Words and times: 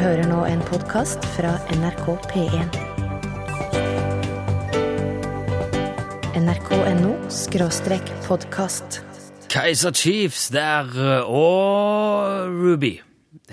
hører 0.00 0.26
nå 0.30 0.42
en 0.48 0.60
podkast 0.64 1.24
fra 1.34 1.52
NRK 1.74 2.06
P1. 2.30 2.76
nrk.no 6.42 7.14
skråstrek 7.32 8.12
podkast. 8.26 9.00
Kaiser 9.52 9.92
Chiefs 9.92 10.48
der 10.54 10.88
og 11.26 12.52
Ruby 12.56 12.94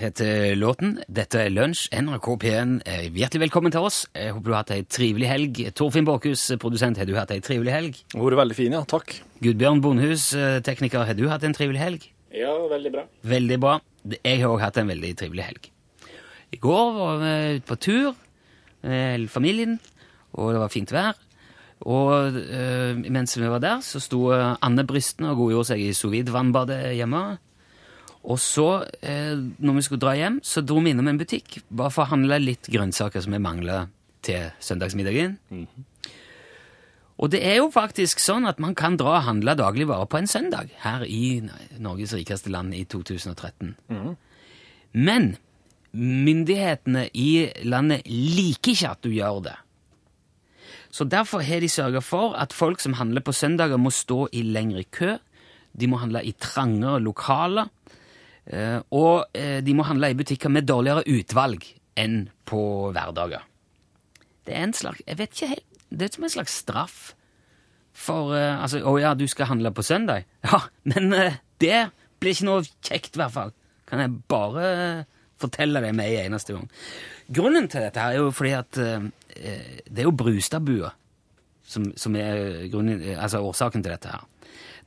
heter 0.00 0.54
låten. 0.56 0.94
Dette 1.12 1.42
er 1.44 1.50
Lunsj, 1.52 1.88
NRK 1.92 2.28
P1. 2.40 2.76
er 2.88 3.08
Hjertelig 3.10 3.42
velkommen 3.46 3.74
til 3.74 3.84
oss. 3.84 4.04
Jeg 4.16 4.32
håper 4.32 4.46
du 4.46 4.54
har 4.54 4.62
hatt 4.64 4.72
ei 4.76 4.84
trivelig 4.88 5.28
helg. 5.28 5.60
Torfinn 5.76 6.08
Båkhus, 6.08 6.46
produsent, 6.62 7.00
har 7.00 7.08
du 7.08 7.16
hatt 7.18 7.34
ei 7.34 7.40
trivelig 7.44 7.74
helg? 7.74 8.00
Vært 8.14 8.38
veldig 8.40 8.56
fin, 8.56 8.78
ja. 8.78 8.84
Takk. 8.88 9.18
Gudbjørn 9.44 9.82
Bondhus, 9.84 10.30
eh, 10.34 10.60
tekniker, 10.64 11.04
har 11.04 11.18
du 11.18 11.28
hatt 11.28 11.44
en 11.44 11.56
trivelig 11.56 11.82
helg? 11.82 12.08
Ja, 12.32 12.54
veldig 12.70 12.92
bra. 12.94 13.04
Veldig 13.26 13.60
bra. 13.60 13.76
Jeg 14.24 14.40
har 14.40 14.48
òg 14.54 14.64
hatt 14.64 14.80
en 14.80 14.88
veldig 14.88 15.12
trivelig 15.20 15.44
helg. 15.44 15.70
I 16.50 16.58
går 16.58 16.94
var 16.96 17.20
vi 17.22 17.34
ute 17.58 17.66
på 17.68 17.78
tur 17.78 18.14
med 18.82 19.28
familien, 19.30 19.78
og 20.32 20.54
det 20.54 20.62
var 20.62 20.72
fint 20.72 20.92
vær. 20.92 21.18
Og 21.88 22.36
eh, 22.36 22.96
mens 23.08 23.36
vi 23.38 23.48
var 23.48 23.62
der, 23.62 23.84
så 23.84 24.00
sto 24.02 24.26
Anne 24.34 24.84
Brysten 24.84 25.28
og 25.30 25.38
godgjorde 25.40 25.70
seg 25.72 25.84
i 25.84 25.94
sous 25.96 26.12
vide-vannbadet 26.12 26.80
hjemme. 26.98 27.22
Og 28.28 28.36
så, 28.42 28.84
eh, 29.00 29.32
når 29.36 29.78
vi 29.78 29.84
skulle 29.86 30.02
dra 30.02 30.16
hjem, 30.18 30.40
så 30.44 30.60
dro 30.60 30.82
vi 30.84 30.92
innom 30.92 31.08
en 31.08 31.20
butikk 31.20 31.62
bare 31.70 31.92
for 31.94 32.04
å 32.04 32.12
handle 32.12 32.40
litt 32.42 32.68
grønnsaker 32.68 33.24
som 33.24 33.32
vi 33.32 33.40
mangla 33.40 33.86
til 34.26 34.50
søndagsmiddagen. 34.60 35.38
Og 37.20 37.30
det 37.32 37.40
er 37.44 37.60
jo 37.60 37.70
faktisk 37.72 38.20
sånn 38.20 38.48
at 38.48 38.60
man 38.60 38.74
kan 38.76 38.96
dra 39.00 39.18
og 39.18 39.26
handle 39.28 39.56
dagligvarer 39.56 40.08
på 40.08 40.20
en 40.20 40.28
søndag 40.28 40.72
her 40.84 41.04
i 41.04 41.40
Norges 41.80 42.12
rikeste 42.16 42.52
land 42.52 42.76
i 42.76 42.84
2013. 42.88 43.74
Men 44.92 45.34
myndighetene 45.96 47.08
i 47.18 47.50
landet 47.66 48.06
liker 48.06 48.72
ikke 48.74 48.90
at 48.92 49.02
du 49.02 49.10
gjør 49.14 49.40
det. 49.48 49.56
Så 50.90 51.04
derfor 51.06 51.42
har 51.46 51.60
de 51.62 51.68
sørga 51.70 52.00
for 52.02 52.34
at 52.38 52.52
folk 52.54 52.80
som 52.82 52.96
handler 52.98 53.22
på 53.22 53.32
søndager, 53.34 53.78
må 53.78 53.90
stå 53.94 54.24
i 54.34 54.42
lengre 54.42 54.82
kø. 54.90 55.16
De 55.72 55.86
må 55.86 56.00
handle 56.02 56.22
i 56.26 56.32
trangere 56.32 56.98
lokaler. 57.02 57.68
eh, 58.46 58.80
Og 58.90 59.26
eh, 59.34 59.60
de 59.62 59.74
må 59.74 59.82
handle 59.86 60.10
i 60.10 60.14
butikker 60.18 60.50
med 60.50 60.66
dårligere 60.66 61.04
utvalg 61.06 61.62
enn 61.96 62.28
på 62.44 62.90
hverdager. 62.92 63.42
Det 64.46 64.54
er 64.56 64.62
en 64.64 64.72
slags 64.74 65.02
Jeg 65.06 65.18
vet 65.18 65.30
ikke 65.34 65.46
helt 65.46 65.64
Det 65.90 66.02
er 66.06 66.14
som 66.14 66.24
en 66.24 66.30
slags 66.32 66.54
straff 66.64 67.14
for 67.92 68.32
eh, 68.34 68.56
Altså, 68.62 68.80
å 68.82 68.98
ja, 68.98 69.14
du 69.14 69.26
skal 69.28 69.46
handle 69.46 69.70
på 69.70 69.82
søndag? 69.82 70.24
Ja, 70.42 70.60
men 70.84 71.12
det 71.60 71.90
blir 72.20 72.32
ikke 72.34 72.46
noe 72.48 72.62
kjekt, 72.82 73.14
i 73.14 73.20
hvert 73.20 73.32
fall. 73.34 73.52
Kan 73.86 74.00
jeg 74.00 74.16
bare 74.28 75.06
fortelle 75.40 75.82
det 75.84 75.92
med 75.96 76.06
en 76.06 76.30
eneste 76.30 76.56
gang. 76.56 76.70
Grunnen 77.30 77.68
til 77.70 77.84
dette 77.86 78.00
her 78.00 78.16
er 78.16 78.24
jo 78.24 78.32
fordi 78.34 78.54
at 78.58 78.80
eh, 78.80 79.10
det 79.86 80.02
er 80.02 80.08
jo 80.08 80.16
Brustadbua 80.16 80.94
som, 81.70 81.92
som 81.96 82.16
er 82.18 82.66
grunnen, 82.70 83.02
altså 83.16 83.42
årsaken 83.46 83.84
til 83.84 83.94
dette 83.94 84.10
her. 84.10 84.26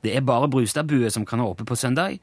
Det 0.03 0.15
er 0.17 0.25
bare 0.27 0.49
Brustadbua 0.51 1.09
som 1.09 1.25
kan 1.25 1.39
ha 1.39 1.47
åpent 1.47 1.69
på 1.69 1.79
søndag. 1.79 2.19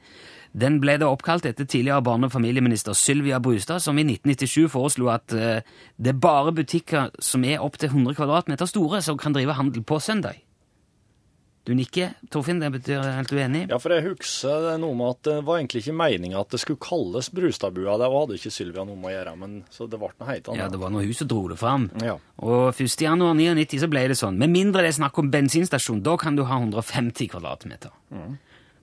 Den 0.53 0.81
ble 0.83 0.97
da 0.99 1.07
oppkalt 1.07 1.45
etter 1.47 1.65
tidligere 1.65 2.03
barne- 2.03 2.27
og 2.27 2.33
familieminister 2.33 2.93
Sylvia 2.93 3.39
Brustad, 3.39 3.79
som 3.79 3.97
i 3.97 4.03
1997 4.03 4.71
foreslo 4.71 5.07
at 5.09 5.33
eh, 5.33 5.63
det 5.97 6.13
er 6.13 6.19
bare 6.19 6.53
butikker 6.53 7.09
som 7.19 7.43
er 7.47 7.63
opptil 7.63 7.89
100 7.89 8.15
kvadratmeter 8.19 8.67
store, 8.69 9.01
som 9.01 9.17
kan 9.17 9.33
drive 9.33 9.55
handel 9.57 9.83
på 9.83 9.99
søndag. 9.99 10.43
Du 11.63 11.75
nikker, 11.77 12.15
Torfinn. 12.33 12.57
Det 12.61 12.71
betyr 12.73 13.03
helt 13.05 13.31
uenig? 13.37 13.67
Ja, 13.69 13.77
for 13.81 13.93
jeg 13.93 14.01
husker 14.07 14.63
det 14.65 14.73
noe 14.81 14.95
med 14.97 15.11
at 15.13 15.27
det 15.27 15.35
var 15.45 15.59
egentlig 15.59 15.83
ikke 15.83 15.93
meninga 15.93 16.39
at 16.41 16.55
det 16.55 16.59
skulle 16.63 16.81
kalles 16.81 17.29
Brustadbua. 17.29 17.99
Det 18.01 18.09
hadde 18.09 18.37
ikke 18.39 18.53
Sylvia 18.55 18.85
noe 18.87 18.97
med 18.97 19.11
å 19.11 19.13
gjøre, 19.13 19.33
men 19.43 19.53
så 19.69 19.85
det 19.91 19.99
ble 20.01 20.09
noe 20.15 20.29
helt 20.31 20.49
Ja, 20.57 20.69
det 20.73 20.79
var 20.81 20.93
når 20.93 21.05
hun 21.05 21.19
som 21.19 21.29
dro 21.29 21.43
det 21.51 21.59
fram. 21.61 21.85
Ja. 22.01 22.17
Og 22.41 22.73
1. 22.73 23.05
januar 23.05 23.37
99 23.37 23.83
så 23.83 23.91
ble 23.93 24.07
det 24.09 24.17
sånn. 24.17 24.41
Med 24.41 24.53
mindre 24.55 24.81
det 24.81 24.95
er 24.95 24.99
snakk 25.03 25.21
om 25.21 25.29
bensinstasjon, 25.33 26.01
da 26.01 26.17
kan 26.17 26.39
du 26.39 26.47
ha 26.49 26.57
150 26.57 27.29
kvadratmeter. 27.35 27.93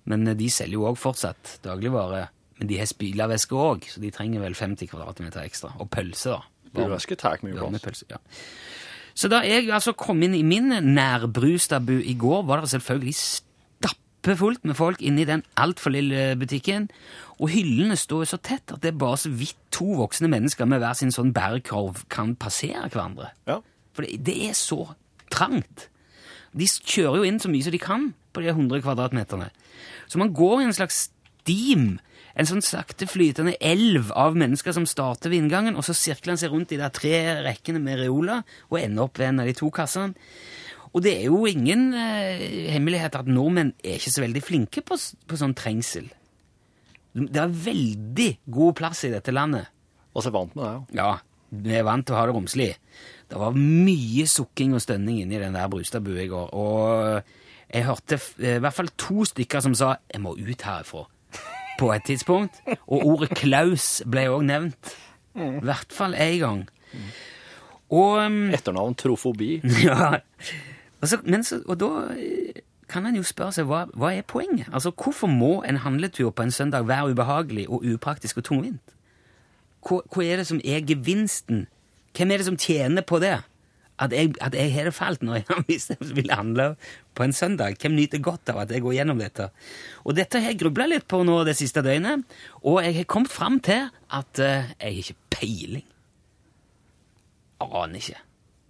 Men 0.09 0.27
eh, 0.31 0.39
de 0.39 0.47
selger 0.53 0.79
jo 0.79 0.87
òg 0.93 1.01
fortsatt 1.03 1.59
dagligvare. 1.67 2.29
Men 2.59 2.71
de 2.71 2.79
har 2.79 2.89
spylervæske 2.91 3.59
òg, 3.59 3.91
så 3.91 4.01
de 4.03 4.11
trenger 4.15 4.43
vel 4.43 4.55
50 4.59 4.91
kvadratmeter 4.91 5.43
ekstra. 5.47 5.75
Og 5.83 5.91
pølse, 5.91 6.39
da. 6.39 6.71
Spylervæske 6.71 7.19
tar 7.19 7.43
mye 7.43 7.83
plass. 7.83 8.07
ja. 8.11 8.23
Så 9.19 9.27
da 9.33 9.43
jeg 9.43 9.67
altså 9.75 9.97
kom 9.99 10.21
inn 10.23 10.37
i 10.39 10.45
min 10.47 10.71
nærbrustabu 10.71 11.97
i 11.99 12.15
går, 12.15 12.45
var 12.47 12.63
det 12.63 12.71
selvfølgelig 12.71 13.17
stappfullt 13.19 14.63
med 14.69 14.79
folk 14.79 15.03
inne 15.03 15.25
i 15.25 15.27
den 15.27 15.43
altfor 15.59 15.91
lille 15.91 16.37
butikken. 16.39 16.87
Og 17.43 17.51
hyllene 17.51 17.99
står 17.99 18.29
så 18.31 18.39
tett 18.39 18.71
at 18.75 18.83
det 18.85 18.93
er 18.93 19.01
bare 19.01 19.19
så 19.19 19.33
vidt 19.35 19.59
to 19.75 19.91
voksne 19.99 20.31
mennesker 20.31 20.71
med 20.71 20.83
hver 20.85 20.95
sin 20.99 21.11
sånn 21.15 21.35
bærekorv 21.35 22.05
kan 22.15 22.37
passere 22.39 22.87
hverandre. 22.87 23.33
Ja. 23.51 23.59
For 23.97 24.07
det, 24.07 24.23
det 24.29 24.39
er 24.51 24.55
så 24.59 24.85
trangt. 25.35 25.89
De 26.55 26.67
kjører 26.69 27.19
jo 27.19 27.27
inn 27.27 27.43
så 27.43 27.51
mye 27.51 27.67
som 27.67 27.75
de 27.75 27.83
kan 27.83 28.11
på 28.33 28.45
de 28.45 28.53
100 28.55 28.85
kvadratmeterne. 28.87 29.51
Så 30.07 30.23
man 30.23 30.31
går 30.35 30.63
i 30.63 30.69
en 30.69 30.79
slags 30.79 31.09
stim, 31.49 31.99
en 32.39 32.47
sånn 32.47 32.63
sakte 32.63 33.09
flytende 33.11 33.57
elv 33.61 34.13
av 34.15 34.37
mennesker 34.39 34.73
som 34.77 34.87
starter 34.87 35.33
ved 35.33 35.41
inngangen, 35.43 35.75
og 35.77 35.83
så 35.87 35.95
sirkler 35.97 36.37
han 36.37 36.41
seg 36.41 36.53
rundt 36.55 36.71
i 36.73 36.79
de 36.79 36.89
tre 36.95 37.17
rekkene 37.43 37.81
med 37.83 37.99
reoler 37.99 38.45
og 38.71 38.79
ender 38.81 39.09
opp 39.09 39.19
ved 39.19 39.33
en 39.33 39.41
av 39.43 39.49
de 39.51 39.57
to 39.59 39.71
kassene. 39.75 40.15
Og 40.95 41.03
det 41.05 41.17
er 41.19 41.27
jo 41.29 41.43
ingen 41.51 41.89
eh, 41.99 42.71
hemmelighet 42.73 43.19
at 43.19 43.27
nordmenn 43.29 43.75
er 43.85 43.99
ikke 43.99 44.13
så 44.15 44.23
veldig 44.25 44.43
flinke 44.47 44.85
på, 44.87 44.97
på 45.29 45.37
sånn 45.41 45.57
trengsel. 45.59 46.07
Det 47.19 47.43
er 47.43 47.51
veldig 47.67 48.29
god 48.55 48.77
plass 48.79 49.03
i 49.05 49.11
dette 49.13 49.35
landet. 49.35 49.67
Og 50.15 50.23
så 50.25 50.31
er 50.31 50.37
vant 50.39 50.55
med 50.57 50.65
det, 50.65 50.71
ja. 50.71 51.03
Ja, 51.03 51.59
vi 51.67 51.75
er 51.77 51.85
vant 51.91 52.07
til 52.07 52.15
å 52.15 52.21
ha 52.21 52.25
det 52.29 52.35
romslig. 52.39 52.71
Det 53.29 53.37
var 53.43 53.57
mye 53.59 54.25
sukking 54.31 54.73
og 54.79 54.83
stønning 54.85 55.21
inni 55.25 55.41
den 55.43 55.57
der 55.59 55.69
Brustadbua 55.73 56.23
i 56.25 56.31
går. 56.31 56.55
Og 56.57 57.23
jeg 57.75 57.85
hørte 57.85 58.17
f- 58.23 58.35
i 58.41 58.57
hvert 58.63 58.77
fall 58.79 58.89
to 58.97 59.25
stykker 59.29 59.61
som 59.65 59.75
sa 59.77 59.97
'jeg 60.09 60.23
må 60.23 60.33
ut 60.39 60.63
herifra' 60.65 61.07
på 61.79 61.93
et 61.95 62.05
tidspunkt. 62.07 62.61
Og 62.87 63.07
ordet 63.07 63.31
Klaus 63.39 64.03
ble 64.09 64.27
òg 64.33 64.45
nevnt. 64.49 64.95
I 65.39 65.63
hvert 65.63 65.95
fall 65.95 66.17
én 66.19 66.39
gang. 66.43 66.63
Og 67.89 68.19
um, 68.27 68.49
Etternavn 68.53 68.97
trofobi. 68.99 69.59
ja. 69.87 70.19
Og, 71.01 71.09
så, 71.09 71.21
men 71.25 71.45
så, 71.45 71.61
og 71.67 71.79
da 71.81 71.91
eh, 72.19 72.61
kan 72.91 73.07
en 73.07 73.17
jo 73.17 73.25
spørre 73.27 73.55
seg 73.55 73.69
hva, 73.69 73.85
hva 73.97 74.13
er 74.17 74.27
poenget? 74.27 74.69
Altså, 74.73 74.91
Hvorfor 74.91 75.31
må 75.31 75.63
en 75.63 75.81
handletur 75.85 76.31
på 76.31 76.43
en 76.43 76.51
søndag 76.51 76.89
være 76.89 77.13
ubehagelig 77.13 77.69
og 77.69 77.85
upraktisk 77.87 78.41
og 78.43 78.49
tungvint? 78.49 78.95
Hva, 79.87 80.03
hva 80.13 80.25
er 80.25 80.43
det 80.43 80.49
som 80.49 80.61
er 80.65 80.85
gevinsten? 80.85 81.67
Hvem 82.17 82.35
er 82.35 82.41
det 82.41 82.49
som 82.49 82.59
tjener 82.59 83.07
på 83.07 83.21
det? 83.23 83.39
At 83.99 84.15
jeg, 84.15 84.33
at 84.45 84.55
jeg 84.55 84.73
har 84.77 84.89
det 84.89 84.95
fælt 84.95 85.25
når 85.27 85.41
jeg 85.41 85.63
hvis 85.67 85.91
jeg 85.91 86.11
vil 86.15 86.31
handle 86.31 86.71
på 87.19 87.27
en 87.27 87.35
søndag? 87.35 87.77
Hvem 87.83 87.97
nyter 87.99 88.23
godt 88.23 88.53
av 88.53 88.63
at 88.63 88.73
jeg 88.75 88.85
går 88.85 89.01
gjennom 89.01 89.19
dette? 89.19 89.51
Og 90.07 90.15
dette 90.19 90.39
har 90.39 90.53
jeg 90.53 90.63
grubla 90.63 90.87
litt 90.87 91.09
på 91.11 91.25
nå 91.27 91.41
det 91.49 91.57
siste 91.59 91.83
døgnet, 91.83 92.25
og 92.63 92.81
jeg 92.85 93.01
har 93.01 93.11
kommet 93.11 93.35
fram 93.35 93.59
til 93.65 93.89
at 93.91 94.43
uh, 94.43 94.71
jeg 94.79 94.93
har 94.93 95.01
ikke 95.03 95.23
peiling 95.35 95.87
aner 97.59 97.99
ikke. 97.99 98.19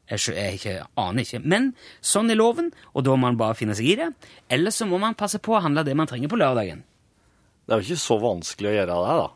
Jeg, 0.09 0.23
jeg 0.33 0.59
ikke, 0.59 0.75
aner 0.97 1.25
ikke. 1.25 1.41
Men 1.45 1.73
sånn 2.01 2.33
er 2.33 2.39
loven, 2.39 2.71
og 2.97 3.05
da 3.05 3.15
må 3.15 3.29
man 3.29 3.41
bare 3.41 3.57
finne 3.59 3.77
seg 3.77 3.91
i 3.93 3.97
det. 4.01 4.09
Eller 4.53 4.73
så 4.75 4.89
må 4.89 5.01
man 5.03 5.19
passe 5.19 5.41
på 5.43 5.57
å 5.57 5.63
handle 5.65 5.85
det 5.87 5.97
man 5.99 6.09
trenger 6.09 6.33
på 6.33 6.41
lørdagen. 6.41 6.81
Det 7.69 7.75
er 7.75 7.83
jo 7.83 7.91
ikke 7.91 8.07
så 8.07 8.17
vanskelig 8.23 8.71
å 8.71 8.77
gjøre 8.79 8.95
det, 8.95 9.17
da. 9.21 9.29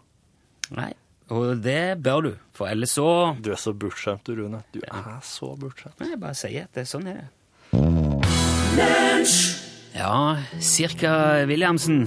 Nei, 0.79 0.91
og 1.33 1.63
det 1.65 2.03
bør 2.05 2.21
du, 2.27 2.33
for 2.57 2.69
ellers 2.69 2.93
så 2.99 3.09
Du 3.41 3.51
er 3.55 3.61
så 3.61 3.73
bortskjemt, 3.73 4.27
du, 4.29 4.37
Rune. 4.43 4.63
Du 4.75 4.81
er 4.85 5.19
så 5.25 5.55
bortskjemt. 5.57 6.01
Jeg 6.05 6.21
bare 6.21 6.37
sier 6.37 6.69
at 6.69 6.73
det, 6.77 6.85
er 6.85 6.91
sånn 6.93 7.09
er 7.09 7.23
det. 7.23 7.29
Ja, 9.93 10.37
Cirka 10.61 11.45
Williamsen. 11.49 12.07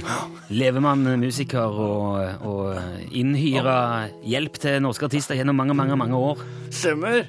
Levemann, 0.50 1.06
musiker 1.22 1.70
og, 1.70 2.46
og 2.46 3.14
innhyra 3.14 4.08
hjelp 4.26 4.58
til 4.62 4.82
norske 4.82 5.06
artister 5.10 5.38
gjennom 5.38 5.58
mange, 5.58 5.78
mange, 5.78 5.98
mange 6.00 6.18
år. 6.18 6.42
Stemmer. 6.74 7.26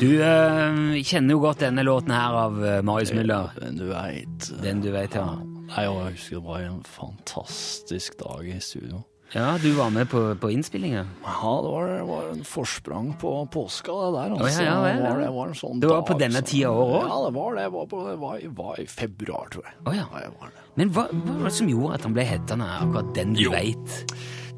Du 0.00 0.08
eh, 0.24 0.96
kjenner 1.04 1.36
jo 1.36 1.44
godt 1.44 1.64
denne 1.66 1.84
låten 1.84 2.16
her 2.16 2.38
av 2.46 2.58
eh, 2.64 2.80
Marius 2.86 3.12
Müller. 3.16 3.52
Den 3.60 3.76
du 3.80 3.90
veit 3.92 4.50
Den 4.64 4.80
du 4.84 4.90
vet, 4.94 5.16
ja. 5.20 5.28
Nei, 5.70 5.86
og 5.86 6.00
jeg 6.00 6.16
husker 6.16 6.40
det 6.40 6.46
var 6.48 6.64
en 6.66 6.82
fantastisk 6.96 8.16
dag 8.24 8.48
i 8.48 8.58
studio. 8.64 9.04
Ja, 9.30 9.52
du 9.62 9.68
var 9.76 9.90
med 9.94 10.08
på, 10.10 10.20
på 10.42 10.48
innspillinga. 10.50 11.04
Ja, 11.22 11.50
det 11.62 11.70
var, 11.70 11.90
var 12.08 12.30
en 12.32 12.40
forsprang 12.44 13.12
på 13.20 13.30
påska, 13.54 13.92
det 13.92 14.08
der. 14.16 14.32
Altså. 14.34 14.62
ja, 14.64 14.72
ja, 14.72 14.88
ja. 14.88 14.96
det, 14.96 15.04
var, 15.04 15.20
det 15.22 15.28
var 15.36 15.52
en 15.52 15.58
sånn 15.60 15.82
Det 15.82 15.90
var 15.90 16.00
dag, 16.00 16.06
på 16.08 16.16
denne 16.18 16.42
tida 16.42 16.72
året 16.72 16.96
også? 16.96 17.12
Ja, 17.12 17.18
det 17.28 17.34
var 17.36 17.54
det. 17.60 17.66
Var, 17.76 17.86
på, 17.92 18.00
det 18.08 18.16
var, 18.24 18.40
i- 18.42 18.50
var 18.58 18.80
i 18.82 18.86
februar, 18.90 19.46
tror 19.54 19.68
jeg. 19.68 19.76
Oh, 19.86 19.94
ja. 19.94 20.08
var. 20.40 20.50
Men 20.80 20.90
hva, 20.96 21.04
hva 21.14 21.36
var 21.44 21.46
det 21.46 21.54
som 21.60 21.70
gjorde 21.70 21.94
at 22.00 22.08
han 22.08 22.16
ble 22.18 22.26
hetende 22.26 22.68
akkurat 22.80 23.14
den 23.20 23.38
du 23.38 23.44
veit? 23.54 23.94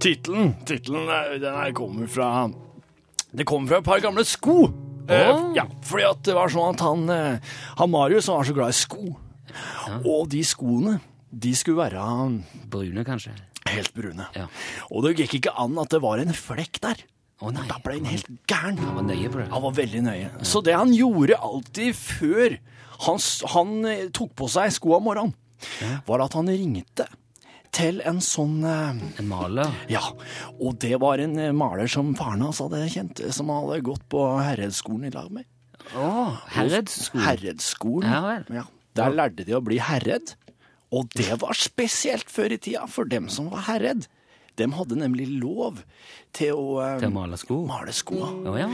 Tittelen, 0.03 0.55
tittelen 0.67 1.13
eh, 1.19 1.37
den 1.45 1.61
her 1.61 1.77
kommer 1.77 2.09
fra 2.11 2.31
Det 3.33 3.45
kommer 3.49 3.69
fra 3.75 3.83
et 3.85 3.91
par 3.93 4.01
gamle 4.09 4.25
sko. 4.25 4.57
Eh, 5.13 5.45
ja, 5.59 5.67
fordi 5.85 6.09
at 6.09 6.25
det 6.25 6.35
var 6.39 6.49
sånn 6.53 6.73
at 6.73 6.81
han, 6.89 7.05
eh, 7.13 7.55
han 7.77 7.93
Marius 7.93 8.33
han 8.33 8.41
var 8.41 8.49
så 8.49 8.57
glad 8.57 8.73
i 8.73 8.81
sko. 8.81 9.05
Og 10.09 10.29
de 10.33 10.41
skoene, 10.47 10.97
de 11.29 11.53
skulle 11.59 11.85
være 11.85 12.09
Brune, 12.73 13.05
kanskje? 13.05 13.37
Helt 13.73 13.95
brune. 13.97 14.29
Ja. 14.37 14.47
Og 14.91 15.07
det 15.07 15.17
gikk 15.21 15.39
ikke 15.41 15.55
an 15.61 15.79
at 15.83 15.93
det 15.95 16.03
var 16.05 16.23
en 16.23 16.37
flekk 16.37 16.81
der. 16.85 17.03
Nei. 17.43 17.65
Da 17.67 17.81
ble 17.83 17.97
han 17.99 18.07
helt 18.07 18.29
gæren. 18.47 18.77
Han 18.79 18.95
var 19.01 19.07
nøye 19.09 19.31
på 19.33 19.41
det. 19.41 19.49
Han 19.51 19.65
var 19.65 19.73
veldig 19.75 20.03
nøye. 20.07 20.29
Så 20.47 20.61
det 20.63 20.77
han 20.79 20.93
gjorde 20.95 21.41
alltid 21.43 21.97
før 21.99 22.55
han, 23.03 23.19
han 23.51 23.73
eh, 23.91 24.05
tok 24.15 24.37
på 24.39 24.47
seg 24.53 24.71
skoa 24.77 25.01
om 25.01 25.09
morgenen, 25.09 25.35
var 26.07 26.23
at 26.23 26.37
han 26.39 26.51
ringte 26.51 27.09
til 27.75 27.99
en 28.07 28.21
sånn 28.23 28.61
eh, 28.69 29.01
En 29.23 29.29
maler. 29.31 29.73
Ja, 29.91 30.05
og 30.61 30.77
det 30.85 30.95
var 31.03 31.23
en 31.23 31.35
eh, 31.41 31.51
maler 31.57 31.91
som 31.91 32.13
faren 32.19 32.45
hans 32.47 32.61
hadde 32.63 32.85
kjent, 32.93 33.25
som 33.35 33.51
hadde 33.51 33.81
gått 33.89 34.05
på 34.13 34.23
herredsskolen 34.39 35.09
i 35.11 35.15
lag 35.15 35.33
med. 35.35 35.49
Å, 35.99 36.07
Herredsskolen? 36.55 37.25
Herredsskolen. 37.27 38.07
Ja 38.13 38.21
vel. 38.23 38.47
Ja. 38.61 38.65
Der 39.01 39.15
lærte 39.17 39.47
de 39.49 39.57
å 39.57 39.63
bli 39.65 39.81
herred, 39.83 40.35
og 40.93 41.09
det 41.17 41.39
var 41.41 41.57
spesielt 41.57 42.29
før 42.31 42.53
i 42.53 42.59
tida, 42.61 42.87
for 42.87 43.09
dem 43.09 43.29
som 43.33 43.49
var 43.53 43.65
herred. 43.71 44.07
De 44.61 44.67
hadde 44.77 44.99
nemlig 45.01 45.25
lov 45.41 45.79
til 46.37 46.53
å, 46.53 46.67
eh, 46.85 46.99
Til 47.01 47.09
å 47.09 47.15
male 47.15 47.39
sko. 47.41 47.63
male 47.67 47.93
skoa. 47.97 48.29
Å 48.53 48.59
ja. 48.61 48.69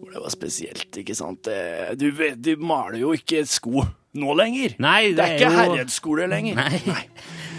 Og 0.00 0.08
det 0.14 0.22
var 0.24 0.32
spesielt, 0.32 0.88
ikke 0.96 1.14
sant. 1.18 1.46
Eh, 1.52 1.92
Du, 2.00 2.10
vet, 2.16 2.40
du 2.40 2.54
maler 2.56 2.98
jo 3.02 3.12
ikke 3.12 3.42
sko 3.46 3.84
nå 4.16 4.32
lenger. 4.34 4.74
Nei, 4.80 5.12
det 5.12 5.20
er 5.20 5.36
ikke 5.36 5.50
jo- 5.52 5.58
herredsskole 5.60 6.26
lenger. 6.32 6.56
Nei. 6.56 7.04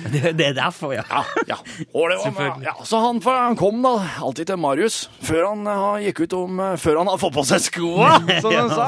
Det, 0.01 0.31
det 0.35 0.45
er 0.47 0.53
derfor, 0.57 0.95
ja. 0.95 1.03
Ja, 1.11 1.19
ja. 1.45 1.55
Og 1.93 2.09
det 2.09 2.15
var, 2.17 2.23
Selvfølgelig. 2.25 2.63
ja, 2.65 2.73
så 2.89 2.97
han, 3.03 3.19
han 3.21 3.55
kom 3.55 3.83
da 3.83 3.91
alltid 4.25 4.47
til 4.49 4.57
Marius 4.57 4.95
før 5.21 5.51
han 5.51 5.67
eh, 5.69 6.07
gikk 6.07 6.23
ut 6.23 6.33
om 6.33 6.57
eh, 6.59 6.71
Før 6.81 6.97
han 6.97 7.05
hadde 7.11 7.21
fått 7.21 7.35
på 7.35 7.43
seg 7.45 7.61
skoa, 7.67 8.07
som 8.41 8.55
han 8.57 8.73
sa. 8.73 8.87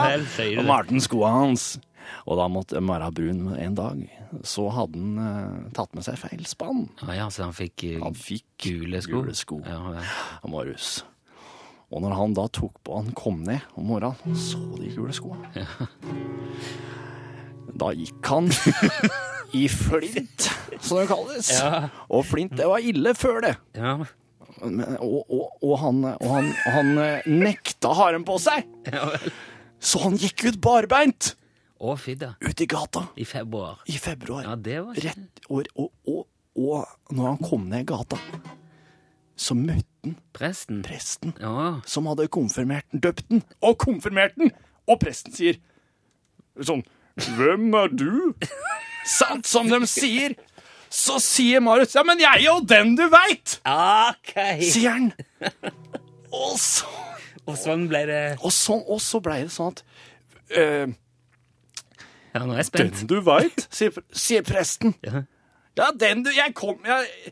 Og 0.57 0.65
malte 0.65 0.97
skoa 1.05 1.29
hans. 1.35 1.67
Og 2.27 2.37
da 2.39 2.47
måtte 2.51 2.81
Mara 2.83 3.09
brun 3.13 3.53
en 3.57 3.75
dag. 3.77 4.03
Så 4.47 4.67
hadde 4.73 4.99
han 4.99 5.17
eh, 5.23 5.71
tatt 5.77 5.93
med 5.97 6.05
seg 6.07 6.17
feil 6.21 6.43
spann. 6.49 6.85
Ja, 7.03 7.15
ja, 7.23 7.29
så 7.33 7.47
han 7.47 7.55
fikk, 7.57 7.83
eh, 7.89 7.99
Han 8.03 8.15
fikk 8.17 8.45
gule 8.63 9.01
sko. 9.05 9.21
Gule 9.23 9.35
sko. 9.37 9.59
Ja, 9.67 9.79
ja. 9.99 10.05
Han 10.43 10.55
var 10.55 10.69
russ. 10.71 11.03
Og 11.93 12.01
når 12.01 12.15
han 12.17 12.33
da 12.33 12.47
tok 12.49 12.79
på 12.81 12.95
Han 13.03 13.11
kom 13.13 13.43
ned 13.45 13.61
om 13.77 13.85
morgenen, 13.91 14.33
så 14.39 14.57
de 14.79 14.89
gule 14.95 15.13
skoa. 15.13 15.37
Da 17.73 17.91
gikk 17.97 18.27
han 18.29 18.49
i 19.61 19.67
flint, 19.69 20.49
som 20.81 20.97
det 20.99 21.07
kalles. 21.11 21.51
Ja. 21.53 21.87
Og 22.09 22.25
flint, 22.25 22.55
det 22.57 22.67
var 22.69 22.81
ille 22.81 23.13
før 23.17 23.41
det. 23.45 23.55
ja. 23.77 23.97
Men, 24.63 24.83
og, 25.01 25.25
og, 25.33 25.55
og, 25.65 25.71
han, 25.81 25.97
og 26.13 26.27
han, 26.29 26.45
han 26.71 26.91
eh, 27.01 27.25
nekta 27.27 27.89
haren 27.97 28.23
på 28.23 28.37
seg. 28.39 28.67
ja 28.87 29.07
vel. 29.09 29.31
Så 29.83 29.99
han 30.05 30.13
gikk 30.21 30.45
ut 30.45 30.59
barbeint 30.63 31.33
Å, 31.83 31.93
fidda. 31.99 32.29
Ute 32.39 32.63
i 32.63 32.67
gata 32.71 33.01
I 33.19 33.25
februar. 33.27 33.81
i 33.91 33.97
februar. 33.99 34.45
Ja, 34.47 34.55
det 34.55 34.77
var 34.85 34.95
ikke 34.95 35.09
Rett, 35.09 35.41
og, 35.49 35.67
og, 35.75 35.89
og, 36.07 36.21
og 36.55 37.15
når 37.17 37.27
han 37.33 37.41
kom 37.43 37.65
ned 37.71 37.87
gata, 37.89 38.19
så 39.35 39.55
møtte 39.57 39.83
han 40.05 40.13
Presten. 40.35 40.81
presten. 40.85 41.33
Ja. 41.41 41.81
som 41.87 42.07
hadde 42.11 42.29
konfirmert 42.31 42.85
den, 42.91 43.01
døpt 43.03 43.27
den 43.29 43.43
og 43.63 43.77
konfirmert 43.83 44.35
den. 44.39 44.51
Og 44.87 44.99
presten 45.03 45.35
sier 45.35 45.59
sånn 46.59 46.83
Hvem 47.37 47.69
er 47.77 47.91
du? 47.93 48.33
Sant 49.19 49.45
som 49.47 49.67
de 49.69 49.79
sier. 49.87 50.33
Så 50.93 51.19
sier 51.23 51.61
Marius 51.63 51.95
Ja, 51.97 52.03
men 52.05 52.19
jeg 52.21 52.29
er 52.29 52.43
jo 52.45 52.55
den 52.69 52.95
du 52.99 53.03
veit! 53.11 53.57
Okay. 53.67 54.61
Sier 54.71 54.95
han. 54.95 55.11
Og 56.33 56.55
så, 56.61 56.87
Og 57.45 57.57
sånn 57.59 57.87
ble 57.91 58.03
det 58.09 58.21
og 58.41 58.51
så, 58.55 58.77
og 58.89 59.01
så 59.03 59.19
ble 59.21 59.35
det 59.43 59.51
sånn 59.53 59.73
at 59.73 59.81
eh, 60.57 60.93
Ja, 62.33 62.43
nå 62.45 62.53
er 62.55 62.61
jeg 62.63 62.69
spent. 62.71 62.99
Den 63.03 63.09
du 63.11 63.19
veit, 63.25 63.67
sier, 63.73 63.93
sier 64.25 64.43
presten. 64.47 64.95
Ja. 65.05 65.23
Ja, 65.73 65.87
den 65.97 66.19
du 66.21 66.27
Jeg 66.29 66.51
kom 66.53 66.77
Jeg, 66.85 67.31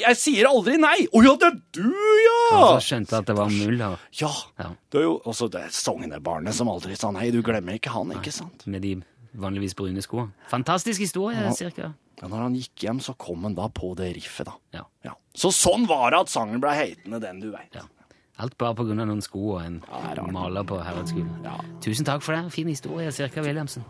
jeg 0.00 0.16
sier 0.16 0.46
aldri 0.48 0.78
nei. 0.80 1.02
Å 1.12 1.20
ja, 1.26 1.34
det 1.36 1.48
er 1.50 1.56
du, 1.76 1.88
ja! 2.24 2.36
Og 2.56 2.78
så 2.80 2.86
skjønte 2.86 3.12
jeg 3.12 3.24
at 3.24 3.28
det 3.28 3.36
var 3.36 3.50
mulla 3.52 3.90
Ja. 4.16 4.30
Ja. 4.62 4.70
Det 4.88 5.02
er 5.02 5.04
jo 5.10 5.18
også 5.28 5.50
det 5.52 5.66
sognebarnet 5.76 6.56
som 6.56 6.70
aldri 6.72 6.96
sa 6.96 7.10
nei. 7.12 7.26
Du 7.34 7.42
glemmer 7.44 7.76
ikke 7.76 7.92
han, 7.92 8.14
ikke 8.16 8.32
sant? 8.32 8.64
med 8.64 8.80
de 8.86 8.94
vanligvis 9.36 9.76
brune 9.76 10.00
skoene. 10.04 10.32
Fantastisk 10.48 11.00
historie, 11.04 11.44
cirka. 11.56 11.92
Ja, 12.22 12.28
når 12.30 12.46
han 12.46 12.56
gikk 12.56 12.84
hjem, 12.86 13.00
så 13.04 13.12
kom 13.18 13.44
han 13.48 13.54
da 13.58 13.68
på 13.72 13.92
det 13.98 14.12
riffet, 14.16 14.46
da. 14.48 14.56
Ja. 14.76 14.84
Ja. 15.04 15.14
Så 15.36 15.50
sånn 15.56 15.84
var 15.90 16.12
det 16.12 16.20
at 16.26 16.32
sangen 16.32 16.60
ble 16.62 16.72
heitende 16.76 17.20
Den 17.20 17.40
du 17.44 17.50
veit. 17.52 17.72
ja. 17.76 17.84
Alt 18.40 18.56
bare 18.58 18.74
av 19.02 19.08
noen 19.10 19.22
sko 19.24 19.40
og 19.56 19.62
en 19.62 19.78
Ja, 19.84 20.00
er 20.14 20.32
maler 20.32 20.64
på 20.64 20.78
herredsskolen. 20.80 21.30
Ja. 21.44 21.58
Tusen 21.84 22.08
takk 22.08 22.24
for 22.24 22.36
det. 22.36 22.52
Fin 22.54 22.70
historie, 22.70 23.12
Sirka 23.12 23.44
Williamsen. 23.44 23.84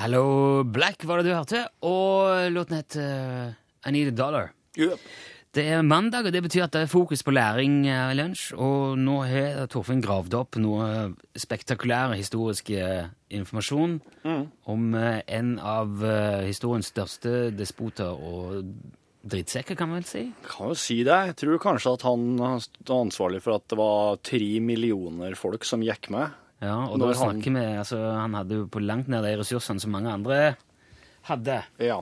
Hello 0.00 0.24
Black 0.64 1.04
var 1.06 1.20
det 1.20 1.30
du 1.30 1.34
hørte, 1.34 1.66
og 1.86 2.50
låten 2.50 2.80
het 2.80 2.96
uh, 2.98 3.52
I 3.86 3.92
Need 3.94 4.12
a 4.12 4.16
Dollar. 4.16 4.50
Yep. 4.78 4.98
Det 5.50 5.64
er 5.66 5.82
mandag, 5.82 6.26
og 6.26 6.32
det 6.32 6.42
betyr 6.42 6.68
at 6.68 6.72
det 6.72 6.84
er 6.84 6.90
fokus 6.90 7.24
på 7.26 7.32
læring 7.34 7.88
eh, 7.90 8.12
i 8.12 8.14
lunsj. 8.14 8.52
Og 8.54 8.98
nå 8.98 9.16
har 9.26 9.66
Torfinn 9.66 10.02
gravd 10.02 10.36
opp 10.38 10.58
noe 10.62 11.10
spektakulær 11.34 12.14
historisk 12.14 12.70
informasjon 12.70 13.16
informasjon 13.30 13.98
om 14.70 14.94
eh, 14.94 15.20
en 15.26 15.56
av 15.58 16.04
eh, 16.06 16.46
historiens 16.46 16.86
største 16.86 17.50
despoter 17.54 18.10
og 18.10 18.64
drittsekker, 19.22 19.76
kan 19.76 19.90
man 19.90 20.00
vel 20.00 20.08
si. 20.08 20.22
Kan 20.48 20.70
jo 20.72 20.76
si 20.78 21.00
det. 21.04 21.16
Jeg 21.30 21.36
tror 21.42 21.58
kanskje 21.62 21.92
at 21.98 22.04
han 22.08 22.22
var 22.40 22.60
ansvarlig 22.96 23.42
for 23.44 23.58
at 23.58 23.66
det 23.68 23.78
var 23.80 24.20
tre 24.24 24.50
millioner 24.64 25.36
folk 25.38 25.64
som 25.68 25.82
gikk 25.84 26.08
med. 26.14 26.36
Ja, 26.60 26.76
og 26.92 26.98
da 27.00 27.08
snakker 27.16 27.54
vi 27.56 27.60
altså, 27.80 27.96
Han 28.20 28.34
hadde 28.36 28.58
jo 28.58 28.66
på 28.68 28.82
langt 28.84 29.08
nær 29.08 29.22
de 29.24 29.30
ressursene 29.40 29.80
som 29.80 29.92
mange 29.94 30.12
andre 30.12 30.40
hadde. 31.28 31.62
Ja. 31.80 32.00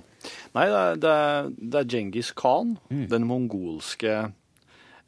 Nei, 0.55 0.65
det 0.70 1.00
det 1.03 1.15
det 1.59 1.81
er 1.82 1.88
Djengis 1.91 2.32
Khan, 2.38 2.76
den 2.91 3.26
mongolske 3.26 4.14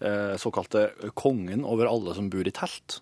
eh, 0.01 0.35
såkalte 0.39 0.89
kongen 1.19 1.65
over 1.67 1.91
alle 1.91 2.15
som 2.15 2.31
bor 2.31 2.47
i 2.47 2.55
telt. 2.55 3.01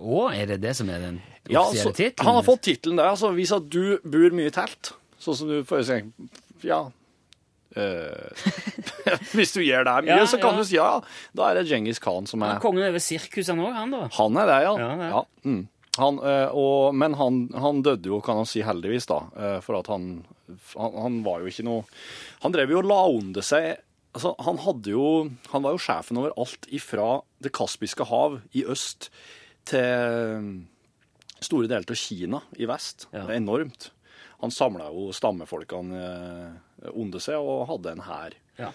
Å, 0.00 0.30
er 0.32 0.46
det 0.52 0.60
det 0.64 0.72
som 0.78 0.88
er 0.88 1.00
den 1.04 1.18
Ja, 1.48 1.66
altså, 1.66 1.92
tittelen? 1.92 2.24
han 2.28 2.38
har 2.38 2.44
fått 2.46 2.62
tittelen 2.68 2.96
der. 3.00 3.10
Altså, 3.12 3.32
hvis 3.36 3.52
at 3.52 3.68
du 3.72 3.98
bor 4.04 4.36
mye 4.36 4.48
i 4.48 4.54
telt, 4.54 4.94
sånn 5.20 5.36
som 5.36 5.48
du 5.52 5.58
for 5.68 5.80
eksempel 5.80 6.28
Ja. 6.64 6.86
Eh, 7.76 8.46
hvis 9.36 9.54
du 9.56 9.60
gjør 9.62 9.86
det 9.86 9.96
mye, 10.06 10.16
Ja, 10.22 10.28
så 10.30 10.40
kan 10.42 10.56
ja. 10.56 10.62
du 10.62 10.68
si 10.68 10.78
ja, 10.78 10.88
da 11.36 11.50
er 11.50 11.60
det 11.60 11.66
Djengis 11.70 12.00
Khan 12.02 12.26
som 12.30 12.42
Han 12.42 12.54
er 12.54 12.58
ja, 12.58 12.62
kongen 12.64 12.86
over 12.88 13.02
sirkusene 13.04 13.66
òg, 13.66 13.76
han, 13.76 13.94
da. 13.94 14.06
Han 14.16 14.40
er 14.40 14.50
det, 14.50 14.58
ja. 14.66 14.72
Ja, 14.80 14.88
det 15.00 15.10
ja. 15.12 15.22
Mm. 15.44 15.60
Han, 16.00 16.20
eh, 16.22 16.48
og, 16.54 16.94
men 16.94 17.14
han, 17.18 17.40
han 17.60 17.82
døde 17.84 18.12
jo, 18.12 18.20
kan 18.24 18.38
man 18.40 18.48
si, 18.48 18.62
heldigvis, 18.64 19.08
da. 19.10 19.20
eh, 19.36 19.58
For 19.64 19.80
at 19.80 19.90
han, 19.90 20.10
han 20.78 20.98
Han 21.02 21.20
var 21.26 21.42
jo 21.42 21.50
ikke 21.50 21.66
noe 21.66 21.82
Han 22.44 22.54
drev 22.54 22.70
jo 22.72 22.78
og 22.82 22.88
la 22.88 23.00
under 23.10 23.44
seg 23.44 23.72
Altså, 24.14 24.32
han 24.42 24.58
jo 24.86 25.04
Han 25.52 25.62
var 25.66 25.74
jo 25.76 25.82
sjefen 25.82 26.18
over 26.18 26.32
alt 26.40 26.66
ifra 26.74 27.20
Det 27.42 27.52
kaspiske 27.54 28.06
hav 28.10 28.40
i 28.58 28.64
øst 28.66 29.10
til 29.70 30.64
store 31.40 31.68
deler 31.68 31.84
av 31.86 31.96
Kina 31.96 32.40
i 32.58 32.66
vest. 32.68 33.06
Det 33.12 33.20
er 33.20 33.36
enormt. 33.36 33.90
Han 34.40 34.50
samla 34.52 34.88
jo 34.90 35.10
stammefolkene 35.14 36.00
eh, 36.82 36.90
under 36.94 37.18
seg 37.22 37.36
og 37.36 37.66
hadde 37.70 37.92
en 37.96 38.04
hær. 38.06 38.36
Ja. 38.58 38.70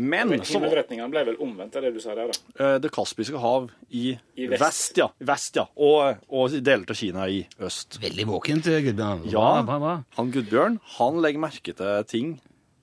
Men 0.00 0.30
Himmelretningene 0.38 1.10
ble 1.12 1.24
vel 1.26 1.36
omvendt 1.42 1.74
av 1.76 1.82
det 1.84 1.90
du 1.92 1.98
sa 2.00 2.14
der, 2.14 2.30
da. 2.30 2.64
Eh, 2.64 2.76
Det 2.80 2.90
kaspiske 2.94 3.36
hav 3.42 3.66
i, 3.90 4.14
I 4.38 4.46
vest. 4.48 4.62
vest. 4.62 4.96
ja. 5.02 5.08
Vest, 5.20 5.56
ja. 5.58 5.64
Og, 5.76 6.22
og 6.30 6.54
deler 6.62 6.86
av 6.88 6.96
Kina 6.96 7.26
i 7.28 7.42
øst. 7.60 7.98
Veldig 8.00 8.26
våkent, 8.30 8.64
Gudbjørn. 8.70 9.26
Ja. 9.26 9.42
Bra, 9.60 9.62
bra, 9.66 9.78
bra. 9.82 9.96
Han 10.16 10.30
Gudbjørn 10.32 10.78
han 10.96 11.20
legger 11.20 11.42
merke 11.42 11.74
til 11.76 12.04
ting 12.08 12.30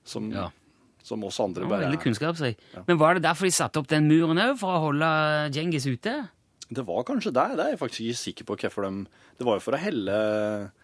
som, 0.04 0.30
Ja. 0.32 0.50
som 1.02 1.24
oss 1.24 1.40
andre 1.40 1.64
bare 1.66 1.86
veldig 1.88 1.98
Ja. 2.76 2.84
Men 2.86 2.98
var 3.00 3.14
det 3.14 3.22
derfor 3.24 3.48
de 3.48 3.56
satte 3.56 3.80
opp 3.80 3.88
den 3.88 4.06
muren 4.06 4.38
òg, 4.38 4.58
for 4.60 4.68
å 4.76 4.80
holde 4.90 5.50
Djengis 5.56 5.88
ute? 5.88 6.28
Det 6.68 6.84
var 6.84 7.04
kanskje 7.08 7.32
det. 7.32 7.44
Det 7.56 7.64
er 7.64 7.70
jeg 7.72 7.80
faktisk 7.80 8.02
ikke 8.04 8.18
sikker 8.22 8.44
på 8.48 8.56
hvorfor 8.60 8.84
de 8.84 9.06
Det 9.38 9.46
var 9.46 9.56
jo 9.56 9.64
for 9.64 9.76
å 9.76 9.80
helle 9.80 10.18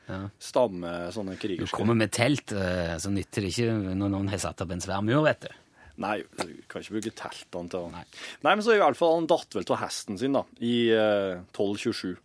Ja. 0.09 0.29
stamme 0.38 1.11
sånne 1.12 1.35
Du 1.41 1.67
kommer 1.67 1.95
med 1.97 2.11
telt, 2.12 2.53
eh, 2.53 2.97
så 3.00 3.11
nytter 3.11 3.41
det 3.43 3.50
ikke 3.53 3.95
når 3.97 4.11
noen 4.12 4.29
har 4.29 4.38
satt 4.38 4.61
opp 4.61 4.71
en 4.71 4.81
svær 4.81 5.03
mur, 5.05 5.23
vet 5.25 5.41
du. 5.41 5.49
Nei, 5.97 6.19
du 6.38 6.55
kan 6.69 6.83
ikke 6.83 6.97
bruke 6.97 7.12
teltene 7.14 7.71
til 7.71 7.91
Nei. 7.93 8.03
Nei, 8.43 8.55
men 8.55 8.62
så 8.67 8.75
i 8.75 8.81
hvert 8.83 8.97
fall 8.99 9.14
han 9.21 9.26
datt 9.31 9.55
vel 9.55 9.64
av 9.71 9.79
hesten 9.85 10.19
sin, 10.19 10.33
da, 10.35 10.43
i 10.61 10.91
eh, 10.91 11.38
1227, 11.55 12.17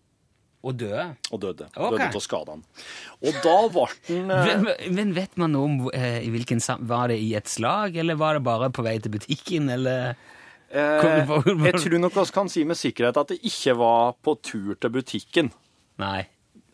Og 0.63 0.75
døde. 0.75 1.15
og 1.31 1.39
døde. 1.39 1.67
Okay. 1.75 1.97
Døde 1.99 2.15
av 2.17 2.23
skadene. 2.25 2.63
Og 3.21 3.37
da 3.45 3.53
ble 3.69 3.85
den 4.07 4.31
eh, 4.31 4.49
Men, 4.63 4.95
men 4.97 5.13
vet 5.15 5.37
man 5.37 5.53
noe 5.53 5.69
om 5.69 5.77
eh, 5.93 6.19
i 6.25 6.31
hvilken 6.33 6.59
Var 6.87 7.07
det 7.13 7.19
i 7.21 7.35
et 7.35 7.47
slag, 7.47 7.95
eller 7.95 8.15
var 8.19 8.33
det 8.39 8.43
bare 8.43 8.69
på 8.73 8.83
vei 8.83 8.97
til 8.99 9.11
butikken, 9.13 9.69
eller 9.69 10.15
Eh, 10.69 11.05
jeg 11.65 11.79
tror 11.81 12.01
nok 12.01 12.17
vi 12.19 12.25
kan 12.33 12.49
si 12.51 12.65
med 12.67 12.77
sikkerhet 12.77 13.17
at 13.17 13.31
det 13.33 13.39
ikke 13.47 13.73
var 13.79 14.17
på 14.21 14.35
tur 14.45 14.75
til 14.77 14.93
butikken. 14.93 15.49
Nei. 16.01 16.27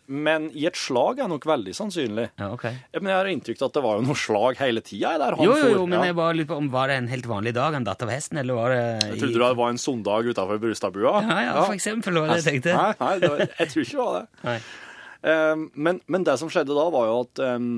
Men 0.06 0.52
i 0.54 0.68
et 0.70 0.78
slag 0.78 1.18
er 1.24 1.30
nok 1.32 1.48
veldig 1.50 1.74
sannsynlig. 1.74 2.28
Ja, 2.38 2.52
ok. 2.54 2.68
Men 3.00 3.10
jeg 3.10 3.18
har 3.18 3.30
inntrykk 3.32 3.62
av 3.64 3.70
at 3.72 3.78
det 3.78 3.84
var 3.88 3.98
jo 3.98 4.06
noe 4.06 4.20
slag 4.22 4.60
hele 4.62 4.84
tida 4.86 5.16
Jo, 5.42 5.56
jo, 5.58 5.70
jo, 5.80 5.86
men 5.90 6.04
jeg 6.06 6.18
bare 6.20 6.36
lurer 6.38 6.50
på 6.52 6.60
om 6.62 6.68
var 6.74 6.92
det 6.92 7.00
en 7.00 7.10
helt 7.10 7.26
vanlig 7.30 7.56
dag 7.58 7.74
han 7.74 7.88
datt 7.88 8.06
av 8.06 8.12
hesten, 8.14 8.38
eller 8.38 8.60
var 8.60 8.76
det 8.76 8.84
Jeg 9.16 9.22
trodde 9.24 9.42
det 9.42 9.60
var 9.64 9.74
en 9.74 9.82
sondag 9.82 10.30
utafor 10.30 10.62
Brustadbua. 10.62 11.16
Ja, 11.26 11.40
ja, 11.48 11.56
for 11.64 11.74
eksempel, 11.74 12.20
var 12.22 12.36
det 12.36 12.44
jeg 12.44 12.48
tenkte. 12.52 12.76
Nei, 12.78 12.92
nei 13.02 13.14
det 13.24 13.32
var, 13.34 13.46
jeg 13.48 13.72
tror 13.72 13.88
ikke 13.88 13.96
det 13.98 14.04
var 14.04 14.20
det. 14.20 14.58
Um, 15.26 15.72
men, 15.74 15.98
men 16.06 16.22
det 16.22 16.36
som 16.38 16.52
skjedde 16.54 16.76
da, 16.78 16.84
var 16.94 17.08
jo 17.10 17.14
at 17.24 17.40
um, 17.56 17.70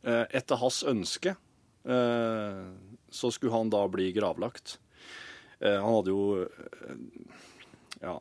eh, 0.00 0.22
etter 0.38 0.56
hans 0.56 0.78
ønske 0.88 1.34
uh, 1.36 2.62
så 3.12 3.30
skulle 3.34 3.52
han 3.52 3.68
da 3.68 3.82
bli 3.92 4.06
gravlagt. 4.16 4.78
Eh, 5.60 5.78
Han 5.78 5.94
hadde 5.98 6.14
jo 6.14 6.24
eh, 6.44 6.96
Ja, 8.02 8.18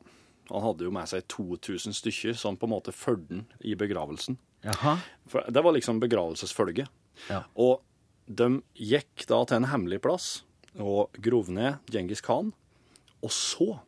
han 0.49 0.65
hadde 0.65 0.87
jo 0.87 0.93
med 0.93 1.09
seg 1.09 1.25
2000 1.31 1.95
stykker 1.97 2.35
som 2.37 2.57
på 2.59 2.67
en 2.67 2.75
måte 2.75 2.93
fulgte 2.95 3.39
han 3.39 3.45
i 3.63 3.75
begravelsen. 3.79 4.37
Jaha. 4.63 4.97
For 5.27 5.47
det 5.49 5.63
var 5.63 5.75
liksom 5.75 6.01
begravelsesfølget. 6.03 6.91
Ja. 7.29 7.43
Og 7.55 7.81
de 8.27 8.61
gikk 8.77 9.25
da 9.29 9.41
til 9.47 9.59
en 9.59 9.69
hemmelig 9.71 10.01
plass 10.03 10.27
og 10.79 11.15
grov 11.23 11.49
ned 11.53 11.81
Djengis 11.91 12.23
Khan. 12.25 12.53
Og 13.23 13.31
så 13.33 13.79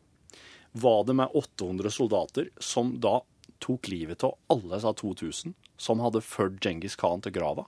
var 0.76 1.04
det 1.08 1.16
med 1.16 1.32
800 1.32 1.92
soldater 1.92 2.50
som 2.60 2.96
da 3.00 3.20
tok 3.62 3.88
livet 3.88 4.24
av 4.26 4.36
alle 4.52 4.76
disse 4.76 4.92
2000 5.00 5.54
som 5.80 6.02
hadde 6.04 6.24
fulgt 6.24 6.64
Djengis 6.64 6.96
Khan 7.00 7.24
til 7.24 7.36
grava. 7.36 7.66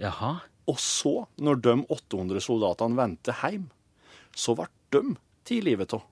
Jaha. 0.00 0.38
Og 0.70 0.78
så, 0.78 1.26
når 1.42 1.62
de 1.64 1.76
800 1.90 2.42
soldatene 2.44 2.98
vendte 2.98 3.34
hjem, 3.42 3.68
så 4.36 4.54
ble 4.58 4.68
de 4.90 5.14
tatt 5.14 5.64
livet 5.64 5.94
av 5.96 6.06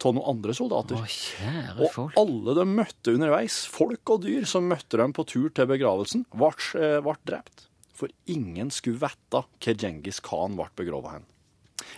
av 0.00 0.14
noen 0.16 0.30
andre 0.32 0.54
soldater. 0.56 0.96
Å, 0.96 1.88
Og 1.96 2.14
alle 2.16 2.54
de 2.56 2.64
møtte 2.64 3.12
underveis, 3.12 3.66
folk 3.68 4.14
og 4.14 4.22
dyr 4.24 4.46
som 4.48 4.68
møtte 4.70 4.96
dem 5.00 5.12
på 5.12 5.26
tur 5.28 5.50
til 5.52 5.68
begravelsen, 5.68 6.24
ble, 6.32 6.52
eh, 6.80 7.00
drept. 7.28 7.66
For 7.92 8.08
ingen 8.26 8.70
skulle 8.72 8.96
vite 9.02 9.42
hvor 9.44 9.76
Djengis 9.76 10.22
Khan 10.24 10.56
ble 10.56 10.70
begravet 10.74 11.18
hen. 11.18 11.26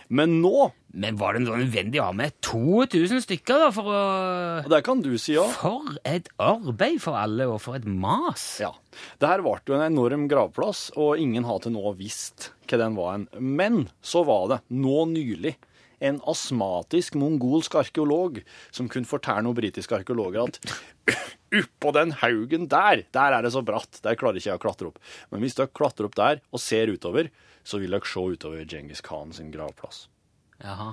Men 0.08 0.40
nå, 0.42 0.72
Men 0.94 1.16
var 1.16 1.32
det 1.34 1.42
nødvendig 1.46 2.00
å 2.02 2.10
ha 2.10 2.12
med 2.12 2.34
2000 2.44 3.22
stykker, 3.24 3.62
da, 3.62 3.70
for 3.72 3.88
å 3.88 4.68
det 4.68 4.82
kan 4.84 5.00
du 5.00 5.16
si 5.16 5.32
ja, 5.32 5.46
For 5.56 5.96
et 6.04 6.28
arbeid 6.38 7.00
for 7.00 7.16
alle, 7.16 7.46
og 7.48 7.62
for 7.64 7.78
et 7.78 7.86
mas! 7.86 8.60
ja. 8.60 8.72
Det 9.18 9.26
her 9.30 9.40
ble 9.40 9.56
jo 9.66 9.78
en 9.78 9.86
enorm 9.86 10.28
gravplass, 10.28 10.90
og 11.00 11.16
ingen 11.18 11.44
har 11.48 11.62
til 11.64 11.72
nå 11.72 11.94
visst 11.96 12.50
hva 12.68 12.78
den 12.78 12.94
var 12.98 13.14
en. 13.14 13.28
Men 13.40 13.88
så 14.02 14.24
var 14.28 14.48
det, 14.52 14.60
nå 14.68 15.06
nylig, 15.08 15.56
en 16.02 16.18
astmatisk 16.28 17.16
mongolsk 17.20 17.76
arkeolog 17.78 18.40
som 18.74 18.88
kunne 18.90 19.08
fortelle 19.08 19.44
noen 19.46 19.58
britiske 19.58 19.94
arkeologer 20.00 20.42
at 20.44 20.58
oppå 21.62 21.92
den 21.94 22.14
haugen 22.22 22.66
der, 22.70 23.04
der 23.14 23.36
er 23.36 23.44
det 23.44 23.52
så 23.54 23.62
bratt, 23.66 24.00
der 24.04 24.18
klarer 24.18 24.40
ikke 24.40 24.50
jeg 24.50 24.60
å 24.60 24.62
klatre 24.62 24.90
opp. 24.90 25.00
Men 25.30 25.44
hvis 25.44 25.56
dere 25.58 25.72
klatrer 25.74 26.08
opp 26.08 26.18
der 26.18 26.42
og 26.50 26.62
ser 26.62 26.92
utover, 26.92 27.30
så 27.62 27.78
vil 27.82 27.94
dere 27.94 28.08
se 28.08 28.24
utover 28.34 28.66
Djengis 28.66 29.04
Khan 29.04 29.34
sin 29.36 29.52
gravplass. 29.54 30.06
Jaha. 30.62 30.92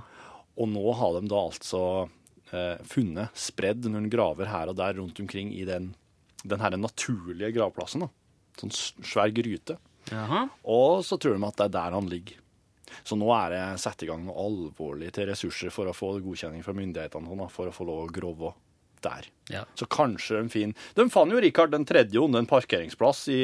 Og 0.60 0.70
nå 0.70 0.86
har 1.00 1.16
de 1.18 1.32
da 1.32 1.42
altså 1.48 1.84
eh, 2.52 2.78
funnet 2.90 3.38
spredd 3.38 3.88
noen 3.90 4.10
graver 4.12 4.52
her 4.52 4.72
og 4.72 4.78
der 4.80 4.98
rundt 5.00 5.22
omkring 5.24 5.54
i 5.56 5.64
den, 5.68 5.94
den 6.44 6.62
her 6.62 6.76
naturlige 6.78 7.54
gravplassen. 7.56 8.06
da. 8.06 8.12
Sånn 8.60 8.76
svær 8.76 9.32
gryte. 9.34 9.80
Jaha. 10.12 10.48
Og 10.68 11.06
så 11.08 11.18
tror 11.22 11.38
de 11.38 11.48
at 11.48 11.60
det 11.60 11.70
er 11.70 11.76
der 11.78 11.96
han 11.96 12.12
ligger. 12.12 12.42
Så 13.04 13.18
nå 13.20 13.30
er 13.36 13.54
det 13.54 13.64
satt 13.82 14.04
i 14.04 14.10
gang 14.10 14.24
noe 14.26 14.38
alvorlig 14.46 15.12
til 15.16 15.30
ressurser 15.30 15.74
for 15.74 15.90
å 15.90 15.96
få 15.96 16.16
godkjenning 16.24 16.64
fra 16.66 16.76
myndighetene 16.78 17.30
sånn 17.30 17.54
for 17.54 17.72
å 17.72 17.76
få 17.76 17.88
lov 17.88 18.06
å 18.06 18.12
grove 18.14 18.54
der. 19.04 19.28
Ja. 19.50 19.64
Så 19.80 19.88
kanskje 19.88 20.42
de 20.42 20.52
finner 20.52 20.90
De 20.96 21.06
fant 21.12 21.32
jo 21.32 21.40
Rikard 21.40 21.72
den 21.72 21.86
tredje 21.88 22.20
under 22.20 22.44
en 22.44 22.50
parkeringsplass 22.50 23.28
i, 23.32 23.42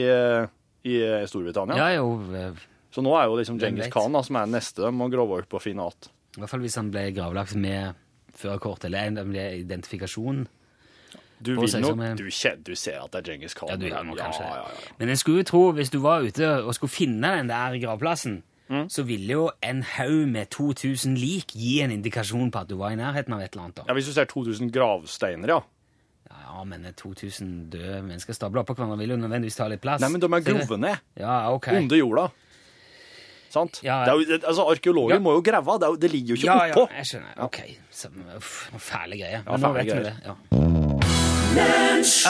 i 0.84 0.96
eh, 1.00 1.24
Storbritannia. 1.32 1.78
ja, 1.80 2.02
jo 2.02 2.18
eh, 2.36 2.66
Så 2.92 3.04
nå 3.06 3.16
er 3.16 3.30
jo 3.30 3.38
liksom 3.40 3.62
Djengis? 3.62 3.88
Khan 3.94 4.16
da, 4.16 4.24
som 4.26 4.40
er 4.42 4.52
neste 4.52 4.84
de 4.84 4.92
må 4.96 5.08
grove 5.14 5.40
opp 5.42 5.56
og 5.56 5.64
finne 5.64 5.86
igjen. 5.88 6.12
I 6.36 6.44
hvert 6.44 6.52
fall 6.52 6.66
hvis 6.66 6.76
han 6.80 6.92
ble 6.92 7.08
gravlagt 7.16 7.56
med 7.56 7.96
førerkort 8.36 8.84
eller 8.88 9.16
en 9.24 9.36
identifikasjon. 9.36 10.44
Du, 11.40 11.54
vil 11.60 11.70
seg 11.70 11.84
nok, 11.84 12.00
du, 12.16 12.26
du 12.28 12.76
ser 12.80 13.00
at 13.02 13.12
det 13.12 13.22
er 13.22 13.30
Djengis 13.30 13.56
Khan. 13.56 13.72
Ja, 13.74 13.80
du 13.80 13.88
gjør 13.88 14.12
kanskje 14.18 14.44
ja, 14.44 14.60
ja, 14.60 14.68
ja. 14.72 14.92
Men 15.00 15.12
jeg 15.12 15.22
skulle 15.22 15.44
jo 15.44 15.48
tro, 15.50 15.64
hvis 15.76 15.92
du 15.92 16.00
var 16.04 16.24
ute 16.24 16.52
og 16.64 16.76
skulle 16.78 16.94
finne 16.94 17.32
den 17.40 17.52
der 17.52 17.76
gravplassen, 17.84 18.42
Mm. 18.70 18.88
så 18.90 19.04
ville 19.06 19.30
jo 19.36 19.50
en 19.62 19.84
haug 19.84 20.28
med 20.28 20.50
2000 20.50 21.18
lik 21.22 21.52
gi 21.54 21.82
en 21.86 21.92
indikasjon 21.94 22.50
på 22.52 22.62
at 22.64 22.68
du 22.68 22.76
var 22.80 22.92
i 22.92 22.96
nærheten 22.98 23.34
av 23.36 23.42
et 23.46 23.54
eller 23.54 23.64
annet. 23.68 23.76
da. 23.76 23.84
Ja, 23.88 23.94
Hvis 23.94 24.08
du 24.10 24.14
ser 24.14 24.26
2000 24.26 24.72
gravsteiner, 24.74 25.48
ja. 25.48 25.60
Ja, 26.32 26.64
men 26.64 26.82
2000 26.98 27.70
døde 27.70 28.02
mennesker 28.02 28.34
stabla 28.34 28.64
oppå 28.64 28.74
hverandre 28.74 28.98
vil 28.98 29.10
jo 29.14 29.18
nødvendigvis 29.22 29.56
ta 29.60 29.68
litt 29.70 29.82
plass. 29.84 30.02
Nei, 30.02 30.10
men 30.10 30.20
de 30.24 30.26
er 30.34 30.42
grove 30.48 30.78
ned. 30.82 30.98
Ja, 31.20 31.52
ok. 31.54 31.68
Under 31.78 31.96
jorda. 32.00 32.26
Sant? 33.54 33.80
Ja, 33.86 34.02
Det 34.06 34.14
jo, 34.28 34.40
altså, 34.42 34.66
Arkeologer 34.72 35.16
Ja. 35.16 35.20
må 35.22 35.36
jo 35.38 35.42
grave. 35.46 35.78
Det, 35.80 36.02
det 36.02 36.12
ligger 36.12 36.36
jo 36.36 36.36
ikke 36.42 36.46
Ja, 36.46 36.66
ja, 36.74 36.88
jeg 36.98 37.06
skjønner. 37.06 37.38
Ok. 37.46 37.60
Så, 37.92 38.10
uff, 38.36 38.70
fæle 38.80 39.16
greier. 39.22 39.44
Ja, 39.46 39.52
Men 39.52 39.62
nå 39.62 39.74
vet 39.78 39.86
vi 39.86 40.04
det. 40.04 40.16
Ja. 40.26 40.36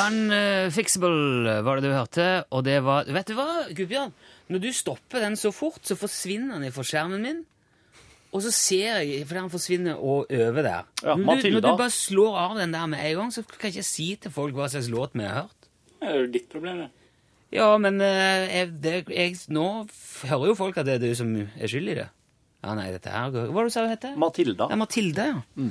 Unfixable 0.06 1.62
var 1.66 1.80
det 1.80 1.90
du 1.90 1.94
hørte, 1.96 2.28
og 2.52 2.64
det 2.68 2.80
var 2.86 3.06
Vet 3.10 3.28
du 3.32 3.34
hva, 3.38 3.48
Gudbjørn? 3.76 4.12
Når 4.52 4.62
du 4.62 4.72
stopper 4.74 5.24
den 5.24 5.38
så 5.40 5.52
fort, 5.56 5.82
så 5.88 5.98
forsvinner 5.98 6.62
den 6.62 6.74
fra 6.74 6.86
skjermen 6.86 7.24
min. 7.26 7.44
Og 8.36 8.44
så 8.44 8.52
ser 8.52 9.00
jeg, 9.00 9.24
fordi 9.28 9.40
han 9.40 9.50
forsvinner 9.54 10.02
og 10.02 10.28
øver 10.30 10.62
der. 10.66 10.90
Ja, 11.04 11.16
når, 11.16 11.42
du, 11.42 11.50
når 11.56 11.64
du 11.64 11.70
bare 11.80 11.94
slår 11.94 12.36
av 12.38 12.58
den 12.60 12.74
der 12.76 12.86
med 12.92 13.00
en 13.00 13.16
gang, 13.22 13.32
så 13.34 13.46
kan 13.48 13.70
jeg 13.70 13.78
ikke 13.78 13.88
si 13.88 14.08
til 14.22 14.34
folk 14.36 14.58
hva 14.58 14.68
slags 14.72 14.90
låt 14.92 15.16
vi 15.16 15.24
har 15.24 15.46
hørt. 15.46 15.70
Det 16.02 16.10
er 16.12 16.20
jo 16.20 16.26
ditt 16.34 16.50
problem, 16.52 16.84
det. 16.84 16.90
Ja, 17.56 17.70
men 17.80 18.02
eh, 18.04 18.44
jeg, 18.52 18.74
det, 18.84 18.96
jeg, 19.14 19.38
nå 19.56 19.86
hører 20.26 20.50
jo 20.52 20.58
folk 20.60 20.78
at 20.82 20.90
det 20.90 20.98
er 20.98 21.06
du 21.06 21.16
som 21.16 21.32
er 21.38 21.72
skyld 21.72 21.94
i 21.94 21.98
det. 22.02 22.10
Ja, 22.66 22.74
nei, 22.76 22.90
dette 22.96 23.14
her 23.14 23.32
går 23.32 23.48
Hva 23.48 23.56
var 23.56 23.68
det 23.68 23.72
du 23.72 23.76
sa 23.76 23.86
hun 23.86 23.94
het? 23.94 24.10
Matilda. 24.20 24.68
Ja, 24.72 24.78
Mathilde, 24.82 25.28
ja. 25.32 25.70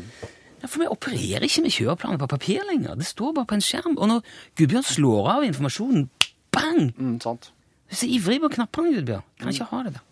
ja. 0.62 0.68
For 0.70 0.80
vi 0.80 0.88
opererer 0.88 1.44
ikke 1.44 1.66
med 1.66 1.74
kjøreplaner 1.74 2.22
på 2.22 2.30
papir 2.30 2.64
lenger. 2.70 2.96
Det 2.96 3.08
står 3.08 3.34
bare 3.36 3.50
på 3.50 3.58
en 3.58 3.64
skjerm. 3.66 3.98
Og 3.98 4.08
når 4.08 4.36
Gudbjørn 4.56 4.86
slår 4.88 5.30
av 5.34 5.48
informasjonen, 5.50 6.06
bang! 6.54 6.86
Mm, 6.96 7.18
sant. 7.24 7.50
Du 7.88 7.94
er 7.94 8.00
så 8.00 8.06
ivrig 8.08 8.40
på 8.42 8.48
knappene, 8.56 8.92
Gudbjørn. 8.96 9.22
Kan 9.40 9.52
ikke 9.52 9.66
ha 9.70 9.82
det 9.86 9.92
der. 9.96 10.04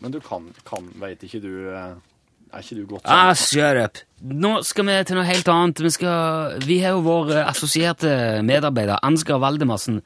Men 0.00 0.12
du 0.14 0.20
kan, 0.24 0.46
kan 0.66 0.86
Veit 1.00 1.22
ikke 1.26 1.40
du 1.44 1.50
eh, 1.70 1.94
Er 2.52 2.62
ikke 2.64 2.76
du 2.78 2.86
godt 2.88 3.02
Ah, 3.04 3.34
shut 3.36 3.76
up. 3.78 3.98
Nå 4.20 4.62
skal 4.66 4.86
vi 4.88 4.94
til 5.06 5.16
noe 5.20 5.26
helt 5.28 5.48
annet. 5.52 5.82
Vi, 5.84 5.90
skal, 5.94 6.56
vi 6.66 6.78
har 6.82 6.96
jo 6.96 7.02
vår 7.06 7.34
eh, 7.36 7.44
assosierte 7.50 8.10
medarbeider, 8.44 8.98
Ansgar 9.06 9.38
Valdemarsen, 9.42 10.00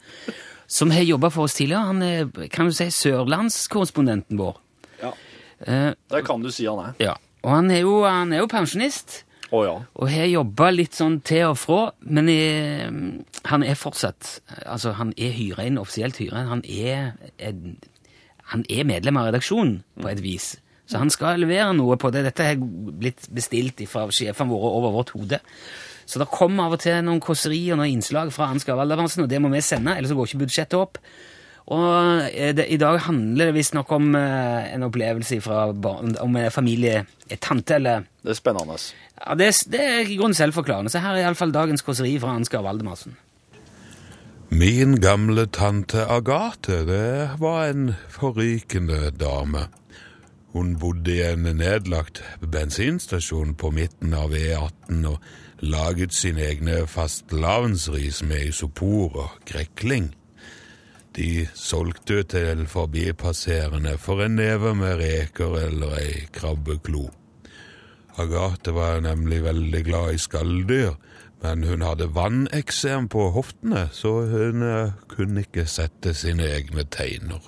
som 0.66 0.90
har 0.94 1.06
jobba 1.06 1.30
for 1.32 1.46
oss 1.48 1.54
tidligere. 1.56 1.86
Han 1.92 2.02
er, 2.02 2.48
kan 2.52 2.68
du 2.68 2.74
si, 2.76 2.90
sørlandskorrespondenten 2.92 4.38
vår. 4.38 4.58
Ja. 5.02 5.12
Eh, 5.66 5.92
Det 6.10 6.24
kan 6.26 6.42
du 6.42 6.50
si 6.52 6.66
han 6.68 6.78
er. 6.90 6.94
ja. 7.00 7.14
Og 7.44 7.50
han 7.52 7.70
er 7.70 7.82
jo, 7.84 7.98
han 8.08 8.32
er 8.32 8.38
jo 8.40 8.46
pensjonist. 8.48 9.18
Å 9.52 9.60
ja. 9.64 9.74
Og 10.00 10.08
har 10.08 10.28
jobba 10.30 10.70
litt 10.72 10.96
sånn 10.96 11.18
til 11.26 11.50
og 11.50 11.58
fra, 11.60 11.80
men 12.00 12.30
jeg, 12.32 12.90
han 13.50 13.64
er 13.66 13.76
fortsatt 13.78 14.38
Altså, 14.64 14.94
han 14.96 15.12
er 15.20 15.34
hyra 15.36 15.66
inn, 15.68 15.80
offisielt 15.80 16.18
hyra. 16.22 16.46
Han 16.48 16.62
er, 16.64 17.12
er, 17.36 17.58
han 18.52 18.64
er 18.72 18.88
medlem 18.88 19.20
av 19.20 19.28
redaksjonen, 19.28 19.82
på 20.00 20.10
et 20.10 20.22
vis. 20.24 20.54
Så 20.88 21.00
han 21.00 21.12
skal 21.12 21.40
levere 21.40 21.72
noe 21.76 21.96
på 22.00 22.10
det. 22.12 22.24
Dette 22.26 22.48
har 22.50 22.60
blitt 22.60 23.28
bestilt 23.32 23.80
fra 23.88 24.06
sjefene 24.12 24.52
våre 24.52 24.72
over 24.78 24.96
vårt 24.96 25.14
hode. 25.16 25.40
Så 26.04 26.20
det 26.20 26.28
kommer 26.32 26.66
av 26.66 26.76
og 26.76 26.82
til 26.84 26.98
noen 27.04 27.22
kåserier 27.24 27.74
og 27.74 27.80
noen 27.80 27.94
innslag 27.96 28.32
fra 28.34 28.50
Ansgar 28.52 28.76
Valdervansen, 28.76 29.24
og 29.24 29.30
det 29.30 29.40
må 29.40 29.48
vi 29.52 29.62
sende, 29.64 29.96
ellers 29.96 30.12
går 30.12 30.28
ikke 30.28 30.42
budsjettet 30.44 30.76
opp. 30.76 31.00
Og 31.72 32.26
eh, 32.28 32.50
det, 32.56 32.66
i 32.68 32.76
dag 32.76 32.98
handler 33.06 33.48
det 33.48 33.54
visstnok 33.56 33.92
om 33.96 34.10
eh, 34.18 34.74
en 34.74 34.82
opplevelse 34.84 35.38
fra 35.40 35.70
barn, 35.72 36.12
om 36.20 36.36
en 36.36 36.50
familie, 36.52 37.04
en 37.30 37.40
tante 37.40 37.74
eller 37.78 38.04
Det 38.24 38.34
er 38.34 38.40
spennende. 38.40 38.76
ja, 39.26 39.34
det, 39.34 39.46
er- 39.46 39.70
det 39.72 39.80
er 39.80 40.00
i 40.10 40.16
grunnen 40.16 40.34
selvforklarende. 40.36 40.90
Så 40.92 40.98
her 41.00 41.14
er 41.16 41.24
iallfall 41.24 41.52
dagens 41.54 41.82
kåseri 41.82 42.18
fra 42.20 42.34
Ansgar 42.36 42.62
Valdemarsen. 42.66 43.16
Min 44.50 45.00
gamle 45.00 45.46
tante 45.46 46.04
Agathe, 46.06 46.84
det 46.86 47.30
var 47.40 47.64
en 47.72 47.94
forrykende 48.12 49.10
dame. 49.10 49.64
Hun 50.52 50.76
bodde 50.78 51.10
i 51.16 51.22
en 51.32 51.48
nedlagt 51.58 52.20
bensinstasjon 52.40 53.54
på 53.58 53.72
midten 53.74 54.12
av 54.14 54.30
E18 54.36 55.00
og 55.10 55.18
laget 55.64 56.12
sine 56.14 56.44
egne 56.46 56.84
fastelavnsris 56.86 58.20
med 58.22 58.52
isopor 58.52 59.16
og 59.24 59.30
grekling. 59.48 60.12
De 61.14 61.46
solgte 61.54 62.24
til 62.26 62.64
forbipasserende 62.66 63.94
for 64.02 64.24
en 64.24 64.34
neve 64.40 64.72
med 64.74 64.98
reker 64.98 65.60
eller 65.60 65.94
ei 66.00 66.24
krabbeklo. 66.34 67.06
Agathe 68.18 68.74
var 68.74 69.02
nemlig 69.02 69.42
veldig 69.44 69.82
glad 69.86 70.14
i 70.14 70.22
skalldyr, 70.22 70.96
men 71.42 71.62
hun 71.68 71.82
hadde 71.86 72.10
vanneksem 72.16 73.06
på 73.12 73.28
hoftene, 73.34 73.88
så 73.92 74.24
hun 74.30 74.62
eh, 74.66 74.94
kunne 75.10 75.44
ikke 75.44 75.66
sette 75.70 76.14
sine 76.18 76.46
egne 76.56 76.86
teiner. 76.90 77.42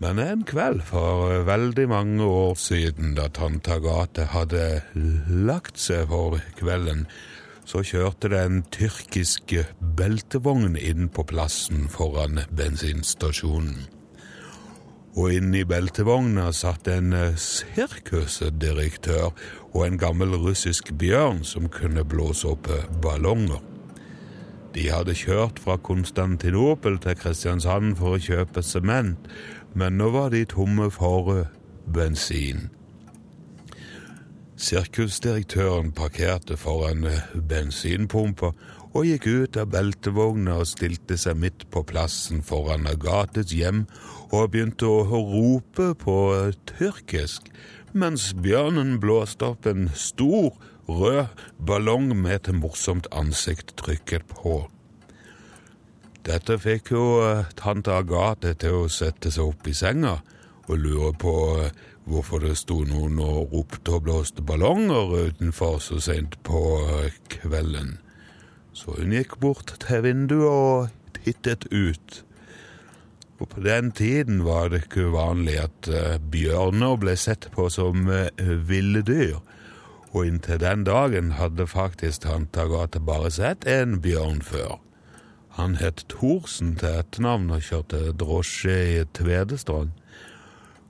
Men 0.00 0.20
en 0.20 0.44
kveld 0.48 0.84
for 0.88 1.32
eh, 1.32 1.44
veldig 1.46 1.88
mange 1.92 2.24
år 2.24 2.54
siden, 2.60 3.14
da 3.18 3.28
tante 3.32 3.76
Agathe 3.76 4.28
hadde 4.32 4.82
lagt 5.28 5.80
seg 5.80 6.08
for 6.12 6.40
kvelden, 6.60 7.04
så 7.64 7.82
kjørte 7.84 8.30
det 8.32 8.40
en 8.44 8.62
tyrkisk 8.74 9.56
beltevogn 9.98 10.76
inn 10.76 11.08
på 11.08 11.24
plassen 11.28 11.88
foran 11.92 12.42
bensinstasjonen. 12.54 13.86
Og 15.14 15.30
inne 15.36 15.60
i 15.60 15.66
beltevogna 15.68 16.48
satt 16.52 16.88
en 16.90 17.12
eh, 17.14 17.36
sirkusdirektør 17.38 19.30
og 19.70 19.84
en 19.86 19.98
gammel 19.98 20.34
russisk 20.42 20.90
bjørn 20.98 21.44
som 21.46 21.70
kunne 21.70 22.02
blåse 22.02 22.48
opp 22.50 22.66
eh, 22.74 22.88
ballonger. 23.02 23.62
De 24.74 24.88
hadde 24.90 25.14
kjørt 25.14 25.60
fra 25.62 25.76
Konstantinopel 25.78 26.98
til 27.02 27.14
Kristiansand 27.20 27.94
for 28.00 28.16
å 28.16 28.22
kjøpe 28.22 28.62
sement, 28.66 29.28
men 29.78 30.00
nå 30.00 30.10
var 30.16 30.34
de 30.34 30.42
tomme 30.50 30.90
for 30.90 31.30
eh, 31.36 31.52
bensin. 31.94 32.66
Sirkusdirektøren 34.54 35.90
parkerte 35.92 36.56
foran 36.56 37.06
eh, 37.10 37.22
bensinpumpa 37.34 38.52
og 38.94 39.06
gikk 39.08 39.26
ut 39.26 39.56
av 39.58 39.72
beltevogna 39.74 40.60
og 40.62 40.68
stilte 40.70 41.16
seg 41.18 41.40
midt 41.42 41.64
på 41.74 41.82
plassen 41.88 42.44
foran 42.46 42.86
Agates 42.86 43.50
hjem 43.50 43.82
og 44.30 44.52
begynte 44.52 44.86
å 44.86 45.02
rope 45.10 45.90
på 45.98 46.18
eh, 46.36 46.52
tyrkisk, 46.70 47.50
mens 47.92 48.30
bjørnen 48.44 49.00
blåste 49.02 49.50
opp 49.50 49.66
en 49.70 49.88
stor, 49.98 50.52
rød 50.86 51.34
ballong 51.58 52.12
med 52.14 52.36
et 52.36 52.52
morsomt 52.54 53.08
ansikt 53.10 53.74
trykket 53.80 54.28
på. 54.30 54.68
Dette 56.24 56.60
fikk 56.62 56.94
jo 56.94 57.08
eh, 57.26 57.50
tante 57.58 57.90
Agathe 57.90 58.54
til 58.54 58.84
å 58.84 58.92
sette 58.92 59.34
seg 59.34 59.50
opp 59.50 59.66
i 59.66 59.74
senga 59.74 60.20
og 60.64 60.78
lure 60.78 61.10
på 61.20 61.34
hvorfor 62.08 62.42
det 62.44 62.56
sto 62.60 62.82
noen 62.88 63.18
og 63.22 63.54
ropte 63.54 63.96
og 63.96 64.04
blåste 64.06 64.44
ballonger 64.44 65.30
utenfor 65.30 65.80
så 65.82 66.00
sent 66.04 66.36
på 66.46 66.60
eh, 66.84 67.16
kvelden. 67.32 67.98
Så 68.74 68.96
hun 68.98 69.14
gikk 69.14 69.38
bort 69.40 69.76
til 69.84 70.04
vinduet 70.04 70.50
og 70.50 71.18
tittet 71.22 71.66
ut. 71.72 72.22
Og 73.40 73.48
på 73.50 73.64
den 73.64 73.90
tiden 73.92 74.44
var 74.46 74.70
det 74.70 74.84
ikke 74.84 75.08
uvanlig 75.10 75.58
at 75.64 75.88
eh, 75.90 76.16
bjørner 76.18 76.96
ble 77.00 77.16
sett 77.18 77.48
på 77.54 77.68
som 77.72 78.08
eh, 78.10 78.30
ville 78.68 79.02
dyr. 79.06 79.40
Og 80.14 80.28
inntil 80.28 80.60
den 80.62 80.84
dagen 80.86 81.32
hadde 81.40 81.66
faktisk 81.66 82.22
tante 82.22 82.62
Agathe 82.62 83.00
bare 83.02 83.32
sett 83.34 83.66
en 83.66 83.98
bjørn 84.04 84.42
før. 84.46 84.78
Han 85.58 85.76
het 85.78 86.04
Thorsen 86.10 86.74
til 86.78 87.00
etternavn 87.00 87.50
og 87.54 87.62
kjørte 87.62 88.12
drosje 88.18 88.78
i 88.94 89.02
Tvedestrand. 89.14 89.94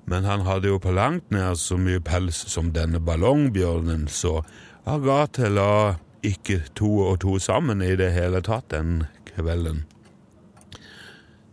Men 0.06 0.24
han 0.24 0.44
hadde 0.44 0.68
jo 0.68 0.78
på 0.78 0.92
langt 0.92 1.30
nær 1.32 1.56
så 1.56 1.78
mye 1.80 2.02
pels 2.04 2.44
som 2.52 2.72
denne 2.76 3.00
ballongbjørnen, 3.00 4.08
så 4.08 4.42
Agathe 4.84 5.48
la 5.48 5.96
ikke 6.24 6.60
to 6.76 6.90
og 7.06 7.20
to 7.24 7.38
sammen 7.40 7.80
i 7.82 7.94
det 7.96 8.10
hele 8.12 8.42
tatt 8.44 8.68
den 8.72 9.04
kvelden. 9.30 9.84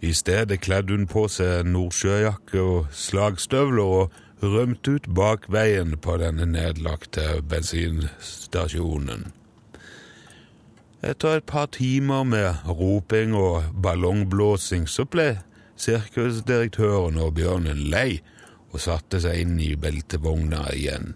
I 0.02 0.12
stedet 0.14 0.60
kledde 0.66 0.96
hun 0.96 1.06
på 1.08 1.28
seg 1.30 1.68
nordsjøjakke 1.70 2.62
og 2.62 2.88
slagstøvler 2.92 3.92
og 4.02 4.16
rømte 4.42 4.98
ut 4.98 5.08
bak 5.16 5.46
veien 5.54 5.94
på 6.02 6.18
denne 6.18 6.48
nedlagte 6.50 7.44
bensinstasjonen. 7.48 9.30
Etter 11.02 11.38
et 11.38 11.46
par 11.50 11.70
timer 11.74 12.26
med 12.26 12.66
roping 12.66 13.36
og 13.38 13.70
ballongblåsing 13.84 14.90
så 14.90 15.06
ble 15.06 15.30
sirkusdirektøren 15.82 17.18
og 17.22 17.36
bjørnen 17.38 17.80
lei 17.94 18.20
og 18.72 18.80
satte 18.80 19.22
seg 19.24 19.44
inn 19.44 19.60
i 19.60 19.74
beltevogna 19.76 20.66
igjen. 20.76 21.14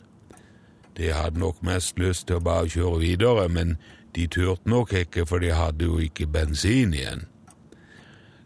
De 0.96 1.12
hadde 1.12 1.40
nok 1.40 1.62
mest 1.68 2.00
lyst 2.00 2.28
til 2.30 2.40
å 2.40 2.46
bare 2.46 2.72
kjøre 2.72 3.02
videre, 3.04 3.48
men 3.52 3.76
de 4.16 4.28
turte 4.32 4.70
nok 4.72 4.94
ikke, 4.96 5.26
for 5.28 5.44
de 5.44 5.52
hadde 5.56 5.88
jo 5.88 6.00
ikke 6.00 6.28
bensin 6.32 6.96
igjen. 6.96 7.26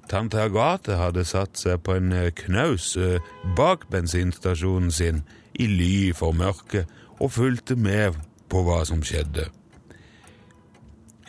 Tante 0.10 0.42
Agathe 0.42 0.98
hadde 0.98 1.22
satt 1.28 1.60
seg 1.62 1.84
på 1.86 2.00
en 2.00 2.10
eh, 2.16 2.32
knaus 2.34 2.96
eh, 2.98 3.22
bak 3.58 3.86
bensinstasjonen 3.94 4.90
sin 4.90 5.22
i 5.54 5.68
ly 5.70 6.10
for 6.18 6.34
mørket 6.34 6.90
og 7.20 7.36
fulgte 7.36 7.78
med 7.78 8.18
på 8.50 8.64
hva 8.66 8.82
som 8.90 9.04
skjedde. 9.06 9.46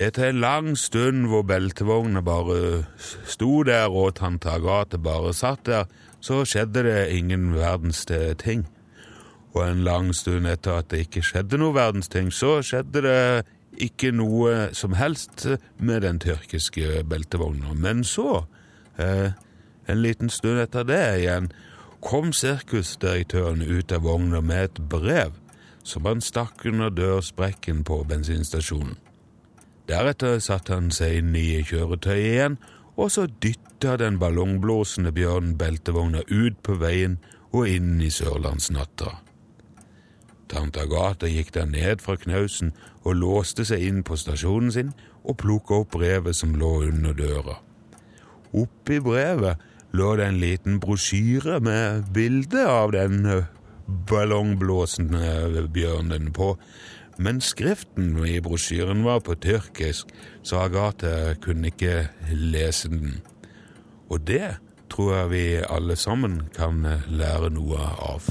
Etter 0.01 0.31
en 0.31 0.41
lang 0.41 0.71
stund 0.81 1.27
hvor 1.29 1.45
beltevogna 1.45 2.23
bare 2.25 2.87
sto 3.29 3.59
der 3.69 3.93
og 3.93 4.15
tante 4.17 4.49
Agathe 4.49 4.97
bare 4.97 5.35
satt 5.37 5.67
der, 5.69 5.85
så 6.21 6.45
skjedde 6.45 6.85
det 6.85 7.11
ingen 7.17 7.55
verdens 7.55 8.05
ting. 8.39 8.67
Og 9.55 9.65
en 9.67 9.85
lang 9.85 10.12
stund 10.15 10.47
etter 10.47 10.79
at 10.79 10.91
det 10.93 11.07
ikke 11.07 11.25
skjedde 11.27 11.59
noe 11.59 11.75
verdens 11.75 12.09
ting, 12.09 12.31
så 12.33 12.61
skjedde 12.62 13.03
det 13.03 13.47
ikke 13.81 14.12
noe 14.15 14.71
som 14.77 14.95
helst 14.99 15.47
med 15.79 16.05
den 16.05 16.21
tyrkiske 16.23 17.03
beltevogna. 17.09 17.75
Men 17.75 18.05
så, 18.05 18.44
eh, 18.99 19.33
en 19.88 20.03
liten 20.03 20.31
stund 20.31 20.61
etter 20.61 20.83
det 20.85 21.03
igjen, 21.18 21.51
kom 22.01 22.33
sirkusdirektøren 22.33 23.62
ut 23.62 23.92
av 23.92 24.03
vogna 24.03 24.40
med 24.40 24.64
et 24.64 24.88
brev 24.88 25.33
som 25.85 26.05
han 26.05 26.21
stakk 26.21 26.64
under 26.64 26.90
dørsprekken 26.90 27.85
på 27.85 28.05
bensinstasjonen. 28.09 28.97
Deretter 29.88 30.38
satte 30.38 30.77
han 30.77 30.90
seg 30.94 31.18
inn 31.18 31.35
i 31.37 31.62
kjøretøyet 31.66 32.35
igjen, 32.35 32.59
og 32.96 33.11
så 33.14 33.26
dytta 33.42 33.96
den 34.00 34.18
ballongblåsende 34.20 35.12
bjørnen 35.14 35.57
beltevogna 35.59 36.24
ut 36.29 36.59
på 36.62 36.76
veien 36.81 37.18
og 37.53 37.68
inn 37.68 37.98
i 38.03 38.11
sørlandsnatta. 38.12 39.18
Tante 40.50 40.83
Agathe 40.83 41.31
gikk 41.31 41.53
da 41.55 41.64
ned 41.68 42.03
fra 42.03 42.16
knausen 42.18 42.72
og 43.05 43.18
låste 43.20 43.64
seg 43.66 43.85
inn 43.87 44.03
på 44.07 44.18
stasjonen 44.18 44.72
sin 44.74 44.92
og 45.22 45.38
plukka 45.42 45.83
opp 45.83 45.94
brevet 45.94 46.37
som 46.37 46.57
lå 46.59 46.72
under 46.88 47.14
døra. 47.14 47.61
Oppi 48.50 48.98
brevet 49.03 49.62
lå 49.94 50.11
det 50.18 50.26
en 50.26 50.40
liten 50.42 50.79
brosjyre 50.83 51.61
med 51.62 52.11
bilde 52.14 52.64
av 52.66 52.94
den 52.94 53.22
eh, 53.26 53.48
ballongblåsende 54.11 55.66
bjørnen 55.74 56.31
på, 56.35 56.55
men 57.20 57.40
skriften 57.44 58.14
i 58.24 58.38
brosjyren 58.40 59.04
var 59.04 59.20
på 59.26 59.35
tyrkisk, 59.42 60.09
så 60.42 60.62
Agathe 60.64 61.37
kunne 61.44 61.68
ikke 61.70 62.09
lese 62.33 62.88
den. 62.92 63.18
Og 64.11 64.24
det 64.26 64.56
tror 64.90 65.12
jeg 65.14 65.30
vi 65.30 65.44
alle 65.70 65.94
sammen 66.00 66.40
kan 66.56 66.80
lære 67.12 67.52
noe 67.54 67.78
av. 67.78 68.26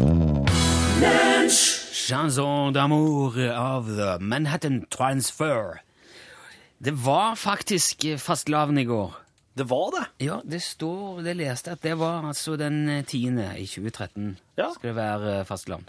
Chanson 1.94 2.74
d'amour 2.76 3.38
av 3.54 3.88
The 3.88 4.10
Manhattan 4.20 4.82
Transfer. 4.92 5.80
Det 6.80 6.94
var 7.06 7.36
faktisk 7.40 8.06
fastelavn 8.20 8.78
i 8.82 8.86
går. 8.88 9.16
Det 9.60 9.66
var 9.70 9.90
det. 9.96 10.04
Ja, 10.24 10.38
det 10.48 10.62
står, 10.64 11.22
det 11.26 11.36
leste 11.40 11.74
at 11.76 11.82
det 11.84 11.98
var 12.00 12.24
altså 12.30 12.56
den 12.60 13.04
tiende 13.08 13.50
i 13.60 13.66
2013 13.68 14.38
Ja. 14.58 14.70
skal 14.74 14.90
det 14.92 14.96
være 14.96 15.46
fastelavn. 15.46 15.88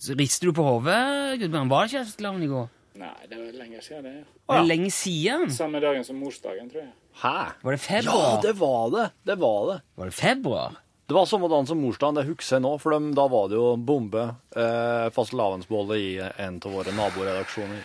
Så 0.00 0.16
rister 0.18 0.50
du 0.50 0.56
på 0.56 0.64
hodet, 0.66 1.38
Gudbjørn? 1.40 1.70
Var 1.70 1.84
det 1.84 1.92
ikke 1.92 2.04
fastelavn 2.08 2.42
i 2.44 2.50
går? 2.50 2.70
Nei, 3.00 3.12
det 3.30 3.38
var 3.40 3.58
lenge 3.58 3.80
siden 3.82 4.04
det. 4.06 4.12
Det 4.22 4.56
er 4.58 4.66
lenge 4.68 4.90
siden. 4.94 5.50
Samme 5.54 5.80
dagen 5.82 6.04
som 6.06 6.18
morsdagen, 6.22 6.68
tror 6.70 6.82
jeg. 6.84 6.92
Hæ? 7.22 7.36
Var 7.62 7.74
det 7.76 7.80
februar? 7.82 8.24
Ja, 8.28 8.40
det 8.42 8.54
var 8.58 8.90
det. 8.94 9.06
Det 9.30 9.36
var 9.42 9.60
det. 9.70 9.76
Var 9.98 10.10
det 10.10 10.14
februar? 10.18 10.76
Det 11.04 11.16
var 11.18 11.26
samme 11.28 11.50
dagen 11.52 11.66
som 11.68 11.80
morsdagen, 11.84 12.16
det 12.16 12.24
husker 12.30 12.56
jeg 12.56 12.64
nå, 12.64 12.70
for 12.80 12.94
dem, 12.94 13.10
da 13.16 13.26
var 13.28 13.50
det 13.52 13.58
jo 13.58 13.66
bombe 13.76 14.22
eh, 14.56 15.08
fastelavnsbolle 15.12 15.98
i 16.00 16.12
en 16.22 16.56
av 16.64 16.72
våre 16.78 16.94
naboredaksjoner. 16.96 17.82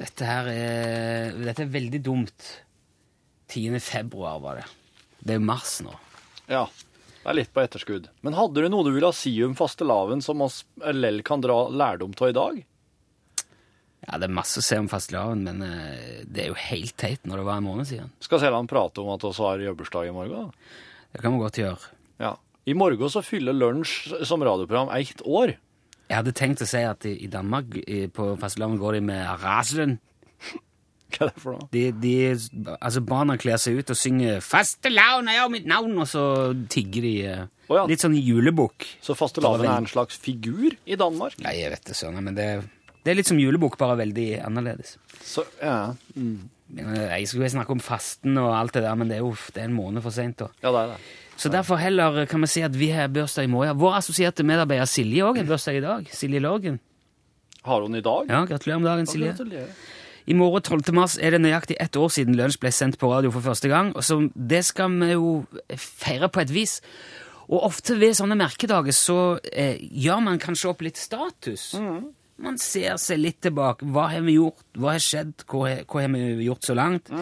Dette 0.00 0.26
her 0.28 0.48
er, 0.50 1.36
dette 1.46 1.62
er 1.62 1.70
veldig 1.76 2.00
dumt. 2.04 2.48
10. 3.52 3.78
februar 3.80 4.40
var 4.42 4.58
det. 4.60 4.66
Det 5.22 5.36
er 5.36 5.38
jo 5.38 5.46
mars 5.46 5.76
nå. 5.86 5.94
Ja, 6.50 6.64
det 7.26 7.32
er 7.32 7.38
litt 7.40 7.50
på 7.50 7.58
etterskudd. 7.58 8.04
Men 8.22 8.36
hadde 8.38 8.62
du 8.62 8.70
noe 8.70 8.86
du 8.86 8.92
ville 8.94 9.08
si 9.10 9.32
om 9.42 9.56
fastelavn 9.58 10.20
som 10.22 10.44
oss 10.44 10.60
lell 10.94 11.24
kan 11.26 11.40
dra 11.42 11.64
lærdom 11.66 12.12
av 12.22 12.28
i 12.28 12.34
dag? 12.36 12.60
Ja, 14.06 14.20
det 14.22 14.28
er 14.28 14.36
masse 14.36 14.62
å 14.62 14.62
se 14.62 14.78
om 14.78 14.86
fastelavn, 14.86 15.42
men 15.48 15.64
eh, 15.66 16.20
det 16.22 16.44
er 16.44 16.52
jo 16.52 16.60
helt 16.68 16.94
teit 16.94 17.26
når 17.26 17.42
det 17.42 17.46
var 17.48 17.58
en 17.58 17.66
måned 17.66 17.88
siden. 17.90 18.12
Skal 18.22 18.44
Seland 18.44 18.70
prate 18.70 19.02
om 19.02 19.10
at 19.10 19.26
vi 19.26 19.32
har 19.42 19.64
jobbursdag 19.64 20.06
i 20.06 20.14
morgen? 20.14 20.52
Det 21.10 21.24
kan 21.24 21.34
vi 21.34 21.42
godt 21.42 21.58
gjøre. 21.58 21.90
Ja. 22.22 22.36
I 22.62 22.78
morgen 22.78 23.10
så 23.10 23.24
fyller 23.26 23.58
Lunsj 23.58 24.22
som 24.22 24.46
radioprogram 24.46 24.94
ett 24.94 25.26
år. 25.26 25.56
Jeg 26.06 26.20
hadde 26.20 26.38
tenkt 26.38 26.62
å 26.62 26.70
si 26.70 26.84
at 26.86 27.10
i, 27.10 27.26
Danmark 27.26 27.74
på 28.14 28.28
fastelavn 28.38 28.78
går 28.78 29.00
de 29.00 29.06
med 29.10 29.26
raselen. 29.42 29.98
Hva 31.16 31.26
er 31.26 31.30
det 31.32 31.42
for 31.42 31.54
noe? 31.54 31.68
De, 31.72 31.82
de, 32.02 32.14
altså 32.80 33.00
Barna 33.06 33.36
kler 33.38 33.60
seg 33.62 33.78
ut 33.78 33.92
og 33.94 33.98
synger 33.98 34.40
'Fastelavn 34.42 35.28
er 35.30 35.46
mitt 35.52 35.66
navn', 35.70 35.94
og 36.02 36.08
så 36.10 36.24
tigger 36.72 37.06
de. 37.06 37.14
Oh, 37.68 37.76
ja. 37.78 37.84
Litt 37.90 38.02
sånn 38.02 38.16
julebukk. 38.18 38.86
Så 39.02 39.14
fastelavn 39.18 39.64
er 39.64 39.76
en 39.80 39.86
slags 39.90 40.18
figur 40.22 40.74
i 40.86 40.98
Danmark? 40.98 41.38
Nei, 41.42 41.54
jeg 41.60 41.70
vet 41.74 41.84
det, 41.88 41.96
søren, 41.98 42.18
men 42.22 42.34
det, 42.38 42.48
det 43.02 43.10
er 43.14 43.18
litt 43.18 43.30
som 43.30 43.38
julebukk, 43.38 43.78
bare 43.78 43.96
veldig 44.02 44.26
annerledes. 44.46 44.96
Så, 45.22 45.42
ja. 45.62 45.94
Men, 46.14 46.50
eh, 46.78 47.18
Jeg 47.20 47.28
skulle 47.30 47.50
snakke 47.50 47.74
om 47.74 47.80
fasten 47.82 48.38
og 48.42 48.50
alt 48.54 48.74
det 48.74 48.82
der, 48.82 48.94
men 48.98 49.08
det 49.10 49.16
er 49.18 49.24
jo 49.24 49.34
det 49.54 49.62
er 49.62 49.70
en 49.70 49.78
måned 49.78 50.02
for 50.02 50.10
seint. 50.14 50.40
ja, 50.42 50.70
det 50.70 50.82
er 50.82 50.92
det. 50.94 50.98
Så 51.36 51.50
derfor 51.52 51.76
heller 51.76 52.24
kan 52.26 52.40
vi 52.40 52.46
si 52.48 52.62
at 52.64 52.72
vi 52.74 52.88
har 52.96 53.08
bursdag 53.12 53.44
i 53.44 53.50
morgen. 53.52 53.76
Vår 53.78 53.98
assosierte 53.98 54.42
medarbeider 54.42 54.88
Silje 54.88 55.22
òg 55.22 55.36
har 55.36 55.44
bursdag 55.44 55.76
i 55.76 55.82
dag. 55.84 56.06
Silje 56.10 56.40
Lorgen. 56.40 56.80
Har 57.66 57.82
hun 57.82 57.94
i 57.94 58.00
dag? 58.00 58.30
Ja, 58.30 58.44
Gratulerer 58.46 58.78
med 58.80 58.88
dagen, 58.88 59.06
Silje. 59.10 59.34
Gratulerer. 59.34 59.68
I 60.26 60.34
morgen 60.34 60.62
12. 60.62 60.94
mars 60.94 61.14
er 61.22 61.36
det 61.36 61.42
nøyaktig 61.44 61.76
ett 61.78 61.96
år 61.96 62.10
siden 62.10 62.34
Lunsj 62.34 62.58
ble 62.58 62.72
sendt 62.74 62.98
på 62.98 63.10
radio 63.12 63.30
for 63.30 63.44
første 63.44 63.70
gang. 63.70 63.92
og 63.94 64.02
så 64.02 64.18
Det 64.34 64.64
skal 64.64 64.90
vi 64.90 65.12
jo 65.12 65.44
feire 65.76 66.28
på 66.28 66.40
et 66.42 66.52
vis. 66.54 66.80
Og 67.46 67.62
ofte 67.68 67.94
ved 68.00 68.16
sånne 68.18 68.34
merkedager 68.34 68.94
så 68.96 69.38
eh, 69.52 69.78
gjør 69.78 70.24
man 70.26 70.40
kanskje 70.42 70.72
opp 70.72 70.82
litt 70.82 70.98
status. 70.98 71.76
Man 72.42 72.58
ser 72.58 72.98
seg 72.98 73.22
litt 73.22 73.38
tilbake. 73.46 73.86
Hva 73.86 74.08
har 74.12 74.26
vi 74.26 74.34
gjort? 74.34 74.66
Hva 74.74 74.96
har 74.96 75.04
skjedd? 75.04 75.46
Hva 75.46 75.62
har, 75.68 75.86
hva 75.86 76.02
har 76.02 76.10
vi 76.12 76.48
gjort 76.48 76.66
så 76.66 76.74
langt? 76.74 77.12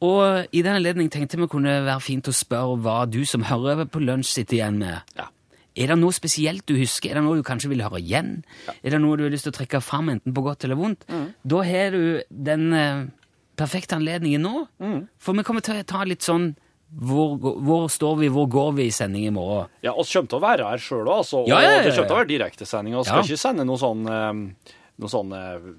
Og 0.00 0.54
i 0.54 0.62
den 0.62 0.78
anledning 0.78 1.10
tenkte 1.12 1.36
vi 1.36 1.50
kunne 1.50 1.80
være 1.82 2.00
fint 2.00 2.30
å 2.30 2.32
spørre 2.32 2.78
hva 2.80 3.02
du 3.10 3.24
som 3.28 3.42
hører 3.50 3.84
på 3.90 4.00
Lunsj 4.00 4.38
sitter 4.38 4.60
igjen 4.60 4.78
med. 4.80 5.02
Ja. 5.18 5.26
Er 5.80 5.92
det 5.94 5.96
noe 6.00 6.12
spesielt 6.12 6.66
du 6.68 6.74
husker? 6.76 7.10
Er 7.14 7.20
det 7.20 7.24
noe 7.24 7.38
du 7.40 7.44
kanskje 7.46 7.70
vil 7.72 7.80
høre 7.84 8.00
igjen? 8.02 8.42
Er 8.84 8.94
det 8.94 9.00
noe 9.00 9.16
du 9.16 9.24
har 9.24 9.32
lyst 9.32 9.46
til 9.48 9.54
å 9.54 9.56
trekke 9.56 9.80
fram, 9.84 10.10
enten 10.12 10.34
på 10.36 10.44
godt 10.44 10.66
eller 10.68 10.76
vondt? 10.80 11.06
Da 11.08 11.62
har 11.64 11.94
du 11.96 12.02
den 12.28 12.66
eh, 12.76 13.04
perfekte 13.56 13.96
anledningen 13.96 14.44
nå. 14.44 14.66
For 15.22 15.36
vi 15.38 15.46
kommer 15.46 15.64
til 15.64 15.80
å 15.80 15.86
ta 15.88 16.04
litt 16.08 16.26
sånn 16.26 16.52
hvor, 16.90 17.36
hvor 17.38 17.84
står 17.92 18.16
vi, 18.18 18.28
hvor 18.34 18.48
går 18.50 18.72
vi 18.80 18.88
i 18.88 18.92
sending 18.94 19.28
i 19.28 19.30
morgen? 19.30 19.70
Ja, 19.86 19.92
oss 19.94 20.10
kommer 20.10 20.26
til 20.32 20.40
å 20.40 20.42
være 20.42 20.66
her 20.72 20.80
sjøl 20.82 21.04
òg, 21.06 21.20
altså. 21.22 21.44
Ja, 21.46 21.60
ja, 21.62 21.70
ja, 21.70 21.78
Og 21.78 21.84
det 21.86 21.92
kommer 21.94 22.08
til 22.10 22.16
å 22.16 22.18
være 22.18 22.30
direktesending. 22.32 22.96
Vi 22.98 23.04
skal 23.06 23.20
Ja. 23.20 23.26
ikke 23.28 23.38
sende 23.44 23.66
noe 23.68 23.78
sånn 23.78 24.02
eh, 24.10 24.74
noe 25.00 25.12
sånn 25.12 25.30
eh, 25.32 25.70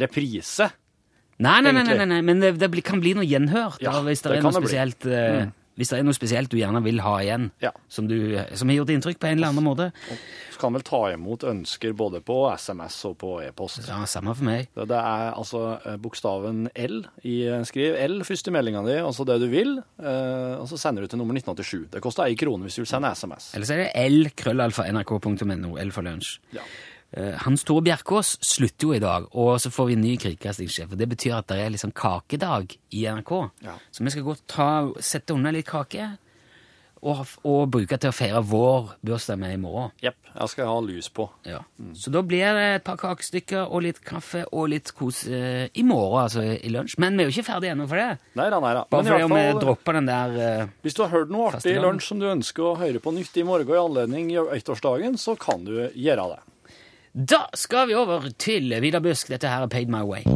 reprise. 0.00 0.70
Nei, 1.36 1.58
nei, 1.60 1.72
nei, 1.76 1.84
nei, 1.84 2.06
nei, 2.08 2.22
men 2.24 2.40
det, 2.40 2.54
det 2.56 2.82
kan 2.84 3.00
bli 3.02 3.12
noe 3.16 3.26
gjenhør. 3.28 3.76
Ja, 3.84 3.98
hvis 4.06 4.22
det, 4.24 4.30
det 4.32 4.38
er 4.40 4.46
noe 4.46 4.62
bli. 4.64 4.78
Mm. 5.04 5.50
Hvis 5.76 5.90
det 5.92 5.98
er 5.98 6.06
noe 6.08 6.16
spesielt 6.16 6.48
du 6.52 6.56
gjerne 6.56 6.80
vil 6.84 7.00
ha 7.04 7.18
igjen, 7.20 7.50
Ja. 7.60 7.70
som, 7.88 8.06
du, 8.08 8.16
som 8.56 8.68
har 8.72 8.78
gjort 8.78 8.92
inntrykk 8.94 9.18
på 9.20 9.28
en 9.28 9.36
eller 9.38 9.50
annen 9.52 9.64
måte. 9.66 9.90
Så 10.54 10.60
kan 10.62 10.72
vel 10.72 10.82
ta 10.88 11.02
imot 11.12 11.44
ønsker 11.44 11.92
både 11.92 12.22
på 12.24 12.38
SMS 12.56 12.96
og 13.10 13.18
på 13.20 13.34
e-post. 13.44 13.82
Ja, 13.90 13.98
Samme 14.08 14.32
for 14.34 14.48
meg. 14.48 14.70
Det 14.74 14.88
det 14.88 14.96
er 14.96 15.34
altså 15.36 15.60
eh, 15.84 15.98
bokstaven 16.00 16.70
L 16.74 17.02
i 17.28 17.36
eh, 17.44 17.60
skriv. 17.68 17.98
L 18.06 18.22
først 18.24 18.48
i 18.48 18.54
meldinga 18.56 18.80
di, 18.88 18.96
altså 19.04 19.26
det 19.28 19.36
du 19.44 19.48
vil, 19.52 19.76
eh, 20.00 20.54
og 20.56 20.64
så 20.72 20.78
sender 20.80 21.04
du 21.04 21.12
til 21.12 21.20
nummer 21.20 21.36
1987. 21.36 21.90
Det 21.92 22.00
koster 22.04 22.24
ei 22.24 22.34
krone 22.40 22.64
hvis 22.64 22.80
du 22.80 22.84
vil 22.86 22.90
sende 22.94 23.12
SMS. 23.12 23.52
Eller 23.54 23.68
så 23.68 23.76
er 23.76 23.84
det 23.84 24.06
l 24.16 24.30
krøllalfa 24.36 24.88
nrk.no. 24.92 25.76
L 25.76 25.92
for 25.92 26.02
lunsj. 26.08 26.38
Ja. 26.56 26.64
Eh, 27.16 27.32
Hans 27.46 27.64
Tore 27.64 27.80
Bjerkås 27.86 28.36
slutter 28.44 28.90
jo 28.90 28.92
i 28.96 29.00
dag, 29.00 29.24
og 29.32 29.56
så 29.62 29.72
får 29.72 29.88
vi 29.88 29.96
en 29.96 30.04
ny 30.04 30.16
kringkastingssjef. 30.20 30.92
og 30.92 31.00
Det 31.00 31.08
betyr 31.08 31.38
at 31.38 31.48
det 31.48 31.62
er 31.64 31.72
liksom 31.72 31.94
kakedag 31.96 32.76
i 32.92 33.06
NRK. 33.08 33.32
Ja. 33.64 33.78
Så 33.90 34.04
vi 34.04 34.12
skal 34.12 34.26
gå 34.26 34.36
ta, 34.46 34.70
sette 35.00 35.32
unna 35.32 35.54
litt 35.54 35.68
kake 35.68 36.10
og, 37.06 37.22
og 37.46 37.68
bruke 37.72 37.96
til 38.00 38.10
å 38.10 38.14
feire 38.14 38.40
vår 38.44 38.94
bursdag 39.04 39.38
med 39.40 39.54
i 39.54 39.60
morgen. 39.60 39.92
Jepp. 40.02 40.16
Jeg 40.36 40.52
skal 40.52 40.68
ha 40.68 40.76
lys 40.84 41.08
på. 41.16 41.24
Ja. 41.48 41.62
Så 41.96 42.12
da 42.12 42.20
blir 42.26 42.56
det 42.58 42.64
et 42.74 42.84
par 42.84 42.98
kakestykker 43.00 43.70
og 43.70 43.84
litt 43.86 44.02
kaffe 44.04 44.42
og 44.50 44.68
litt 44.72 44.92
kos 44.96 45.22
eh, 45.28 45.68
i 45.72 45.84
morgen, 45.86 46.26
altså 46.26 46.44
i 46.44 46.72
lunsj. 46.72 46.98
Men 47.00 47.16
vi 47.16 47.24
er 47.24 47.30
jo 47.30 47.36
ikke 47.36 47.46
ferdige 47.48 47.76
ennå 47.76 47.86
for 47.88 48.00
det. 48.02 48.32
Nei 48.36 48.48
da, 48.52 48.60
nei 48.60 48.74
da. 48.76 48.82
Bare 48.92 49.08
fordi 49.08 49.28
om 49.28 49.36
vi 49.36 49.46
dropper 49.62 50.00
den 50.00 50.10
der 50.10 50.36
eh, 50.48 50.74
hvis 50.84 50.98
du 50.98 51.04
har 51.06 51.14
hørt 51.14 51.32
noe 51.32 51.48
artig 51.52 51.76
i 51.76 51.80
lunsj 51.80 52.10
som 52.10 52.20
du 52.20 52.28
ønsker 52.28 52.68
å 52.72 52.74
høre 52.80 53.00
på 53.00 53.14
nytt 53.16 53.40
i 53.40 53.46
morgen 53.48 53.72
i 53.72 53.80
anledning 53.80 54.34
ettårsdagen, 54.58 55.16
så 55.20 55.38
kan 55.40 55.64
du 55.64 55.78
gjøre 55.88 56.28
det. 56.34 56.42
Da 57.16 57.46
skal 57.56 57.86
vi 57.88 57.94
over 57.96 58.26
til 58.36 58.74
Vidar 58.84 59.00
Busk. 59.00 59.30
Dette 59.32 59.48
her 59.48 59.62
er 59.64 59.70
Paid 59.72 59.88
My 59.88 60.02
Way. 60.04 60.26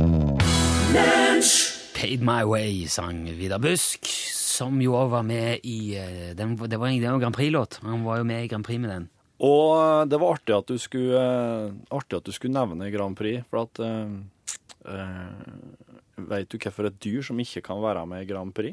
Paid 1.93 2.23
My 2.25 2.41
Way, 2.49 2.87
sang 2.89 3.27
Vidar 3.37 3.61
Busk, 3.61 4.09
som 4.33 4.79
jo 4.81 4.95
også 4.97 5.11
var 5.13 5.27
med 5.29 5.67
i 5.69 5.93
eh, 6.01 6.31
den, 6.33 6.55
Det 6.57 6.79
var 6.81 6.89
en 6.89 7.21
Grand 7.21 7.37
Prix-låt. 7.37 7.83
Han 7.85 8.07
var 8.07 8.23
jo 8.23 8.25
med 8.25 8.45
i 8.45 8.49
Grand 8.49 8.65
Prix 8.65 8.81
med 8.81 8.91
den. 8.95 9.11
Og 9.45 9.77
eh, 9.77 10.07
det 10.09 10.21
var 10.23 10.33
artig 10.33 10.57
at 10.57 10.73
du 10.73 10.79
skulle, 10.81 11.21
eh, 11.21 11.75
artig 11.93 12.17
at 12.17 12.25
du 12.25 12.33
skulle 12.33 12.57
nevne 12.57 12.89
Grand 12.91 13.17
Prix, 13.17 13.45
for 13.51 13.69
at 13.69 13.81
øh, 13.85 14.09
Vet 16.17 16.49
du 16.49 16.57
hvorfor 16.57 16.89
et 16.89 16.97
dyr 17.05 17.21
som 17.21 17.39
ikke 17.41 17.61
kan 17.61 17.83
være 17.83 18.07
med 18.07 18.25
i 18.25 18.33
Grand 18.33 18.55
Prix? 18.57 18.73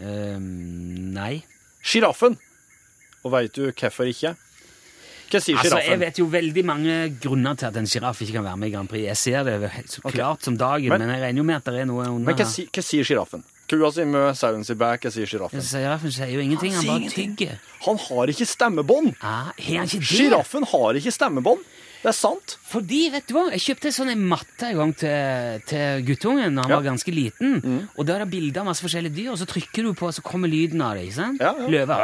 Um, 0.00 1.12
nei. 1.12 1.44
Sjiraffen! 1.84 2.38
Og 3.24 3.36
veit 3.36 3.52
du 3.52 3.68
hvorfor 3.68 4.08
ikke? 4.08 4.32
Hva 5.32 5.40
sier 5.40 5.56
Altså, 5.56 5.78
jeg 5.80 5.98
vet 6.02 6.18
jo 6.20 6.26
veldig 6.28 6.64
mange 6.68 6.96
grunner 7.22 7.56
til 7.56 7.66
at 7.70 7.76
en 7.80 7.86
sjiraff 7.88 8.20
ikke 8.20 8.34
kan 8.36 8.44
være 8.44 8.58
med 8.60 8.68
i 8.68 8.74
Grand 8.74 8.88
Prix. 8.90 9.04
Jeg 9.08 9.16
ser 9.16 9.44
det 9.48 9.70
så 9.88 10.02
klart 10.02 10.14
klart 10.18 10.44
som 10.44 10.56
dagen, 10.60 10.88
Men- 10.92 11.00
men, 11.00 11.08
jeg 11.16 11.22
regner 11.22 11.40
jo 11.40 11.44
med 11.48 11.56
at 11.56 11.64
det 11.64 11.80
er 11.80 11.84
noe 11.88 12.04
under 12.04 12.26
Men 12.26 12.36
hva, 12.36 12.44
si, 12.46 12.66
hva 12.68 12.82
sier 12.84 13.04
sjiraffen? 13.04 13.42
Kua 13.72 13.88
sier 13.90 14.04
mø, 14.04 14.34
sauen 14.36 14.64
sier 14.64 14.76
bæ, 14.76 14.98
hva 15.00 15.10
sier 15.10 15.24
sjiraffen? 15.26 15.62
Sjiraffen 15.64 16.12
sier 16.12 16.28
jo 16.34 16.40
ingenting, 16.44 16.74
han 16.76 16.84
han 16.84 17.00
bare 17.00 17.10
tygger. 17.14 17.58
Han 17.86 17.96
har 17.96 18.26
ikke 18.34 18.46
stemmebånd! 18.46 19.14
Ah, 19.22 19.52
har 19.56 19.84
ikke 19.88 20.00
det? 20.00 20.10
Sjiraffen 20.12 20.64
har 20.68 20.92
ikke 21.00 21.12
stemmebånd! 21.12 21.64
Det 22.02 22.08
er 22.10 22.16
sant. 22.18 22.56
Fordi, 22.66 22.98
vet 23.14 23.28
du 23.30 23.34
hva, 23.36 23.44
jeg 23.54 23.60
kjøpte 23.62 23.90
sånn 23.94 24.08
en 24.10 24.22
matte 24.26 24.66
en 24.72 24.78
gang 24.80 24.92
til, 24.98 25.60
til 25.70 26.00
guttungen 26.08 26.56
da 26.58 26.64
han 26.64 26.72
Ja. 26.72 26.78
Mm. 26.78 26.82
var 26.82 26.86
ganske 26.90 27.12
liten. 27.14 27.52
Og 27.96 28.06
da 28.08 28.16
er 28.16 28.24
det 28.24 28.30
bilder 28.32 28.60
av 28.64 28.66
masse 28.72 28.82
forskjellige 28.82 29.14
dyr, 29.20 29.28
og 29.30 29.38
så 29.38 29.46
trykker 29.46 29.86
du 29.86 29.92
på, 29.94 30.08
og 30.10 30.14
så 30.16 30.22
kommer 30.26 30.50
lyden 30.50 30.82
av 30.82 30.96
det. 30.98 31.04
ikke 31.06 31.14
sant? 31.20 31.38
Ja, 31.40 31.52
ja. 31.60 31.68
Løve 31.70 31.98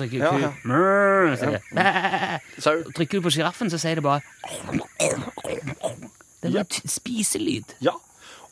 trykker 0.00 0.18
Ja, 0.24 0.30
ku, 0.32 0.38
ja. 0.40 0.52
Bæ. 1.76 2.40
Trykker 2.96 3.20
du 3.20 3.26
på 3.28 3.34
sjiraffen, 3.36 3.68
så 3.68 3.76
sier 3.82 4.00
det 4.00 4.04
bare 4.04 4.22
Det 6.42 6.54
er 6.54 6.64
t- 6.68 6.88
spiselyd. 6.88 7.74
Ja. 7.84 7.94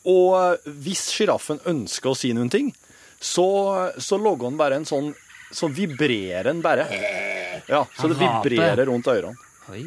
Og 0.08 0.34
eh, 0.36 0.70
hvis 0.84 1.06
sjiraffen 1.14 1.60
ønsker 1.68 2.10
å 2.12 2.16
si 2.18 2.32
noen 2.36 2.50
ting, 2.52 2.72
så, 3.22 3.44
så 4.02 4.18
logger 4.18 4.48
han 4.50 4.56
bare 4.58 4.80
en 4.80 4.84
sånn 4.88 5.12
Så 5.52 5.68
vibrerer 5.70 6.48
den 6.48 6.62
bare. 6.64 6.86
Ja, 7.68 7.82
så 7.94 8.06
Han 8.08 8.14
det 8.14 8.18
vibrerer 8.22 8.86
rundt 8.88 9.06
ørene. 9.12 9.36
Oi. 9.70 9.84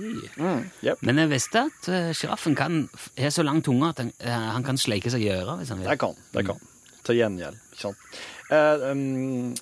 Jepp. 0.86 1.02
Men 1.04 1.20
jeg 1.20 1.32
visste 1.34 1.66
at 1.68 1.90
uh, 1.92 2.12
sjiraffen 2.16 2.56
kan 2.56 2.86
har 3.20 3.34
så 3.34 3.44
lang 3.44 3.62
tunge 3.66 3.92
at 3.92 4.00
han, 4.04 4.12
eh, 4.24 4.48
han 4.56 4.64
kan 4.64 4.80
sleike 4.80 5.12
seg 5.12 5.26
i 5.26 5.32
øret 5.36 5.60
hvis 5.60 5.74
han 5.74 5.82
vil. 5.82 5.90
Det 5.90 6.00
kan. 6.00 6.16
Det 6.32 6.46
kan. 6.48 6.62
Til 7.06 7.20
gjengjeld. 7.20 7.60
Ikke 7.74 7.82
sant. 7.84 8.20
Eh, 8.56 8.86
um, 8.92 9.56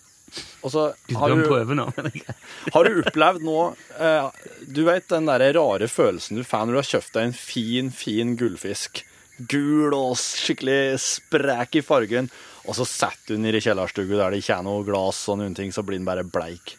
og 0.63 0.71
så 0.73 0.83
har 1.13 1.29
Du 1.29 1.43
har 2.73 2.87
du 2.87 3.01
opplevd 3.03 3.43
nå 3.45 3.57
eh, 4.01 4.45
Du 4.65 4.79
vet 4.87 5.05
den 5.11 5.27
der 5.29 5.43
rare 5.53 5.89
følelsen 5.91 6.39
du 6.39 6.45
får 6.47 6.65
når 6.65 6.73
du 6.73 6.79
har 6.79 6.89
kjøpt 6.89 7.17
deg 7.17 7.27
en 7.27 7.35
fin, 7.37 7.91
fin 7.93 8.35
gullfisk. 8.39 9.03
Gul 9.49 9.93
og 9.97 10.15
skikkelig 10.21 10.99
sprek 11.01 11.79
i 11.81 11.85
fargen. 11.85 12.29
Og 12.63 12.77
så 12.77 12.85
setter 12.87 13.33
du 13.33 13.41
den 13.41 13.49
i 13.49 13.61
kjellerstua 13.61 14.07
der 14.07 14.33
det 14.33 14.43
ikke 14.43 14.59
er 14.59 14.65
noe 14.65 14.85
glass 14.87 15.25
og 15.29 15.41
noen 15.41 15.57
ting, 15.57 15.73
så 15.75 15.83
blir 15.83 15.99
den 15.99 16.07
bare 16.07 16.23
bleik. 16.23 16.77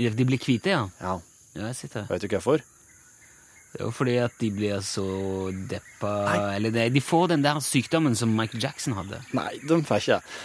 De 0.00 0.26
blir 0.26 0.40
hvite, 0.42 0.72
ja. 0.72 0.88
Ja, 0.98 1.20
Ja, 1.54 1.68
jeg 1.70 1.76
sitter. 1.76 2.06
Vet 2.10 2.22
du 2.24 2.28
hvorfor? 2.34 2.62
Det 3.74 3.80
er 3.80 3.88
jo 3.88 3.90
fordi 3.94 4.12
at 4.22 4.34
de 4.38 4.50
blir 4.54 4.78
så 4.86 5.04
deppa 5.70 6.10
Eller 6.54 6.70
det, 6.70 6.92
de 6.94 7.00
får 7.02 7.28
den 7.32 7.42
der 7.42 7.58
sykdommen 7.64 8.14
som 8.14 8.30
Michael 8.36 8.62
Jackson 8.62 8.94
hadde. 8.94 9.18
Nei, 9.34 9.56
de 9.66 9.80
får 9.82 10.02
ikke 10.04 10.18
det. 10.20 10.36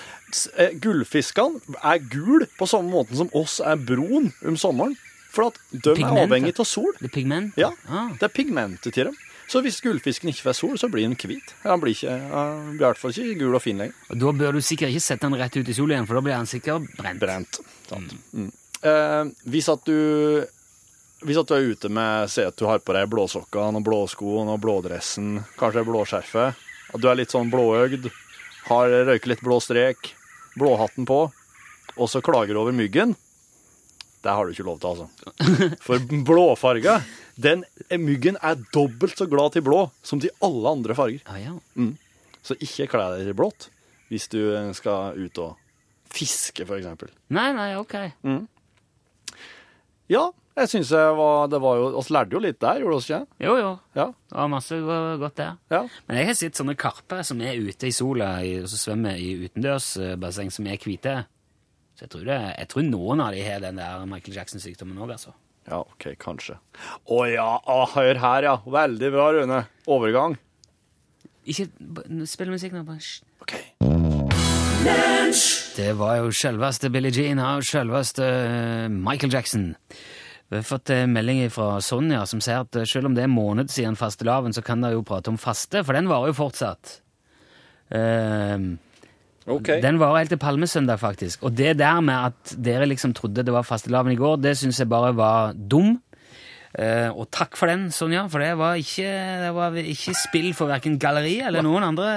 Eh, 0.62 0.74
Gullfiskene 0.82 1.78
er 1.84 2.02
gul 2.10 2.45
på 2.58 2.67
samme 2.69 2.89
måte 2.93 3.17
som 3.17 3.30
oss 3.38 3.60
er 3.65 3.78
brun 3.82 4.32
om 4.45 4.58
sommeren. 4.58 4.98
For 5.30 5.52
at 5.52 5.60
de 5.69 5.93
er 6.02 6.24
avhengig 6.24 6.56
av 6.58 6.65
sol. 6.65 6.89
Det 6.98 7.12
er 7.12 7.13
pigment. 7.19 7.54
Ja, 7.58 7.69
Ah. 7.88 8.10
det 8.17 8.24
er 8.26 8.34
pigmentet 8.34 8.93
til 8.93 9.06
dem. 9.12 9.17
Så 9.50 9.62
hvis 9.65 9.80
gullfisken 9.82 10.30
ikke 10.30 10.45
får 10.50 10.56
sol, 10.58 10.78
så 10.78 10.89
blir 10.89 11.06
den 11.06 11.15
hvit. 11.17 11.54
Han 11.63 11.80
blir, 11.82 11.93
ikke, 11.93 12.10
han 12.34 12.78
blir 12.78 12.86
i 12.86 12.86
hvert 12.89 12.98
fall 13.02 13.12
ikke 13.13 13.38
gul 13.39 13.56
og 13.58 13.62
fin 13.62 13.78
lenger. 13.78 13.93
Og 14.10 14.19
da 14.22 14.32
bør 14.32 14.54
du 14.58 14.62
sikkert 14.62 14.89
ikke 14.93 15.02
sette 15.06 15.26
den 15.26 15.38
rett 15.38 15.58
ut 15.58 15.69
i 15.69 15.74
sol 15.74 15.89
igjen, 15.89 16.06
for 16.10 16.17
da 16.17 16.22
blir 16.22 16.34
han 16.38 16.45
sikkert 16.50 16.86
brent. 16.98 17.19
Brent. 17.22 17.60
Sant. 17.89 18.13
Mm. 18.34 18.52
Eh, 18.82 19.24
hvis 19.50 19.69
at 19.69 19.86
du 19.86 20.45
hvis 21.25 21.39
at 21.39 21.49
du 21.49 21.55
er 21.55 21.69
ute 21.73 21.89
med 21.91 22.29
Se 22.32 22.45
at 22.47 22.58
du 22.60 22.65
har 22.69 22.82
på 22.84 22.95
deg 22.95 23.10
blåsokkene 23.12 23.82
og 23.82 23.86
blåskoene 23.86 24.55
og 24.55 24.62
blådressen, 24.63 25.39
kanskje 25.60 25.86
blåskjerfet. 25.88 26.67
At 26.89 27.01
du 27.03 27.10
er 27.12 27.19
litt 27.19 27.34
sånn 27.34 27.51
blåøgd, 27.51 28.08
har 28.69 28.93
røyket 29.10 29.32
litt 29.34 29.43
blå 29.45 29.60
strek, 29.62 30.13
blåhatten 30.58 31.08
på, 31.10 31.19
og 31.99 32.10
så 32.10 32.21
klager 32.25 32.58
over 32.62 32.75
myggen. 32.75 33.15
Det 34.19 34.34
har 34.36 34.45
du 34.45 34.51
ikke 34.51 34.67
lov 34.67 34.79
til, 34.82 35.03
altså. 35.03 35.75
For 35.86 36.01
blåfarga, 36.27 36.99
den 37.39 37.63
myggen 38.03 38.39
er 38.43 38.60
dobbelt 38.73 39.15
så 39.19 39.29
glad 39.32 39.55
til 39.55 39.63
blå 39.67 39.86
som 40.03 40.19
til 40.23 40.34
alle 40.43 40.73
andre 40.75 40.97
farger. 40.97 41.23
Ah, 41.29 41.39
ja. 41.39 41.55
Så 42.43 42.58
ikke 42.60 42.89
kle 42.91 43.05
deg 43.15 43.32
i 43.32 43.38
blått 43.38 43.69
hvis 44.10 44.25
du 44.32 44.41
skal 44.73 45.19
ut 45.21 45.38
og 45.43 45.58
fiske, 46.10 46.65
eksempel. 46.65 47.12
Nei, 47.29 47.51
nei, 47.53 47.69
ok. 47.77 47.95
Ja, 50.10 50.23
jeg 50.63 50.72
syns 50.74 50.91
det 50.93 51.02
var, 51.17 51.50
det 51.52 51.60
var 51.63 51.80
jo 51.80 51.89
Vi 52.04 52.13
lærte 52.15 52.36
jo 52.36 52.41
litt 52.43 52.60
der, 52.62 52.80
gjorde 52.84 53.00
vi 53.00 53.06
ikke? 53.08 53.19
Jo, 53.45 53.56
jo. 53.60 53.72
Ja. 53.98 54.06
Det 54.30 54.38
var 54.38 54.52
masse 54.52 54.80
godt 55.24 55.38
der. 55.39 55.58
ja. 55.74 55.82
Men 56.08 56.19
jeg 56.22 56.30
har 56.30 56.39
sett 56.39 56.60
sånne 56.60 56.78
karper 56.80 57.26
som 57.28 57.41
er 57.41 57.60
ute 57.60 57.89
i 57.89 57.95
sola 57.95 58.32
og 58.43 58.69
så 58.72 58.80
svømmer 58.84 59.19
i 59.19 59.34
utendørsbasseng 59.45 60.52
som 60.54 60.67
er 60.69 60.82
hvite. 60.84 61.15
Så 62.00 62.06
jeg 62.06 62.12
tror, 62.13 62.26
det, 62.30 62.39
jeg 62.56 62.72
tror 62.72 62.86
noen 62.88 63.24
av 63.24 63.34
de 63.36 63.43
har 63.43 63.63
den 63.63 63.80
der 63.82 64.06
Michael 64.08 64.38
Jackson-sykdommen 64.39 65.00
òg, 65.04 65.15
altså. 65.17 65.34
Ja, 65.69 65.82
OK, 65.84 66.13
kanskje. 66.22 66.56
Å 67.12 67.17
ja, 67.28 67.50
å, 67.60 67.82
hør 67.91 68.22
her, 68.24 68.48
ja. 68.48 68.56
Veldig 68.63 69.10
bra, 69.13 69.26
Rune. 69.36 69.60
Overgang. 69.91 70.38
Ikke 71.50 71.67
spill 72.30 72.54
musikk 72.54 72.74
nå. 72.78 72.86
bare 72.88 73.02
hysj. 73.02 73.19
OK. 73.43 73.56
Det 75.76 75.91
var 76.00 76.22
jo 76.22 76.32
selveste 76.34 76.89
Billie 76.91 77.12
Jean 77.13 77.39
og 77.43 77.67
selveste 77.67 78.26
eh, 78.26 78.88
Michael 78.89 79.34
Jackson. 79.34 79.74
Vi 80.50 80.58
har 80.58 80.66
fått 80.66 80.90
eh, 80.90 81.06
melding 81.06 81.44
fra 81.54 81.78
Sonja 81.82 82.24
som 82.30 82.42
sier 82.42 82.64
at 82.64 82.78
eh, 82.80 82.88
selv 82.90 83.12
om 83.12 83.16
det 83.18 83.28
er 83.28 83.32
måned 83.32 83.70
siden 83.70 83.98
fastelavn, 84.00 84.54
så 84.56 84.64
kan 84.66 84.82
dere 84.82 84.98
jo 84.98 85.06
prate 85.06 85.30
om 85.30 85.38
faste, 85.38 85.84
for 85.86 85.94
den 85.94 86.10
varer 86.10 86.32
jo 86.32 86.38
fortsatt. 86.40 86.96
Uh, 87.90 88.78
okay. 89.50 89.78
Den 89.82 89.98
varer 90.02 90.24
helt 90.24 90.34
til 90.34 90.42
palmesøndag, 90.42 90.98
faktisk. 91.02 91.46
Og 91.46 91.54
det 91.58 91.76
der 91.78 92.02
med 92.06 92.32
at 92.32 92.54
dere 92.58 92.90
liksom 92.90 93.14
trodde 93.18 93.46
det 93.46 93.54
var 93.54 93.66
fastelavn 93.66 94.14
i 94.14 94.18
går, 94.18 94.40
det 94.42 94.56
syns 94.58 94.82
jeg 94.82 94.90
bare 94.90 95.14
var 95.18 95.54
dum. 95.54 96.00
Uh, 96.74 97.14
og 97.14 97.30
takk 97.34 97.54
for 97.58 97.70
den, 97.70 97.88
Sonja, 97.94 98.26
for 98.30 98.42
det 98.42 98.56
var 98.58 98.82
ikke, 98.82 99.14
det 99.46 99.54
var 99.54 99.78
ikke 99.84 100.18
spill 100.18 100.50
for 100.58 100.74
verken 100.74 100.98
galleri 101.02 101.40
eller 101.46 101.66
noen 101.66 101.92
andre. 101.92 102.10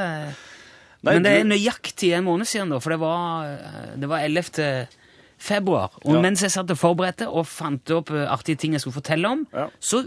Nei, 1.03 1.19
Men 1.19 1.25
det 1.27 1.37
er 1.37 1.49
nøyaktig 1.53 2.15
en 2.17 2.25
måned 2.25 2.49
siden, 2.49 2.73
da, 2.73 2.81
for 2.81 2.95
det 2.95 3.01
var, 3.03 3.57
det 4.01 4.09
var 4.09 4.25
11. 4.25 5.02
februar. 5.43 5.91
Og 6.05 6.15
Ja. 6.15 6.21
mens 6.23 6.41
jeg 6.45 6.51
satt 6.55 6.71
og 6.71 6.79
forberedte 6.79 7.27
og 7.29 7.47
fant 7.51 7.91
opp 7.91 8.11
eh, 8.15 8.27
artige 8.31 8.57
ting 8.63 8.73
jeg 8.77 8.81
skulle 8.85 9.01
fortelle 9.03 9.27
om, 9.29 9.47
Ja. 9.53 9.69
så 9.81 10.05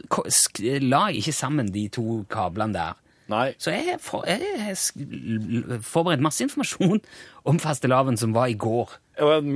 la 0.82 1.08
jeg 1.12 1.22
ikke 1.24 1.34
sammen 1.36 1.72
de 1.72 1.88
to 1.90 2.24
kablene 2.30 2.74
der. 2.74 2.94
Nei. 3.28 3.56
Så 3.58 3.72
jeg 3.74 3.88
har 3.90 3.98
forberedt 5.82 6.22
masse 6.22 6.44
informasjon 6.46 7.02
om 7.50 7.58
fastelavn 7.62 8.18
som 8.22 8.34
var 8.36 8.48
i 8.52 8.54
går. 8.58 8.90
Og 9.18 9.48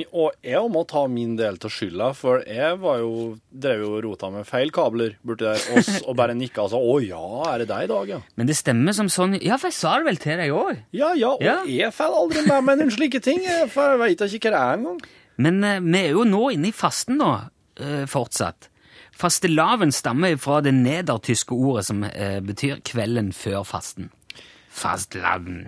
jeg- 0.42 0.72
må 0.72 0.88
ta 0.88 1.06
min 1.08 1.36
del 1.36 1.58
til 1.58 1.70
skylda, 1.70 2.14
for 2.16 2.40
jeg 2.48 2.78
var 2.80 3.00
jo, 3.00 3.38
drev 3.52 3.82
jo 3.84 4.02
rota 4.06 4.30
med 4.32 4.46
feil 4.48 4.72
kabler 4.72 5.16
borti 5.26 5.44
der, 5.44 5.60
og, 5.76 5.84
og 6.08 6.16
bare 6.16 6.34
nikka 6.34 6.62
og 6.64 6.70
sa 6.72 6.78
'Å 6.78 6.96
ja, 7.08 7.54
er 7.54 7.58
det 7.60 7.68
deg 7.68 7.84
i 7.84 7.92
dag', 7.94 8.08
ja'? 8.08 8.22
Men 8.38 8.48
det 8.48 8.56
stemmer 8.56 8.94
som 8.96 9.08
sånn 9.08 9.42
Ja, 9.44 9.58
for 9.58 9.68
jeg 9.68 9.74
sa 9.74 9.98
det 9.98 10.06
vel 10.06 10.16
til 10.18 10.38
deg 10.38 10.50
òg. 10.52 10.78
Ja, 10.94 11.14
ja, 11.14 11.30
og 11.34 11.42
Ja. 11.44 11.64
jeg 11.66 11.92
får 11.94 12.10
aldri 12.16 12.48
med 12.48 12.64
meg 12.64 12.78
noen 12.80 12.92
slike 12.92 13.22
ting, 13.22 13.40
for 13.70 13.84
jeg 13.92 14.00
veit 14.00 14.18
ikke 14.22 14.50
hva 14.50 14.52
det 14.52 14.62
er 14.64 14.78
engang. 14.78 15.00
Men 15.40 15.64
eh, 15.64 15.80
vi 15.84 16.04
er 16.04 16.18
jo 16.18 16.28
nå 16.28 16.50
inne 16.56 16.72
i 16.72 16.76
fasten, 16.76 17.20
da, 17.22 17.50
eh, 17.80 18.06
fortsatt. 18.10 18.70
Fastelavn 19.20 19.92
stammer 19.92 20.38
fra 20.40 20.62
det 20.64 20.74
nedertyske 20.78 21.56
ordet 21.56 21.86
som 21.90 22.06
eh, 22.08 22.40
betyr 22.44 22.84
kvelden 22.88 23.34
før 23.36 23.66
fasten. 23.68 24.12
Fastelavn. 24.72 25.66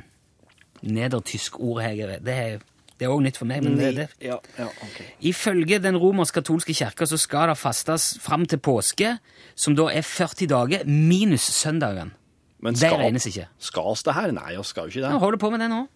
Nedertysk 0.82 1.60
ord, 1.60 1.82
Hege. 1.84 2.20
det 2.24 2.36
er 2.36 2.62
det 3.02 3.08
er 3.08 3.16
òg 3.16 3.24
nytt 3.26 3.38
for 3.40 3.50
meg. 3.50 3.64
men 3.66 3.80
det, 3.80 3.96
det, 3.98 4.04
Ja, 4.22 4.36
ja, 4.60 4.68
okay. 4.86 5.08
Ifølge 5.26 5.80
den 5.82 5.98
romersk-katolske 5.98 6.76
kirka 6.78 7.08
så 7.10 7.18
skal 7.18 7.50
det 7.50 7.56
fastes 7.58 8.12
fram 8.22 8.46
til 8.46 8.62
påske, 8.62 9.16
som 9.58 9.74
da 9.74 9.88
er 9.90 10.06
40 10.06 10.46
dager, 10.52 10.86
minus 10.86 11.42
søndagen. 11.50 12.14
Men 12.62 12.78
Det 12.78 12.92
regnes 12.94 13.26
ikke. 13.26 13.48
Skal 13.58 13.90
oss 13.90 14.04
det 14.06 14.14
her? 14.14 14.30
Nei, 14.32 14.54
vi 14.54 14.64
skal 14.70 14.86
jo 14.86 14.94
ikke 14.94 15.02
det. 15.02 15.14
det. 15.16 15.20
holder 15.20 15.42
på 15.42 15.50
med 15.50 15.64
det 15.64 15.70
nå. 15.72 15.88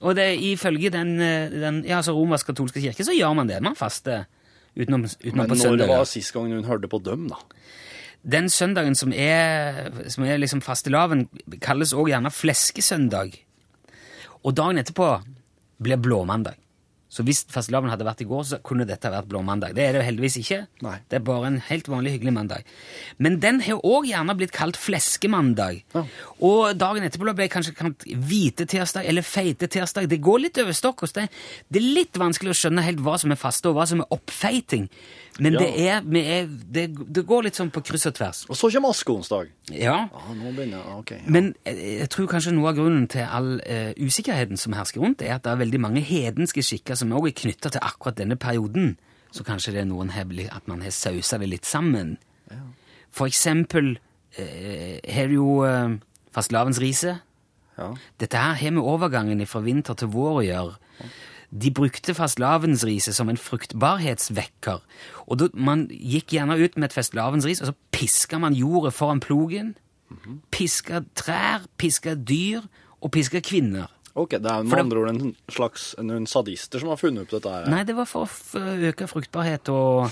Og 0.00 0.14
det, 0.18 0.26
ifølge 0.42 0.90
den, 0.94 1.20
eh, 1.20 1.50
den 1.50 1.82
ja, 1.86 1.96
altså 2.00 2.14
romersk-katolske 2.16 2.82
kirke 2.82 3.06
så 3.06 3.14
gjør 3.16 3.34
man 3.38 3.48
det. 3.50 3.60
Man 3.62 3.76
faster 3.78 4.26
utenom, 4.76 5.04
utenom 5.06 5.42
Men 5.42 5.48
på 5.48 5.56
når 5.56 5.64
søndager. 5.64 5.96
var 5.96 6.04
sist 6.04 6.32
gang 6.34 6.52
hun 6.52 6.64
hørte 6.68 6.90
på 6.90 7.00
dem, 7.02 7.28
da? 7.30 7.40
Den 8.28 8.48
søndagen 8.50 8.94
som 8.98 9.12
er, 9.14 9.90
som 10.10 10.24
er 10.26 10.40
liksom 10.42 10.60
fastelavn, 10.60 11.28
kalles 11.62 11.94
også 11.94 12.10
gjerne 12.10 12.32
fleskesøndag. 12.34 13.38
Og 14.44 14.56
dagen 14.58 14.78
etterpå 14.78 15.12
blir 15.82 16.00
blåmandag. 16.02 16.58
Så 17.18 17.24
hvis 17.26 17.40
fastelavn 17.50 17.90
hadde 17.90 18.06
vært 18.06 18.20
i 18.22 18.28
går, 18.30 18.44
så 18.46 18.56
kunne 18.62 18.84
dette 18.86 19.10
vært 19.10 19.26
blåmandag. 19.26 19.72
Det 19.74 19.82
er 19.82 19.96
det 19.96 20.02
jo 20.04 20.06
heldigvis 20.06 20.36
ikke. 20.38 20.58
Nei. 20.86 20.94
Det 21.10 21.18
er 21.18 21.24
bare 21.26 21.48
en 21.50 21.56
helt 21.66 21.88
vanlig 21.90 22.12
hyggelig 22.14 22.34
mandag. 22.36 22.68
Men 23.18 23.40
den 23.42 23.58
har 23.66 23.82
òg 23.82 24.06
gjerne 24.06 24.36
blitt 24.38 24.54
kalt 24.54 24.78
fleskemandag. 24.78 25.80
Ja. 25.96 26.04
Og 26.46 26.78
dagen 26.78 27.02
etterpå 27.08 27.34
ble 27.34 27.48
kanskje 27.50 27.74
kalt 27.74 28.06
hvite 28.06 28.68
tirsdag 28.70 29.08
eller 29.10 29.26
feite 29.26 29.66
tirsdag. 29.66 30.06
Det 30.12 30.20
går 30.22 30.44
litt 30.44 30.62
over 30.62 30.78
stokk 30.78 31.02
hos 31.02 31.16
deg. 31.18 31.26
Det 31.66 31.82
er 31.82 31.90
litt 31.98 32.22
vanskelig 32.22 32.54
å 32.54 32.60
skjønne 32.60 32.86
helt 32.86 33.02
hva 33.02 33.18
som 33.18 33.34
er 33.34 33.40
faste, 33.40 33.66
og 33.66 33.80
hva 33.80 33.88
som 33.90 34.04
er 34.04 34.14
oppfeiting. 34.14 34.86
Men 35.38 35.54
Ja. 35.54 35.58
det, 35.60 35.68
er, 35.88 36.00
vi 36.02 36.20
er, 36.26 36.46
det, 36.50 36.84
det 37.14 37.22
går 37.26 37.44
litt 37.46 37.58
sånn 37.58 37.70
på 37.70 37.82
kryss 37.86 38.08
og 38.10 38.14
tvers. 38.18 38.40
Og 38.50 38.56
så 38.58 38.70
kommer 38.74 38.90
askeonsdag. 38.90 39.52
Ja, 39.70 40.08
Ja, 40.10 40.34
nå 40.34 40.50
begynner 40.56 40.80
jeg, 40.80 40.96
ok. 40.98 41.12
Ja. 41.14 41.18
men 41.26 41.52
jeg, 41.64 41.76
jeg 42.00 42.08
tror 42.10 42.26
kanskje 42.32 42.54
noe 42.56 42.72
av 42.72 42.80
grunnen 42.80 43.06
til 43.12 43.22
all 43.22 43.52
uh, 43.62 43.92
usikkerheten 44.02 44.58
som 44.58 44.74
hersker 44.74 45.00
rundt, 45.04 45.22
er 45.22 45.36
at 45.36 45.44
det 45.46 45.52
er 45.52 45.60
veldig 45.62 45.80
mange 45.84 46.02
hedenske 46.02 46.64
skikker 46.66 46.98
som 46.98 47.12
også 47.14 47.30
er 47.30 47.38
knytta 47.42 47.70
til 47.70 47.86
akkurat 47.86 48.18
denne 48.18 48.36
perioden. 48.36 48.96
Så 49.30 49.44
kanskje 49.46 49.76
det 49.76 49.84
er 49.84 49.88
noen 49.90 50.10
har 50.10 50.26
at 50.56 50.66
man 50.66 50.82
har 50.82 50.90
sausa 50.90 51.38
det 51.38 51.48
litt 51.52 51.66
sammen. 51.68 52.16
For 53.14 53.28
eksempel 53.28 53.98
eh, 54.38 54.98
har 55.06 55.28
du 55.30 55.34
jo 55.38 55.48
uh, 55.62 55.94
fastelavnsriset. 56.34 57.22
Ja. 57.78 57.92
Dette 58.18 58.36
her 58.42 58.58
har 58.58 58.74
med 58.74 58.82
overgangen 58.82 59.46
fra 59.46 59.60
vinter 59.62 59.94
til 59.94 60.10
vår 60.10 60.40
å 60.40 60.46
gjøre. 60.46 60.78
De 61.50 61.70
brukte 61.72 62.12
fastelavnsriset 62.14 63.14
som 63.16 63.28
en 63.32 63.38
fruktbarhetsvekker. 63.40 64.80
Og 65.28 65.38
da, 65.40 65.48
Man 65.54 65.86
gikk 65.88 66.34
gjerne 66.36 66.58
ut 66.60 66.76
med 66.76 66.90
et 66.90 66.96
fastelavnsris, 66.96 67.62
og 67.62 67.70
så 67.70 67.74
piska 67.92 68.38
man 68.38 68.54
jordet 68.54 68.92
foran 68.94 69.20
plogen. 69.20 69.74
Piska 70.50 71.02
trær, 71.16 71.64
piska 71.80 72.14
dyr 72.14 72.64
og 73.00 73.12
piska 73.12 73.40
kvinner. 73.44 73.88
Ok, 74.18 74.30
det 74.30 74.46
er 74.50 74.62
med 74.64 74.70
det- 74.72 74.78
andre 74.80 74.98
ord 74.98 75.08
en 75.08 75.36
slags 75.48 75.94
noen 75.98 76.26
sadister 76.26 76.80
som 76.80 76.88
har 76.88 76.96
funnet 76.96 77.22
opp 77.22 77.30
dette 77.30 77.48
her. 77.50 77.66
Nei, 77.70 77.84
det 77.84 77.94
var 77.94 78.04
for 78.06 78.26
å 78.26 78.92
øke 78.92 79.06
fruktbarhet 79.08 79.68
og 79.68 80.10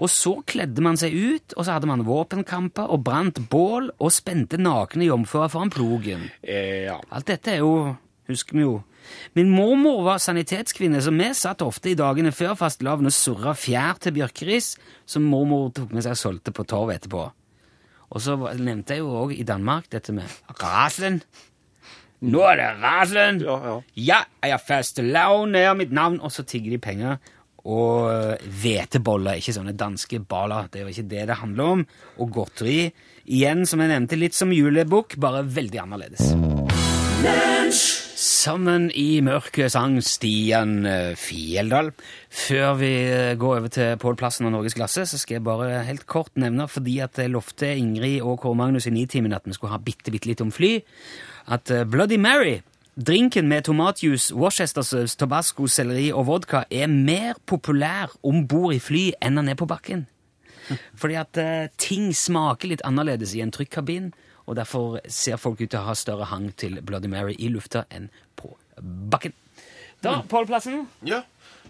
Og 0.00 0.08
så 0.08 0.42
kledde 0.46 0.80
man 0.80 0.96
seg 0.96 1.12
ut, 1.12 1.52
og 1.58 1.64
så 1.66 1.72
hadde 1.74 1.86
man 1.86 2.06
våpenkamper 2.06 2.88
og 2.88 3.04
brant 3.04 3.34
bål 3.50 3.90
og 4.00 4.10
spente 4.10 4.56
nakne 4.56 5.04
jomfruer 5.04 5.50
foran 5.50 5.68
plogen. 5.68 6.30
Eh, 6.42 6.84
ja. 6.86 6.98
Alt 7.12 7.26
dette 7.26 7.48
er 7.52 7.58
jo, 7.58 7.96
husker 8.28 8.58
vi 8.58 8.66
jo. 8.66 8.78
Min 9.34 9.50
mormor 9.50 10.02
var 10.04 10.20
sanitetskvinne, 10.22 11.00
så 11.02 11.12
vi 11.14 11.28
satt 11.34 11.64
ofte 11.64 11.92
i 11.92 11.98
dagene 11.98 12.32
før 12.36 12.56
fastelavn 12.58 13.08
og 13.08 13.14
surra 13.16 13.54
fjær 13.56 14.00
til 14.02 14.18
bjørkeris, 14.20 14.74
som 15.08 15.26
mormor 15.26 15.70
tok 15.74 15.94
med 15.96 16.04
seg 16.04 16.18
og 16.18 16.22
solgte 16.24 16.54
på 16.54 16.66
torvet 16.68 17.00
etterpå. 17.00 17.26
Og 18.10 18.22
så 18.22 18.36
nevnte 18.58 18.96
jeg 18.96 19.04
jo 19.04 19.14
òg 19.22 19.36
i 19.38 19.46
Danmark 19.46 19.86
dette 19.92 20.12
med 20.14 20.26
raslen. 20.60 21.20
Nå 22.20 22.40
er 22.44 22.58
det 22.58 22.70
raslen! 22.82 23.38
Ja, 23.40 23.56
ja. 23.64 23.76
Ja, 23.96 24.18
jeg 24.44 24.56
er 24.56 24.64
fastelavn, 24.66 25.54
det 25.56 25.62
er 25.64 25.78
mitt 25.78 25.94
navn. 25.94 26.18
Og 26.20 26.34
så 26.34 26.44
tigger 26.44 26.74
de 26.74 26.80
penger. 26.82 27.16
Og 27.60 28.10
eh, 28.10 28.50
hveteboller, 28.60 29.38
ikke 29.40 29.54
sånne 29.56 29.76
danske 29.78 30.20
baller. 30.28 30.68
Det 30.68 30.80
er 30.80 30.88
jo 30.88 30.94
ikke 30.94 31.08
det 31.14 31.26
det 31.30 31.38
handler 31.40 31.72
om. 31.78 31.86
Og 32.18 32.34
godteri. 32.34 32.90
Igjen, 33.30 33.64
som 33.68 33.80
jeg 33.80 33.92
nevnte, 33.94 34.20
litt 34.20 34.36
som 34.36 34.52
julebukk, 34.52 35.16
bare 35.22 35.46
veldig 35.46 35.82
annerledes. 35.86 36.34
Sammen 38.20 38.90
i 38.92 39.22
mørket 39.24 39.72
sang 39.72 39.94
Stian 40.04 40.82
eh, 40.84 41.14
Fjeldal. 41.16 41.86
Før 42.28 42.74
vi 42.76 42.90
eh, 43.08 43.36
går 43.40 43.60
over 43.62 43.72
til 43.72 43.94
Pål 44.02 44.18
Plassen 44.20 44.44
og 44.44 44.52
Norgesglasset, 44.52 45.08
så 45.08 45.16
skal 45.16 45.38
jeg 45.38 45.44
bare 45.46 45.78
helt 45.86 46.04
kort 46.04 46.34
nevne, 46.36 46.66
fordi 46.68 46.98
at 47.00 47.16
jeg 47.16 47.32
lovte 47.32 47.70
Ingrid 47.72 48.18
og 48.20 48.42
Kåre 48.42 48.58
Magnus 48.60 48.90
i 48.90 48.92
Nitimen 48.92 49.32
at 49.32 49.48
vi 49.48 49.56
skulle 49.56 49.72
ha 49.72 49.80
bitte, 49.80 50.12
bitte 50.12 50.28
litt 50.28 50.44
om 50.44 50.52
fly, 50.52 50.74
at 51.48 51.72
eh, 51.72 51.86
Bloody 51.88 52.20
Mary, 52.20 52.58
drinken 52.92 53.48
med 53.48 53.64
tomatjuice, 53.70 54.36
worcestersaus, 54.36 55.16
tabasco, 55.16 55.64
selleri 55.64 56.10
og 56.12 56.28
vodka, 56.28 56.66
er 56.68 56.92
mer 56.92 57.40
populær 57.48 58.12
om 58.20 58.44
bord 58.44 58.76
i 58.76 58.84
fly 58.84 59.06
enn 59.24 59.40
den 59.40 59.48
er 59.54 59.56
på 59.56 59.70
bakken. 59.70 60.04
Fordi 60.92 61.16
at 61.24 61.40
eh, 61.40 61.70
ting 61.80 62.12
smaker 62.12 62.68
litt 62.68 62.84
annerledes 62.84 63.32
i 63.32 63.40
en 63.40 63.54
trykkabin, 63.54 64.12
og 64.50 64.56
derfor 64.58 64.98
ser 65.06 65.38
folk 65.38 65.60
ut 65.62 65.70
til 65.70 65.78
å 65.78 65.86
ha 65.86 65.94
større 65.94 66.26
hang 66.32 66.50
til 66.58 66.80
Bloody 66.82 67.06
Mary 67.12 67.36
i 67.38 67.48
lufta 67.54 67.84
enn 67.94 68.08
på 68.36 68.50
bakken. 68.82 69.32
Da, 70.02 70.22
Pål 70.26 70.48
Plassen. 70.50 70.86
Ja, 71.06 71.22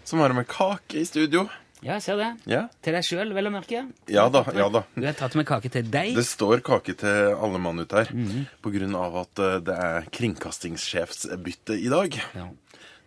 som 0.07 0.19
har 0.23 0.33
med 0.33 0.47
kake 0.49 0.97
i 1.01 1.05
studio. 1.05 1.45
Ja, 1.81 1.95
jeg 1.97 2.03
ser 2.05 2.17
det. 2.19 2.27
Ja, 2.45 2.59
Til 2.85 2.93
deg 2.93 3.03
sjøl, 3.07 3.31
vel 3.33 3.49
å 3.49 3.51
merke. 3.53 3.79
ja 4.07 4.27
da. 4.29 4.43
ja 4.53 4.67
da. 4.69 4.83
Du 4.95 5.05
har 5.05 5.15
tatt 5.17 5.33
med 5.35 5.47
kake 5.49 5.69
til 5.73 5.87
deg. 5.89 6.11
Det 6.15 6.25
står 6.29 6.61
kake 6.61 6.93
til 7.01 7.33
alle 7.33 7.57
mann 7.61 7.79
ut 7.81 7.91
her, 7.97 8.05
Mhm. 8.13 8.45
på 8.61 8.71
grunn 8.73 8.95
av 8.95 9.15
at 9.23 9.39
eh, 9.41 9.59
det 9.65 9.77
er 9.77 10.05
kringkastingssjefsbytte 10.13 11.77
i 11.81 11.89
dag. 11.89 12.21
Ja. 12.37 12.47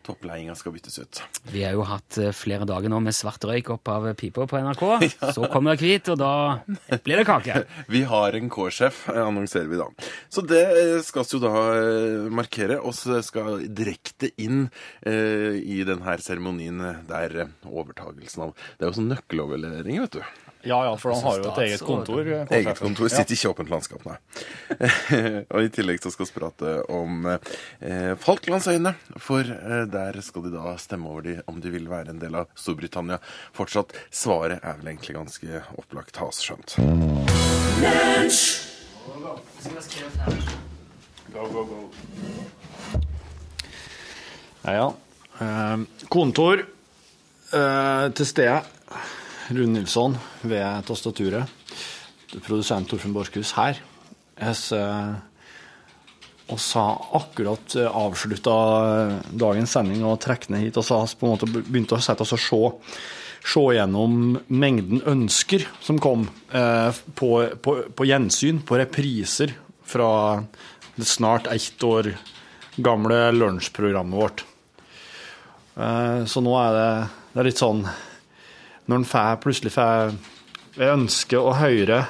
Toppledelsen 0.04 0.58
skal 0.58 0.74
byttes 0.74 0.98
ut. 1.00 1.20
Vi 1.52 1.62
har 1.64 1.74
jo 1.76 1.84
hatt 1.88 2.18
eh, 2.20 2.32
flere 2.36 2.66
dager 2.68 2.92
nå 2.92 3.00
med 3.04 3.16
svart 3.16 3.44
røyk 3.48 3.70
opp 3.74 3.90
av 3.92 4.08
pipa 4.20 4.46
på 4.50 4.60
NRK. 4.60 4.84
Så 5.36 5.48
kommer 5.52 5.74
det 5.74 5.84
hvit, 5.84 6.10
og 6.12 6.20
da 6.20 6.32
blir 7.04 7.20
det 7.20 7.26
kake. 7.28 7.62
Vi 7.94 8.04
har 8.08 8.36
en 8.36 8.50
K-sjef, 8.52 9.04
eh, 9.12 9.20
annonserer 9.24 9.70
vi 9.70 9.80
da. 9.80 9.88
Så 10.32 10.44
det 10.46 10.62
eh, 10.64 11.00
skal 11.04 11.24
vi 11.24 11.36
jo 11.36 11.42
da 11.42 11.52
markere, 12.34 12.78
og 12.84 12.94
så 12.96 13.20
skal 13.24 13.64
direkte 13.66 14.30
inn 14.40 14.66
eh, 15.06 15.56
i 15.58 15.80
denne 15.86 16.16
seremonien 16.22 16.82
der 17.08 17.48
overtagelsen 17.64 18.48
av 18.48 18.54
Det 18.54 18.84
er 18.84 18.90
jo 18.90 18.98
sånn 19.00 19.12
nøkkeloverlevering, 19.12 20.02
vet 20.04 20.18
du. 20.18 20.43
Ja, 20.64 20.78
ja, 20.84 20.96
for 20.96 21.12
han 21.12 21.22
har 21.22 21.38
jo 21.40 21.50
et 21.52 21.60
eget 21.66 21.84
kontor. 21.84 22.28
Eget 22.48 22.80
kontor 22.80 23.10
sitter 23.12 23.36
ikke 23.36 23.46
i 23.46 23.50
åpent 23.50 23.72
landskap, 23.72 24.04
nei. 24.08 24.16
og 25.54 25.60
i 25.60 25.70
tillegg 25.74 26.02
så 26.02 26.12
skal 26.14 26.28
vi 26.28 26.36
prate 26.38 26.74
om 26.92 27.28
eh, 27.30 28.12
Falklandsøyene, 28.20 28.94
for 29.20 29.44
eh, 29.44 29.84
der 29.92 30.20
skal 30.24 30.46
de 30.46 30.54
da 30.56 30.74
stemme 30.80 31.10
over 31.12 31.26
de, 31.28 31.38
om 31.50 31.60
de 31.60 31.72
vil 31.74 31.88
være 31.92 32.14
en 32.14 32.22
del 32.22 32.40
av 32.40 32.50
Storbritannia 32.58 33.20
fortsatt. 33.56 33.92
Svaret 34.14 34.64
er 34.64 34.78
vel 34.80 34.94
egentlig 34.94 35.18
ganske 35.18 35.64
opplagt, 35.76 36.20
har 36.22 36.32
vi 36.32 36.48
skjønt. 36.48 36.76
Ja, 44.64 44.72
ja. 44.72 44.92
Eh, 45.44 45.78
kontor 46.08 46.62
eh, 47.52 48.06
til 48.14 48.26
stede. 48.26 48.62
Rune 49.50 49.76
Nilsson 49.76 50.16
ved 50.42 50.86
tastaturet. 50.88 51.50
Produsent 52.44 52.88
Torfinn 52.88 53.14
Borchhus 53.14 53.52
her. 53.58 53.78
Jeg 54.40 54.56
sa 56.58 56.80
har 56.80 57.04
akkurat 57.16 57.76
eh, 57.76 57.88
avslutta 57.88 58.54
dagens 59.32 59.76
sending 59.76 60.04
og 60.04 60.18
trekk 60.24 60.48
ned 60.52 60.66
hit. 60.66 60.80
Og 60.80 60.86
så 60.86 61.00
vi 61.04 61.20
på 61.20 61.28
en 61.28 61.34
måte 61.34 61.50
begynt 61.50 61.94
å 61.94 62.00
sette 62.04 62.24
oss 62.24 62.34
og 62.36 62.42
se, 62.42 62.62
se 63.54 63.64
gjennom 63.76 64.34
mengden 64.48 65.04
ønsker 65.08 65.66
som 65.84 66.00
kom 66.02 66.26
eh, 66.52 66.90
på, 67.14 67.30
på, 67.64 67.76
på 67.96 68.08
gjensyn, 68.08 68.62
på 68.66 68.80
repriser 68.80 69.54
fra 69.84 70.10
det 70.96 71.06
snart 71.08 71.48
ett 71.52 71.84
år 71.84 72.14
gamle 72.76 73.28
lunsjprogrammet 73.36 74.18
vårt. 74.18 74.44
Eh, 75.76 76.24
Så 76.26 76.42
nå 76.44 76.56
er 76.60 76.76
det, 76.76 76.90
det 77.32 77.44
er 77.44 77.50
litt 77.52 77.62
sånn 77.62 77.86
Når 78.84 79.00
en 79.00 79.38
plutselig 79.40 79.72
får 79.72 80.14
Jeg 80.74 80.90
ønsker 80.92 81.40
å 81.40 81.54
høre 81.56 82.04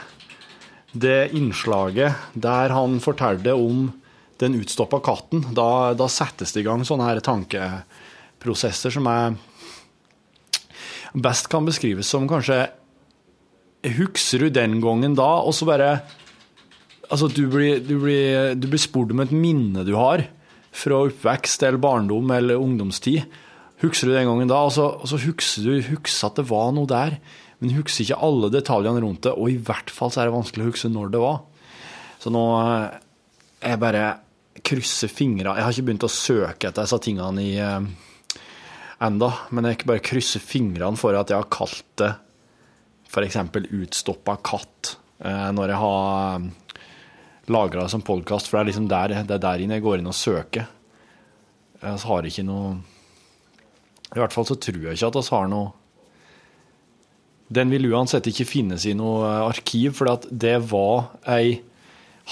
det 0.95 1.35
innslaget 1.35 2.35
der 2.39 2.73
han 2.73 3.01
fortalte 3.03 3.53
om 3.59 3.89
den 4.39 4.57
utstoppa 4.59 5.01
katten. 5.05 5.43
Da, 5.55 5.95
da 5.95 6.07
settes 6.11 6.55
det 6.55 6.63
i 6.63 6.67
gang 6.67 6.85
sånne 6.87 7.09
her 7.11 7.21
tankeprosesser 7.25 8.95
som 8.95 9.07
er 9.11 9.37
best 11.15 11.51
kan 11.53 11.67
beskrives 11.67 12.11
som 12.11 12.29
kanskje 12.31 12.67
Husker 13.85 14.47
du 14.47 14.49
den 14.49 14.79
gangen 14.81 15.13
da, 15.13 15.43
og 15.45 15.53
så 15.53 15.67
bare 15.69 15.99
Altså, 17.13 17.29
du 17.29 17.45
blir, 17.53 17.83
du, 17.85 17.99
blir, 18.01 18.55
du 18.57 18.65
blir 18.65 18.81
spurt 18.81 19.13
om 19.13 19.21
et 19.21 19.35
minne 19.35 19.85
du 19.85 19.93
har 19.93 20.25
fra 20.75 21.03
oppvekst 21.05 21.63
eller 21.63 21.79
barndom 21.79 22.33
eller 22.33 22.59
ungdomstid. 22.59 23.29
Husker 23.83 24.09
du 24.09 24.15
den 24.15 24.29
gangen 24.29 24.51
da, 24.51 24.61
og 24.63 24.73
så, 24.75 24.87
og 25.01 25.11
så 25.11 25.19
husker 25.19 25.65
du 25.67 25.89
husker 25.91 26.29
at 26.29 26.39
det 26.39 26.47
var 26.49 26.71
noe 26.77 26.89
der, 26.91 27.19
men 27.59 27.75
husker 27.75 28.05
ikke 28.05 28.21
alle 28.27 28.51
detaljene 28.53 29.03
rundt 29.03 29.25
det, 29.27 29.35
og 29.35 29.51
i 29.51 29.59
hvert 29.59 29.91
fall 29.93 30.13
så 30.13 30.23
er 30.23 30.31
det 30.31 30.37
vanskelig 30.37 30.65
å 30.65 30.71
huske 30.71 30.91
når 30.93 31.11
det 31.15 31.23
var. 31.23 31.41
Så 32.23 32.33
nå 32.33 32.45
eh, 32.61 33.01
jeg 33.65 33.81
bare 33.83 34.05
krysser 34.65 35.11
fingra. 35.11 35.57
Jeg 35.59 35.67
har 35.67 35.75
ikke 35.75 35.89
begynt 35.91 36.07
å 36.07 36.13
søke 36.13 36.71
etter 36.71 36.87
disse 36.87 37.01
tingene 37.03 37.43
i 37.43 37.55
eh, 37.61 38.41
enda, 39.05 39.31
men 39.51 39.71
jeg 39.71 39.89
bare 39.89 40.05
krysser 40.05 40.45
fingrene 40.45 41.01
for 41.01 41.17
at 41.19 41.33
jeg 41.33 41.41
har 41.41 41.51
kalt 41.53 41.87
det 42.01 42.13
f.eks. 43.11 43.37
utstoppa 43.71 44.39
katt 44.43 44.97
eh, 45.23 45.51
når 45.55 45.75
jeg 45.75 45.83
har 45.83 46.47
lagra 47.53 47.85
det 47.85 47.93
som 47.93 48.03
podkast, 48.03 48.49
for 48.49 48.59
det 48.59 48.63
er 48.63 48.71
liksom 48.73 48.89
der, 48.89 49.15
det 49.29 49.37
er 49.37 49.43
der 49.43 49.63
inne 49.63 49.79
jeg 49.79 49.85
går 49.85 50.01
inn 50.01 50.11
og 50.11 50.17
søker. 50.17 50.69
Jeg 51.83 52.01
har 52.09 52.29
ikke 52.29 52.47
noe 52.49 52.79
I 54.14 54.20
hvert 54.22 54.35
fall 54.35 54.46
så 54.46 54.57
tror 54.59 54.87
jeg 54.87 54.96
ikke 54.96 55.11
at 55.11 55.18
vi 55.18 55.35
har 55.35 55.48
noe 55.50 55.72
Den 57.55 57.72
vil 57.74 57.90
uansett 57.90 58.27
ikke 58.31 58.46
finnes 58.48 58.87
i 58.88 58.94
noe 58.96 59.29
arkiv, 59.44 59.98
for 59.98 60.31
det 60.31 60.57
var 60.70 61.11
ei 61.31 61.61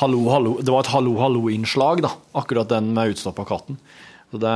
hallo, 0.00 0.22
hallo, 0.32 0.54
det 0.62 0.72
var 0.72 0.86
et 0.86 0.94
hallo, 0.94 1.12
hallo-innslag, 1.20 2.00
da, 2.06 2.14
akkurat 2.40 2.70
den 2.70 2.94
med 2.96 3.12
utstoppa 3.12 3.44
katten. 3.44 3.76
Så 4.32 4.40
det, 4.40 4.54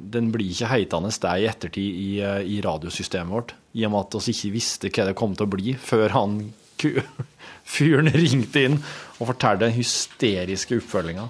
den 0.00 0.30
blir 0.32 0.48
ikke 0.48 0.70
heitende 0.70 1.12
det 1.12 1.34
i 1.36 1.46
ettertid 1.50 2.00
i, 2.00 2.10
i 2.56 2.60
radiosystemet 2.64 3.34
vårt, 3.36 3.52
i 3.76 3.84
og 3.84 3.92
med 3.92 4.06
at 4.06 4.16
vi 4.24 4.32
ikke 4.32 4.54
visste 4.54 4.88
hva 4.88 5.08
det 5.10 5.16
kom 5.20 5.36
til 5.36 5.44
å 5.44 5.52
bli 5.52 5.76
før 5.76 6.16
han 6.16 6.38
fyren 7.76 8.08
ringte 8.12 8.64
inn 8.64 8.78
og 9.18 9.28
fortalte 9.34 9.66
den 9.66 9.76
hysteriske 9.76 10.80
oppfølginga 10.80 11.28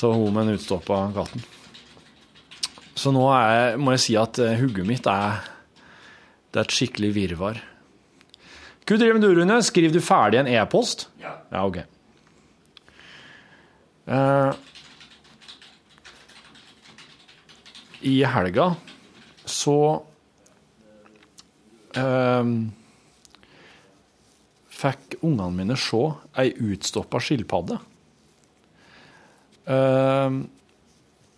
av 0.00 0.14
hun 0.16 0.32
med 0.32 0.48
den 0.48 0.56
utstoppa 0.56 1.10
katten. 1.12 1.44
Så 3.00 3.12
nå 3.16 3.22
er, 3.32 3.78
må 3.80 3.94
jeg 3.94 4.02
si 4.04 4.16
at 4.20 4.38
eh, 4.42 4.58
hugget 4.60 4.88
mitt 4.88 5.06
er 5.08 5.40
det 6.50 6.58
er 6.58 6.66
et 6.66 6.74
skikkelig 6.74 7.12
virvar. 7.14 7.60
Hva 8.84 8.96
driver 8.98 9.22
du, 9.22 9.28
Rune? 9.38 9.60
Skriver 9.62 9.94
du 9.94 10.02
ferdig 10.02 10.40
en 10.40 10.50
e-post? 10.50 11.06
Ja. 11.22 11.36
Ja, 11.52 11.62
ok. 11.62 11.78
Uh, 14.10 14.50
I 18.02 18.16
helga 18.26 18.66
så 19.46 19.76
uh, 21.94 22.54
fikk 24.80 25.20
ungene 25.20 25.52
mine 25.54 25.76
se 25.78 26.02
ei 26.42 26.50
utstoppa 26.72 27.20
skilpadde. 27.22 27.78
Uh, 29.70 30.42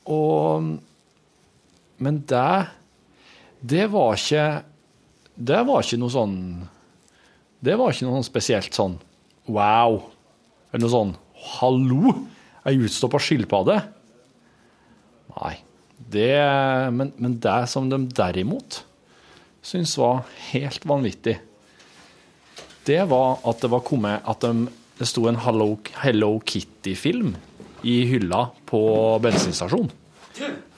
og 0.08 0.72
Men 2.02 2.22
det 2.28 2.66
Det 3.62 3.86
var 3.92 4.16
ikke 4.18 4.46
Det 5.38 5.62
var 5.68 5.84
ikke 5.84 6.00
noe 6.02 6.12
sånn 6.12 6.36
Det 7.62 7.76
var 7.78 7.92
ikke 7.92 8.08
noe 8.08 8.18
sånn 8.18 8.30
spesielt 8.30 8.74
sånn 8.74 8.96
wow. 9.50 10.00
Eller 10.70 10.84
noe 10.84 10.92
sånn 10.92 11.14
hallo, 11.42 12.12
ei 12.66 12.76
utstoppa 12.78 13.18
skilpadde? 13.22 13.74
Nei. 15.32 15.56
Det, 16.12 16.38
men, 16.94 17.10
men 17.18 17.38
det 17.42 17.56
som 17.70 17.88
de 17.90 17.98
derimot 18.14 18.82
syntes 19.62 19.94
var 19.98 20.24
helt 20.50 20.86
vanvittig, 20.86 21.36
det 22.86 23.00
var 23.10 23.42
at 23.48 23.62
det 23.62 23.70
var 23.72 23.84
kommet 23.86 24.26
at 24.28 24.42
de, 24.42 24.66
det 24.98 25.08
sto 25.10 25.28
en 25.30 25.38
Hello, 25.44 25.76
Hello 26.02 26.32
Kitty-film 26.46 27.36
i 27.86 28.02
hylla 28.10 28.48
på 28.66 28.82
bensinstasjonen. 29.22 29.90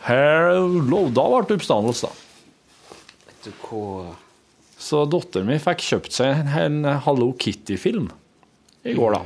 Hello, 0.04 1.06
da 1.08 1.24
ble 1.30 1.40
det 1.48 1.56
oppstandelse, 1.56 2.10
da. 2.10 2.92
Vet 3.24 3.46
du 3.46 3.52
hva 3.70 4.12
Så 4.76 5.06
datteren 5.08 5.48
min 5.48 5.62
fikk 5.62 5.80
kjøpt 5.86 6.12
seg 6.12 6.52
en, 6.60 6.82
Hello 7.06 7.30
Kitty-film 7.40 8.10
i 8.84 8.92
går, 8.92 9.16
da. 9.16 9.22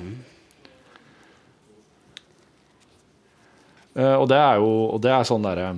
Eh, 3.99 4.15
og 4.15 4.29
det 4.31 4.39
er 4.39 4.63
jo 4.63 4.71
og 4.95 5.03
det 5.03 5.11
er 5.11 5.27
sånn 5.27 5.43
derre 5.43 5.73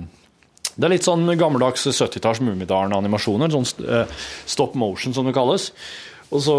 Det 0.75 0.85
er 0.85 0.93
litt 0.93 1.07
sånn 1.07 1.25
gammeldags 1.33 1.87
70-talls 1.89 2.43
Mummidalen-animasjoner. 2.45 3.51
Sånn 3.57 3.67
eh, 3.81 4.21
stop 4.45 4.77
motion, 4.77 5.17
som 5.17 5.25
det 5.25 5.33
kalles. 5.33 5.71
Og, 6.31 6.45
så, 6.45 6.55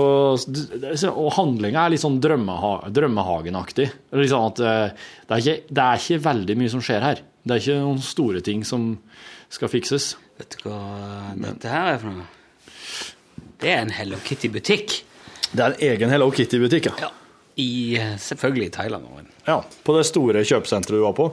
og 1.15 1.31
handlinga 1.39 1.87
er 1.87 1.95
litt 1.95 2.03
sånn 2.03 2.19
drømmeha, 2.21 2.91
Drømmehagen-aktig. 2.93 3.87
Liksom 4.19 4.65
eh, 4.67 5.07
det 5.31 5.61
det 5.71 5.85
er 5.87 6.03
ikke 6.03 6.25
veldig 6.27 6.59
mye 6.59 6.75
som 6.75 6.83
skjer 6.85 7.07
her. 7.07 7.23
Det 7.43 7.55
er 7.57 7.63
ikke 7.63 7.79
noen 7.83 8.03
store 8.05 8.41
ting 8.45 8.63
som 8.67 8.93
skal 9.53 9.71
fikses. 9.73 10.13
Vet 10.39 10.57
du 10.63 10.69
hva 10.69 10.79
dette 11.37 11.71
her 11.71 11.95
er 11.95 11.99
for 12.03 12.15
noe? 12.15 12.29
Det 13.63 13.71
er 13.71 13.83
en 13.85 13.93
Hello 13.95 14.19
Kitty-butikk. 14.27 15.01
Det 15.53 15.61
er 15.63 15.75
en 15.75 15.83
egen 15.93 16.11
Hello 16.11 16.31
Kitty-butikk, 16.35 16.91
ja. 16.91 17.09
Ja. 17.09 17.11
I, 17.61 17.97
eh, 18.01 18.15
selvfølgelig 18.19 18.71
i 18.71 18.73
Thailand. 18.79 19.05
Men. 19.15 19.27
ja. 19.47 19.59
På 19.85 19.95
det 19.99 20.07
store 20.09 20.41
kjøpesenteret 20.49 20.97
du 20.97 21.03
var 21.05 21.13
på. 21.19 21.27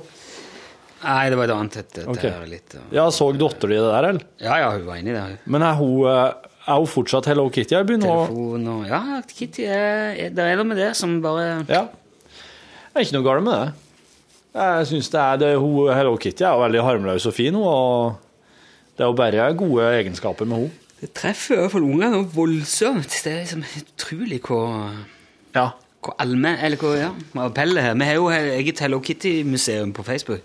Nei, 0.99 1.29
det 1.31 1.37
var 1.39 1.47
et 1.47 1.53
annet 1.55 1.77
et. 1.79 1.99
okay. 2.11 2.33
Ok. 2.33 2.49
litt, 2.51 2.75
og... 2.75 2.89
Ja, 2.97 3.05
Så 3.15 3.29
dattera 3.39 3.71
di 3.71 3.77
det 3.77 3.85
der, 3.87 4.07
eller? 4.09 4.25
ja, 4.43 4.57
ja, 4.65 4.71
hun 4.75 4.85
var 4.89 4.99
inni 4.99 5.13
det. 5.15 5.21
hun. 5.21 5.37
Men 5.55 5.63
er 5.63 5.77
hun, 5.79 5.93
eh, 6.11 6.49
er 6.65 6.81
hun 6.81 6.89
fortsatt 6.91 7.29
Hello 7.31 7.47
Kitty? 7.49 7.77
Jeg 7.77 7.87
begynner 7.87 8.09
Telefon 8.27 8.67
og 8.73 8.89
Ja, 8.89 9.21
Kitty 9.29 9.63
er, 9.63 10.17
er 10.25 10.33
Det 10.35 10.43
er 10.43 10.59
noe 10.59 10.67
med 10.73 10.81
det 10.81 10.89
som 10.99 11.21
bare 11.23 11.45
Ja. 11.69 11.85
Det 11.87 12.97
er 12.97 13.05
ikke 13.07 13.15
noe 13.15 13.27
galt 13.29 13.45
med 13.45 13.55
det. 13.55 13.88
Jeg 14.55 14.87
synes 14.87 15.09
det 15.13 15.19
er 15.21 15.35
det, 15.37 15.49
hun, 15.61 15.91
Hello 15.93 16.15
Kitty 16.17 16.43
er 16.43 16.57
veldig 16.57 16.81
harmløs 16.83 17.25
og 17.29 17.33
fin, 17.37 17.53
hun, 17.53 17.63
og 17.69 18.15
det 18.97 19.03
er 19.05 19.07
jo 19.11 19.13
bare 19.17 19.53
gode 19.57 19.83
egenskaper 19.99 20.45
med 20.49 20.57
henne. 20.57 20.71
Det 21.01 21.11
treffer 21.15 21.55
i 21.55 21.59
hvert 21.61 21.71
fall 21.71 21.85
ungene 21.87 22.23
voldsomt. 22.35 23.13
Det 23.23 23.31
er 23.31 23.37
liksom 23.45 23.63
utrolig 23.77 24.41
hvor, 24.47 24.89
Ja. 25.55 25.67
hvor 26.03 26.15
allmenn 26.19 26.57
Eller 26.63 26.77
hvor 26.77 26.95
ja, 26.97 27.09
appellet 27.37 27.83
her. 27.83 27.93
Vi 27.93 28.03
har 28.03 28.13
jo 28.17 28.29
eget 28.29 28.79
Hello 28.79 28.99
Kitty-museum 28.99 29.93
på 29.93 30.03
Facebook. 30.03 30.39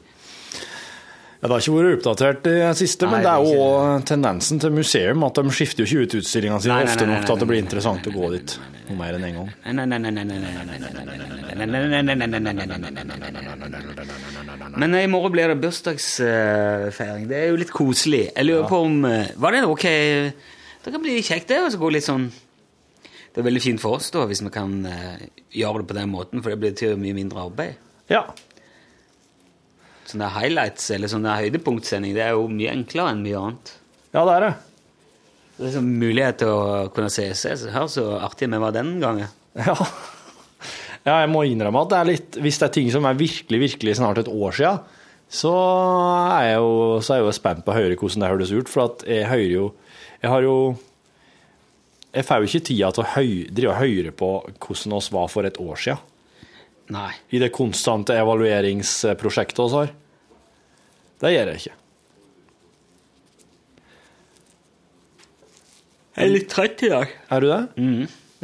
Det 1.45 1.53
har 1.53 1.61
ikke 1.61 1.73
vært 1.77 1.99
oppdatert 1.99 2.47
i 2.49 2.53
det 2.57 2.69
siste, 2.79 3.05
men 3.05 3.19
Nei, 3.21 3.25
det 3.27 3.29
er 3.29 3.43
det 3.45 3.51
er 3.51 3.57
jo 3.59 3.65
òg 3.69 4.05
tendensen 4.09 4.61
til 4.63 4.71
museum 4.73 5.27
at 5.27 5.37
de 5.37 5.53
skifter 5.53 5.85
jo 5.85 5.89
ikke 5.91 6.07
ut 6.07 6.15
utstillingene 6.23 6.61
sine 6.65 6.79
ofte 6.87 7.09
nok 7.11 7.27
til 7.27 7.35
at 7.35 7.43
det 7.43 7.49
blir 7.51 7.61
interessant 7.61 8.09
å 8.09 8.13
gå 8.15 8.31
dit 8.33 8.55
noe 8.89 8.97
mer 8.97 9.19
enn 9.19 9.27
én 9.29 9.37
gang. 9.37 9.51
Men 14.81 14.97
i 14.97 15.05
morgen 15.13 15.35
blir 15.37 15.53
det 15.53 15.59
bursdagsfeiring. 15.67 17.29
Det 17.29 17.37
er 17.43 17.53
jo 17.53 17.61
litt 17.61 17.75
koselig. 17.77 18.25
Jeg 18.31 18.49
lurer 18.49 18.65
på 18.71 18.81
om 18.87 19.05
eh, 19.09 19.29
Var 19.37 19.51
det 19.53 19.63
ok 19.69 19.85
Det 19.85 20.93
kan 20.97 21.05
bli 21.05 21.19
kjekt, 21.21 21.53
det. 21.53 21.61
Og 21.67 21.71
så 21.75 21.81
gå 21.81 21.93
litt 21.93 22.09
sånn 22.09 22.27
Det 22.33 23.43
er 23.43 23.49
veldig 23.51 23.65
fint 23.69 23.85
for 23.85 24.01
oss 24.01 24.09
da, 24.17 24.25
hvis 24.31 24.41
vi 24.45 24.51
kan 24.55 24.81
eh, 24.89 25.29
gjøre 25.61 25.85
det 25.85 25.93
på 25.93 26.01
den 26.01 26.09
måten, 26.13 26.41
for 26.41 26.57
det 26.57 26.61
blir 26.65 26.73
til 26.79 26.97
mye 27.01 27.21
mindre 27.21 27.45
arbeid. 27.45 27.77
Ja. 28.09 28.25
Sånne 30.05 30.29
highlights 30.35 30.91
eller 30.93 31.11
sånne 31.11 31.35
høydepunktsending 31.39 32.15
det 32.17 32.25
er 32.27 32.35
jo 32.37 32.47
mye 32.53 32.73
enklere 32.75 33.15
enn 33.15 33.25
mye 33.25 33.41
annet. 33.41 33.75
ja, 34.13 34.25
det 34.25 34.35
er 34.35 34.47
det. 34.47 34.55
Det 35.55 35.63
er 35.63 35.69
liksom 35.69 35.91
mulighet 36.01 36.41
til 36.43 36.51
å 36.51 36.63
kunne 36.95 37.13
se, 37.15 37.29
se 37.39 37.55
hør 37.71 37.87
så 37.91 38.05
artig 38.19 38.49
vi 38.51 38.59
var 38.59 38.75
den 38.75 38.97
gangen. 39.03 39.31
Ja. 39.55 39.77
ja, 41.07 41.21
jeg 41.23 41.31
må 41.31 41.45
innrømme 41.47 41.85
at 41.85 41.93
det 41.93 41.99
er 42.01 42.09
litt 42.09 42.37
Hvis 42.43 42.57
det 42.59 42.67
er 42.67 42.73
ting 42.75 42.89
som 42.91 43.05
er 43.07 43.15
virkelig, 43.15 43.61
virkelig 43.63 43.93
snart 44.01 44.19
et 44.19 44.31
år 44.33 44.57
siden, 44.57 44.81
så 45.31 45.53
er 46.35 46.49
jeg 46.49 46.57
jo, 46.59 46.73
så 46.99 47.15
er 47.15 47.21
jeg 47.21 47.29
jo 47.29 47.37
spent 47.39 47.63
på 47.63 47.71
å 47.71 47.77
høre 47.77 47.99
hvordan 48.01 48.25
det 48.25 48.33
høres 48.33 48.55
ut. 48.55 48.73
For 48.73 49.07
jeg 49.07 49.29
hører 49.31 49.53
jo 49.53 49.69
Jeg 50.25 50.33
har 50.33 50.43
jo 50.43 50.57
Jeg 52.15 52.27
får 52.27 52.43
jo 52.43 52.51
ikke 52.51 52.67
tida 52.71 52.91
til 52.91 53.05
å 53.05 53.13
høy, 53.15 53.31
drive 53.55 53.77
og 53.77 53.81
høre 53.85 54.15
på 54.25 54.33
hvordan 54.67 54.99
oss 54.99 55.13
var 55.15 55.31
for 55.31 55.47
et 55.47 55.61
år 55.63 55.79
siden. 55.87 56.03
Nei. 56.93 57.13
I 57.33 57.41
det 57.41 57.53
konstante 57.55 58.17
evalueringsprosjektet 58.21 59.65
vi 59.65 59.79
har. 59.79 59.95
Det 61.25 61.33
gjør 61.33 61.51
jeg 61.53 61.63
ikke. 61.63 61.79
Jeg 66.15 66.29
er 66.29 66.31
litt 66.31 66.51
trøtt 66.53 66.85
i 66.87 66.93
dag. 66.93 67.17
Er 67.33 67.43
du 67.43 67.49
det? 67.51 67.63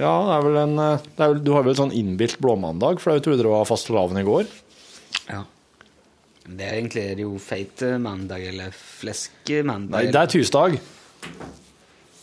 Ja, 0.01 0.15
det 0.27 0.35
er 0.35 0.45
vel 0.47 0.59
en 0.59 0.75
det 0.81 1.23
er 1.23 1.29
vel, 1.35 1.43
Du 1.45 1.53
har 1.55 1.63
vel 1.67 1.75
en 1.75 1.81
sånn 1.85 1.95
innbilt 1.95 2.41
blåmandag, 2.43 3.03
for 3.03 3.15
jeg 3.15 3.27
trodde 3.27 3.45
det 3.45 3.53
var 3.53 3.69
fastelavn 3.69 4.19
i 4.19 4.27
går. 4.27 4.49
Ja. 5.29 5.45
Det 6.51 6.67
er 6.67 6.79
egentlig 6.81 7.05
er 7.05 7.19
det 7.19 7.27
jo 7.27 7.37
feitemandag 7.39 8.47
eller 8.51 8.75
fleskemandag. 8.75 9.93
Nei, 9.93 10.11
det 10.11 10.19
er 10.19 10.33
tirsdag. 10.33 10.81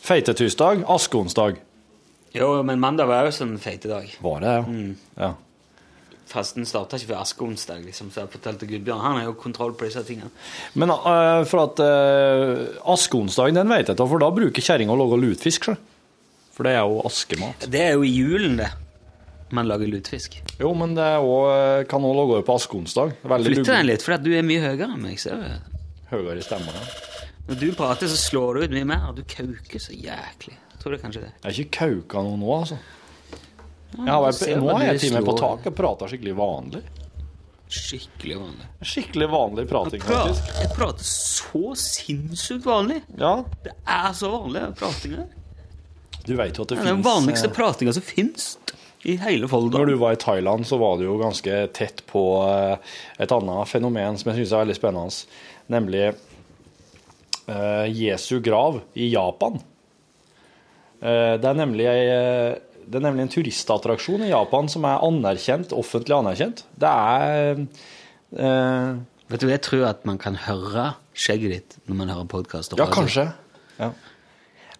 Feitetirsdag. 0.07 0.83
Askeonsdag. 0.89 1.61
Jo, 2.35 2.49
men 2.67 2.81
mandag 2.83 3.07
var 3.07 3.27
jo 3.27 3.35
sånn 3.35 3.55
feitedag. 3.61 4.17
Var 4.23 4.43
det, 4.43 4.55
ja. 4.57 4.65
Mm. 4.67 4.95
ja. 5.15 5.31
Fasten 6.27 6.67
starta 6.67 6.97
ikke 6.99 7.13
før 7.13 7.21
askeonsdag, 7.21 7.83
liksom, 7.87 8.09
så 8.11 8.25
jeg 8.25 8.31
fortalte 8.33 8.67
Gudbjørn. 8.67 9.03
Han 9.03 9.19
har 9.21 9.29
jo 9.29 9.35
kontroll 9.39 9.71
på 9.79 9.87
disse 9.87 10.03
tingene. 10.07 10.27
Men 10.75 10.91
uh, 10.91 11.43
for 11.47 11.63
at 11.63 11.79
uh, 11.79 12.81
askeonsdagen, 12.93 13.55
den 13.55 13.71
vet 13.71 13.87
jeg 13.87 13.95
ikke, 13.95 14.09
for 14.11 14.23
da 14.23 14.31
bruker 14.35 14.67
kjerringa 14.67 14.95
å 14.95 14.99
lage 14.99 15.21
lutfisk, 15.23 15.69
sjøl. 15.69 15.79
For 16.57 16.67
det 16.67 16.73
er 16.73 16.83
jo 16.89 16.99
askemat. 17.05 17.67
Det 17.71 17.83
er 17.85 17.95
jo 17.95 18.03
i 18.03 18.11
julen, 18.11 18.57
det. 18.59 18.71
Man 19.55 19.69
lager 19.69 19.87
lutfisk. 19.87 20.39
Jo, 20.59 20.73
men 20.75 20.97
det 20.97 21.05
er 21.05 21.23
også, 21.23 21.87
kan 21.91 22.03
òg 22.03 22.15
lage 22.17 22.43
på 22.47 22.55
askeonsdag. 22.59 23.13
Veldig 23.23 23.53
Flytte 23.53 23.75
den 23.77 23.87
litt, 23.87 24.03
for 24.03 24.19
du 24.19 24.33
er 24.35 24.43
mye 24.43 24.63
høyere 24.65 24.89
enn 24.89 25.03
meg. 25.05 25.21
ser 25.21 25.39
du. 25.39 25.77
høyere 26.11 26.43
stemme. 26.43 26.73
Ja. 26.75 27.27
Når 27.47 27.59
du 27.61 27.67
prater, 27.77 28.11
så 28.11 28.19
slår 28.19 28.57
du 28.57 28.65
ut 28.65 28.73
mye 28.75 28.87
mer. 28.89 29.07
Du 29.15 29.23
kauker 29.23 29.79
så 29.79 29.95
jæklig. 29.95 30.57
Jeg 30.73 30.81
tror 30.81 30.93
det 30.93 30.99
kanskje 31.05 31.21
det. 31.23 31.31
Jeg 31.37 31.47
har 31.47 31.59
ikke 31.63 31.77
kauka 31.77 32.23
noe 32.25 32.39
nå, 32.41 32.49
altså. 32.57 32.81
Jeg 33.95 34.33
ser 34.35 34.55
vært- 34.55 34.61
nå 34.61 34.69
er 34.69 34.77
har 34.77 34.85
jeg 34.93 34.99
til 34.99 35.15
og 35.15 35.17
med 35.17 35.27
på 35.29 35.37
taket 35.39 35.67
og 35.71 35.75
prater 35.75 36.11
skikkelig 36.11 36.35
vanlig. 36.35 36.83
Skikkelig 37.67 38.37
vanlig. 38.39 38.67
Skikkelig 38.81 39.27
vanlig 39.29 39.67
prating, 39.67 40.01
Pra- 40.01 40.21
faktisk. 40.27 40.51
Jeg 40.61 40.69
prater 40.75 41.03
så 41.03 41.75
sinnssykt 41.75 42.63
vanlig. 42.67 43.01
Ja, 43.17 43.43
Det 43.63 43.73
er 43.85 44.13
så 44.13 44.31
vanlig 44.31 44.61
den 44.61 44.73
pratinga. 44.73 45.27
du 46.27 46.35
veit 46.35 46.57
jo 46.57 46.63
at 46.63 46.67
det 46.69 46.77
Det 46.77 46.85
er 46.87 46.95
den 46.95 47.03
vanligste 47.03 47.47
eh, 47.47 47.53
pratinga 47.53 47.93
som 47.93 48.03
fins 48.03 48.57
i 49.05 49.15
hele 49.15 49.47
Folda. 49.47 49.77
Når 49.79 49.85
du 49.87 49.95
var 49.97 50.11
i 50.13 50.15
Thailand, 50.15 50.65
så 50.65 50.77
var 50.79 50.97
du 50.97 51.03
jo 51.03 51.17
ganske 51.17 51.73
tett 51.73 52.05
på 52.07 52.23
eh, 52.47 52.77
et 53.19 53.31
annet 53.31 53.67
fenomen 53.67 54.17
som 54.17 54.31
jeg 54.31 54.41
syns 54.45 54.53
er 54.53 54.65
veldig 54.65 54.75
spennende, 54.75 55.25
nemlig 55.69 56.15
uh, 57.47 57.85
Jesu 57.87 58.39
grav 58.43 58.81
i 58.95 59.09
Japan. 59.11 59.59
Uh, 61.01 61.35
det, 61.37 61.45
er 61.45 61.53
nemlig 61.53 61.85
ei, 61.87 62.57
det 62.87 62.99
er 62.99 63.03
nemlig 63.03 63.25
en 63.25 63.31
turistattraksjon 63.33 64.23
i 64.23 64.31
Japan 64.31 64.69
som 64.71 64.85
er 64.87 65.03
anerkjent, 65.03 65.73
offentlig 65.75 66.15
anerkjent. 66.15 66.63
Det 66.79 66.91
er 66.91 67.63
eh, 68.39 68.97
Vet 69.27 69.43
du, 69.43 69.49
Jeg 69.51 69.59
tror 69.65 69.89
at 69.89 70.05
man 70.07 70.19
kan 70.21 70.37
høre 70.39 70.93
skjegget 71.17 71.51
ditt 71.51 71.77
når 71.89 71.99
man 71.99 72.13
hører 72.13 72.29
podkast. 72.31 72.77
Ja, 72.79 72.87
kanskje. 72.91 73.27
Ja. 73.77 73.91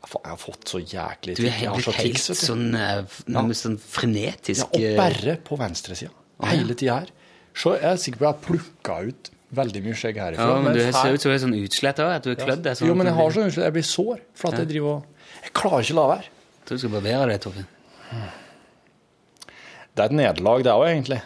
Jeg 0.07 0.31
har 0.31 0.39
fått 0.39 0.69
så 0.71 0.79
jæklig 0.79 1.33
Du 1.35 1.43
er 1.43 1.51
helt, 1.51 1.83
så 1.83 1.91
helt 1.91 2.15
tics, 2.15 2.29
sånn 2.39 2.69
eh, 2.79 3.01
nærmest 3.27 3.65
sånn 3.65 3.75
frenetisk 3.81 4.63
Ja, 4.63 4.69
og 4.71 4.85
eh, 4.87 4.95
bare 4.99 5.35
på 5.43 5.57
venstresida. 5.59 6.13
Hele 6.47 6.77
tida 6.79 7.01
her. 7.01 7.11
Så 7.57 7.73
jeg 7.75 7.89
er 7.91 7.99
sikker 7.99 8.21
på 8.21 8.27
at 8.27 8.29
jeg 8.29 8.37
har 8.37 8.45
plukka 8.45 8.97
ut 9.09 9.31
veldig 9.57 9.81
mye 9.83 9.97
skjegg 9.97 10.19
herifra. 10.21 10.47
Ja, 10.47 10.59
men 10.63 10.77
du 10.77 10.83
ser 10.85 11.15
ut 11.15 11.23
som 11.23 11.31
du 11.31 11.35
er 11.35 11.41
sånn 11.43 11.55
utslett 11.59 11.99
òg. 12.03 12.13
At 12.21 12.27
du 12.27 12.31
er 12.31 12.39
klødd. 12.39 12.69
sånn 12.79 12.91
jo, 12.91 12.95
men 12.99 13.09
jeg 13.09 13.19
har 13.19 13.35
sånn 13.35 13.49
utslett. 13.49 13.67
jeg 13.67 13.75
blir 13.79 13.87
sår. 13.89 14.21
For 14.37 14.53
at 14.53 14.63
jeg 14.63 14.71
driver 14.71 14.93
og 14.93 15.43
Jeg 15.43 15.55
klarer 15.59 15.83
ikke 15.83 15.95
å 15.95 15.99
la 15.99 16.07
være. 16.13 16.29
Jeg 16.31 16.69
tror 16.69 16.79
du 16.79 16.83
skal 16.83 16.95
barbere 16.95 17.27
deg, 17.31 17.41
Torfinn. 17.43 17.73
Det 18.11 20.03
er 20.03 20.11
et 20.11 20.17
nederlag, 20.19 20.63
det 20.65 20.73
òg, 20.73 20.85
egentlig. 20.91 21.19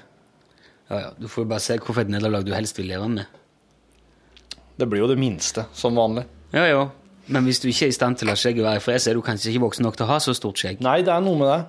Ja, 0.91 0.99
ja. 1.05 1.09
Du 1.19 1.27
får 1.31 1.45
jo 1.45 1.51
bare 1.51 1.63
se 1.63 1.77
hvorfor 1.79 2.05
et 2.05 2.11
nederlag 2.11 2.45
du 2.47 2.53
helst 2.55 2.79
vil 2.79 2.89
leve 2.91 3.09
med. 3.11 3.25
Det 4.79 4.87
blir 4.89 5.03
jo 5.03 5.09
det 5.11 5.19
minste, 5.19 5.67
som 5.77 5.97
vanlig. 5.99 6.25
Ja, 6.55 6.65
ja. 6.67 6.85
Men 7.31 7.45
hvis 7.47 7.61
du 7.63 7.67
ikke 7.69 7.87
er 7.87 7.93
i 7.93 7.95
stand 7.95 8.17
til 8.19 8.27
å 8.27 8.31
la 8.31 8.39
skjegget 8.39 8.65
være 8.65 8.81
i 8.81 8.83
fred, 8.83 9.03
så 9.03 9.11
er 9.11 9.19
du 9.19 9.23
kanskje 9.25 9.51
ikke 9.51 9.65
voksen 9.67 9.85
nok 9.85 9.99
til 9.99 10.07
å 10.07 10.11
ha 10.11 10.17
så 10.23 10.33
stort 10.35 10.59
skjegg. 10.59 10.81
Nei, 10.83 11.01
det 11.05 11.13
er 11.13 11.21
noe 11.23 11.39
med 11.39 11.51
det. 11.51 11.59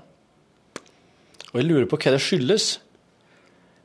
Og 1.52 1.60
jeg 1.60 1.68
lurer 1.68 1.90
på 1.90 1.98
hva 2.00 2.14
det 2.14 2.22
skyldes. 2.24 2.70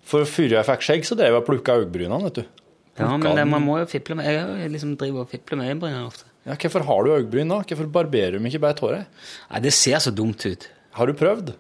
For 0.07 0.29
før 0.29 0.55
jeg 0.55 0.67
fikk 0.69 0.85
skjegg, 0.87 1.03
så 1.09 1.17
drev 1.19 1.35
jeg 1.35 1.41
og 1.41 1.49
plukka 1.49 1.75
øyebrynene, 1.81 2.29
vet 2.29 2.39
du. 2.39 2.63
Ja, 2.97 3.11
men 3.11 3.27
det, 3.37 3.43
man 3.45 3.61
må 3.61 3.75
jo 3.77 3.85
fiple 3.85 4.15
med 4.17 4.25
Jeg 4.25 4.71
liksom 4.73 4.95
driver 4.97 5.27
og 5.27 5.29
fipler 5.29 5.59
med 5.59 5.69
øyebrynene 5.73 6.07
ofte. 6.07 6.25
Ja, 6.47 6.55
hvorfor 6.55 6.85
har 6.87 7.03
du 7.03 7.11
øyebryn, 7.11 7.51
da? 7.51 7.59
Hvorfor 7.67 7.89
barberer 7.91 8.39
du 8.39 8.47
ikke 8.47 8.63
bare 8.63 8.77
tåret? 8.79 9.21
Nei, 9.51 9.61
det 9.67 9.75
ser 9.75 9.99
så 10.01 10.13
dumt 10.15 10.45
ut. 10.47 10.69
Har 10.97 11.09
du 11.09 11.13
prøvd? 11.17 11.53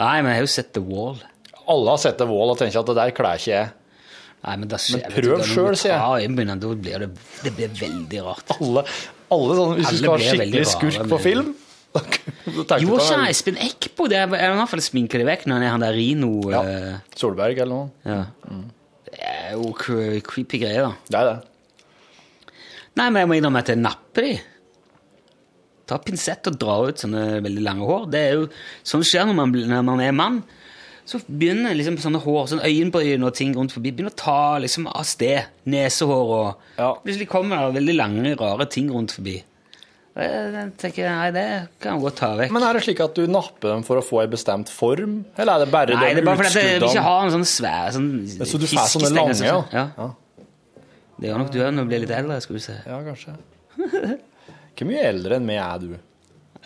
Nei, 0.00 0.14
men 0.22 0.32
jeg 0.32 0.40
har 0.40 0.44
jo 0.46 0.52
sett 0.54 0.72
The 0.74 0.82
Wall. 0.82 1.16
Alle 1.70 1.94
har 1.94 2.00
sett 2.02 2.18
The 2.20 2.26
Wall 2.28 2.52
og 2.52 2.58
tenker 2.60 2.80
at 2.82 2.88
det 2.90 2.96
der 2.98 3.12
kler 3.16 3.38
ikke 3.40 3.52
jeg. 3.54 3.72
Nei, 4.44 4.54
men, 4.60 4.68
skjer, 4.76 5.04
Men 5.06 5.14
prøv 5.14 5.44
sjøl, 5.48 5.76
sier 5.80 5.94
jeg. 5.94 6.24
øyenbrynene, 6.26 6.58
da 6.60 6.72
blir 6.76 7.04
det, 7.06 7.10
det 7.46 7.52
blir 7.56 7.70
veldig 7.78 8.24
rart. 8.26 8.50
Alle, 8.58 8.82
alle 9.32 9.54
sånn, 9.56 9.76
Hvis 9.78 9.86
Alle 9.88 9.96
du 9.96 10.02
skal 10.02 10.12
ha 10.12 10.18
skikkelig 10.34 10.64
rare 10.64 10.72
skurk 10.74 11.08
på 11.14 11.20
film 11.24 11.54
Jo, 12.82 12.98
ikke 12.98 13.18
Espen 13.30 13.56
Eckbo 13.62 14.08
det? 14.10 14.18
Jeg 14.18 14.28
har 14.34 14.52
i 14.52 14.58
hvert 14.58 14.72
fall 14.74 14.82
sminket 14.84 15.22
det 15.22 15.26
vekk 15.30 15.44
når 15.46 15.54
han 15.60 15.64
er 15.64 15.72
han 15.76 15.84
der 15.86 15.94
Rino 15.96 16.30
Ja. 16.50 16.60
eh, 16.66 16.96
Solberg 17.16 17.60
eller 17.64 17.72
noe. 17.72 17.90
ja. 18.04 18.24
Det 19.14 19.20
er 19.22 19.52
jo 19.54 19.70
creepy 19.78 20.58
greier, 20.58 20.88
da. 20.88 20.92
Det 21.08 21.18
er 21.20 21.28
det. 21.30 21.36
Nei, 22.98 23.06
men 23.10 23.20
jeg 23.22 23.28
må 23.30 23.36
innrømme 23.38 23.60
at 23.62 23.70
jeg 23.70 23.78
napper 23.78 24.26
de. 24.26 24.32
Ta 25.86 25.98
pinsett 26.00 26.46
og 26.48 26.58
dra 26.60 26.76
ut 26.88 27.00
sånne 27.02 27.40
veldig 27.44 27.64
lange 27.64 27.88
hår. 27.88 28.04
Det 28.12 28.20
er 28.24 28.36
jo 28.38 28.44
Sånn 28.86 29.04
skjer 29.04 29.26
når 29.28 29.36
man, 29.40 29.56
når 29.72 29.82
man 29.84 30.00
er 30.00 30.14
mann. 30.16 30.42
Så 31.04 31.18
begynner 31.28 31.74
liksom 31.76 31.98
sånne 32.00 32.22
hår, 32.24 32.46
sånn 32.48 32.62
øyenbryn 32.64 33.26
og 33.28 33.34
ting 33.36 33.50
rundt 33.52 33.74
forbi, 33.76 33.90
begynner 33.92 34.14
å 34.14 34.16
ta 34.16 34.56
liksom 34.64 34.86
av 34.88 35.04
sted. 35.04 35.50
Nesehår 35.68 36.30
og 36.38 36.78
Ja. 36.80 36.94
Plutselig 37.04 37.28
kommer 37.28 37.66
det 37.66 37.76
veldig 37.82 37.96
lange, 37.98 38.32
rare 38.40 38.66
ting 38.72 38.88
rundt 38.92 39.12
forbi. 39.12 39.42
Jeg, 40.14 40.66
tenker, 40.78 41.08
nei, 41.10 41.30
det 41.34 41.44
kan 41.82 41.96
jeg 41.96 42.02
godt 42.04 42.16
ta 42.22 42.28
vekk. 42.38 42.52
Men 42.54 42.62
er 42.62 42.76
det 42.78 42.82
slik 42.86 43.00
at 43.02 43.16
du 43.18 43.24
napper 43.26 43.72
dem 43.72 43.80
for 43.82 43.98
å 43.98 44.04
få 44.06 44.20
en 44.22 44.30
bestemt 44.30 44.70
form, 44.70 45.16
eller 45.34 45.56
er 45.56 45.64
det 45.64 45.72
bare 45.74 45.96
nei, 45.98 46.12
det 46.14 46.22
er 46.22 46.28
bare 46.28 46.38
fordi 46.38 46.62
jeg 46.62 46.76
vil 46.78 46.86
ikke 46.88 47.02
ha 47.02 47.14
en 47.24 47.32
sånn 47.34 47.48
svær 47.50 47.96
sånn 47.96 48.12
Så 48.38 48.60
du 48.62 48.68
får 48.70 48.92
sånne 48.92 49.10
lange, 49.16 49.40
ja? 49.42 49.56
ja. 49.74 49.88
Ja. 49.98 50.06
Det 51.18 51.28
gjør 51.28 51.42
nok 51.42 51.50
du 51.50 51.58
òg 51.64 51.74
når 51.74 51.82
du 51.82 51.90
blir 51.90 52.04
litt 52.06 52.14
eldre, 52.14 52.38
skal 52.46 52.60
du 52.60 52.62
se. 52.62 52.78
Ja, 52.86 53.00
kanskje. 53.02 53.34
Hvor 54.74 54.88
mye 54.90 55.04
eldre 55.06 55.36
enn 55.38 55.46
meg 55.46 55.60
er 55.62 55.78
du? 55.84 55.88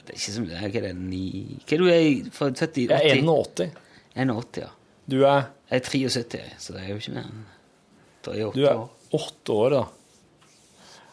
Det 0.09 0.15
er 0.15 0.17
ikke 0.17 0.33
så 0.33 0.41
mye. 0.45 0.57
Hva 0.63 0.69
er 0.81 0.85
det, 0.89 0.95
ni 0.97 1.23
Hva 1.67 1.75
er 1.77 1.79
du 1.83 1.87
er 1.93 2.31
for- 2.33 2.51
70, 2.57 2.89
80? 2.89 2.89
Jeg 2.89 3.19
er 3.19 3.23
81. 3.23 3.73
81, 4.17 4.61
ja. 4.63 4.69
Du 5.09 5.17
er, 5.25 5.49
Jeg 5.71 5.81
er 5.83 5.85
73, 5.85 6.41
så 6.59 6.73
det 6.73 6.83
er 6.83 6.89
jo 6.95 6.97
ikke 7.01 7.13
mer 7.15 7.27
enn 7.29 7.43
Da 8.25 8.33
er 8.33 8.39
jeg 8.39 8.53
du 8.55 8.65
er 8.65 8.77
år. 8.77 8.89
åtte 9.13 9.53
år, 9.53 9.71
da. 9.71 9.83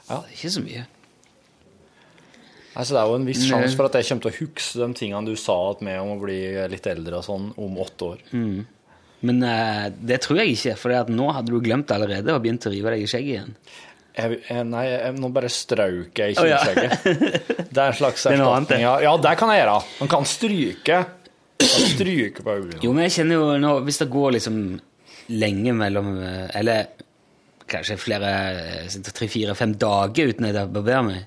Det 0.05 0.15
er 0.15 0.29
ikke 0.37 0.51
så 0.55 0.63
mye. 0.63 0.85
Altså, 2.75 2.91
det 2.93 2.99
er 3.01 3.07
jo 3.07 3.15
en 3.15 3.25
viss 3.27 3.43
sjanse 3.47 3.75
for 3.77 3.87
at 3.87 3.93
jeg 3.95 4.07
kommer 4.09 4.25
til 4.25 4.31
å 4.33 4.39
huske 4.41 4.79
de 4.81 4.93
tingene 4.99 5.25
du 5.29 5.35
sa 5.39 5.55
at 5.71 5.81
med 5.85 5.99
om 6.01 6.09
å 6.17 6.21
bli 6.21 6.39
litt 6.71 6.87
eldre 6.91 7.21
og 7.21 7.23
sånn 7.27 7.45
om 7.63 7.77
åtte 7.79 8.09
år. 8.09 8.23
Men 9.25 9.37
uh, 9.43 9.85
det 9.95 10.19
tror 10.25 10.41
jeg 10.41 10.57
ikke, 10.57 10.75
for 10.77 10.91
nå 11.09 11.29
hadde 11.33 11.53
du 11.53 11.59
glemt 11.63 11.91
allerede 11.95 12.33
og 12.35 12.43
begynt 12.43 12.67
å 12.67 12.73
rive 12.73 12.91
deg 12.91 13.05
i 13.05 13.07
skjegget 13.07 13.31
igjen. 13.37 13.55
Jeg, 14.16 14.39
jeg, 14.47 14.63
nei, 14.72 14.84
jeg, 14.88 15.13
nå 15.20 15.30
bare 15.36 15.49
strøk 15.51 16.20
jeg 16.22 16.36
i 16.36 16.39
Å, 16.39 16.45
ja. 16.47 16.59
kinnskjegget. 16.63 17.49
Det 17.76 17.82
er 17.84 17.89
en 17.91 17.97
slags 17.97 18.26
er 18.30 18.38
erstatning. 18.38 18.84
Ja, 18.86 18.93
ja, 19.03 19.13
det 19.20 19.34
kan 19.39 19.49
jeg 19.51 19.59
gjøre. 19.66 19.80
Man 19.99 20.11
kan 20.13 20.28
stryke. 20.30 20.99
Man 21.59 21.72
kan 21.74 21.89
stryke 21.91 22.45
på 22.45 22.53
øynene. 22.55 22.80
Jo, 22.86 22.93
men 22.95 23.03
jeg 23.09 23.16
kjenner 23.18 23.41
jo 23.41 23.49
nå, 23.59 23.74
hvis 23.88 23.99
det 23.99 24.07
går 24.13 24.38
liksom 24.38 24.59
lenge 25.36 25.74
mellom 25.74 26.11
eh, 26.22 26.45
Eller 26.59 26.86
kanskje 27.68 27.95
flere 27.97 28.32
eh, 28.86 28.97
tre, 29.09 29.28
fire, 29.32 29.55
fem 29.57 29.74
dager 29.82 30.30
uten 30.32 30.47
at 30.47 30.59
jeg 30.61 30.72
barberer 30.76 31.07
meg 31.07 31.24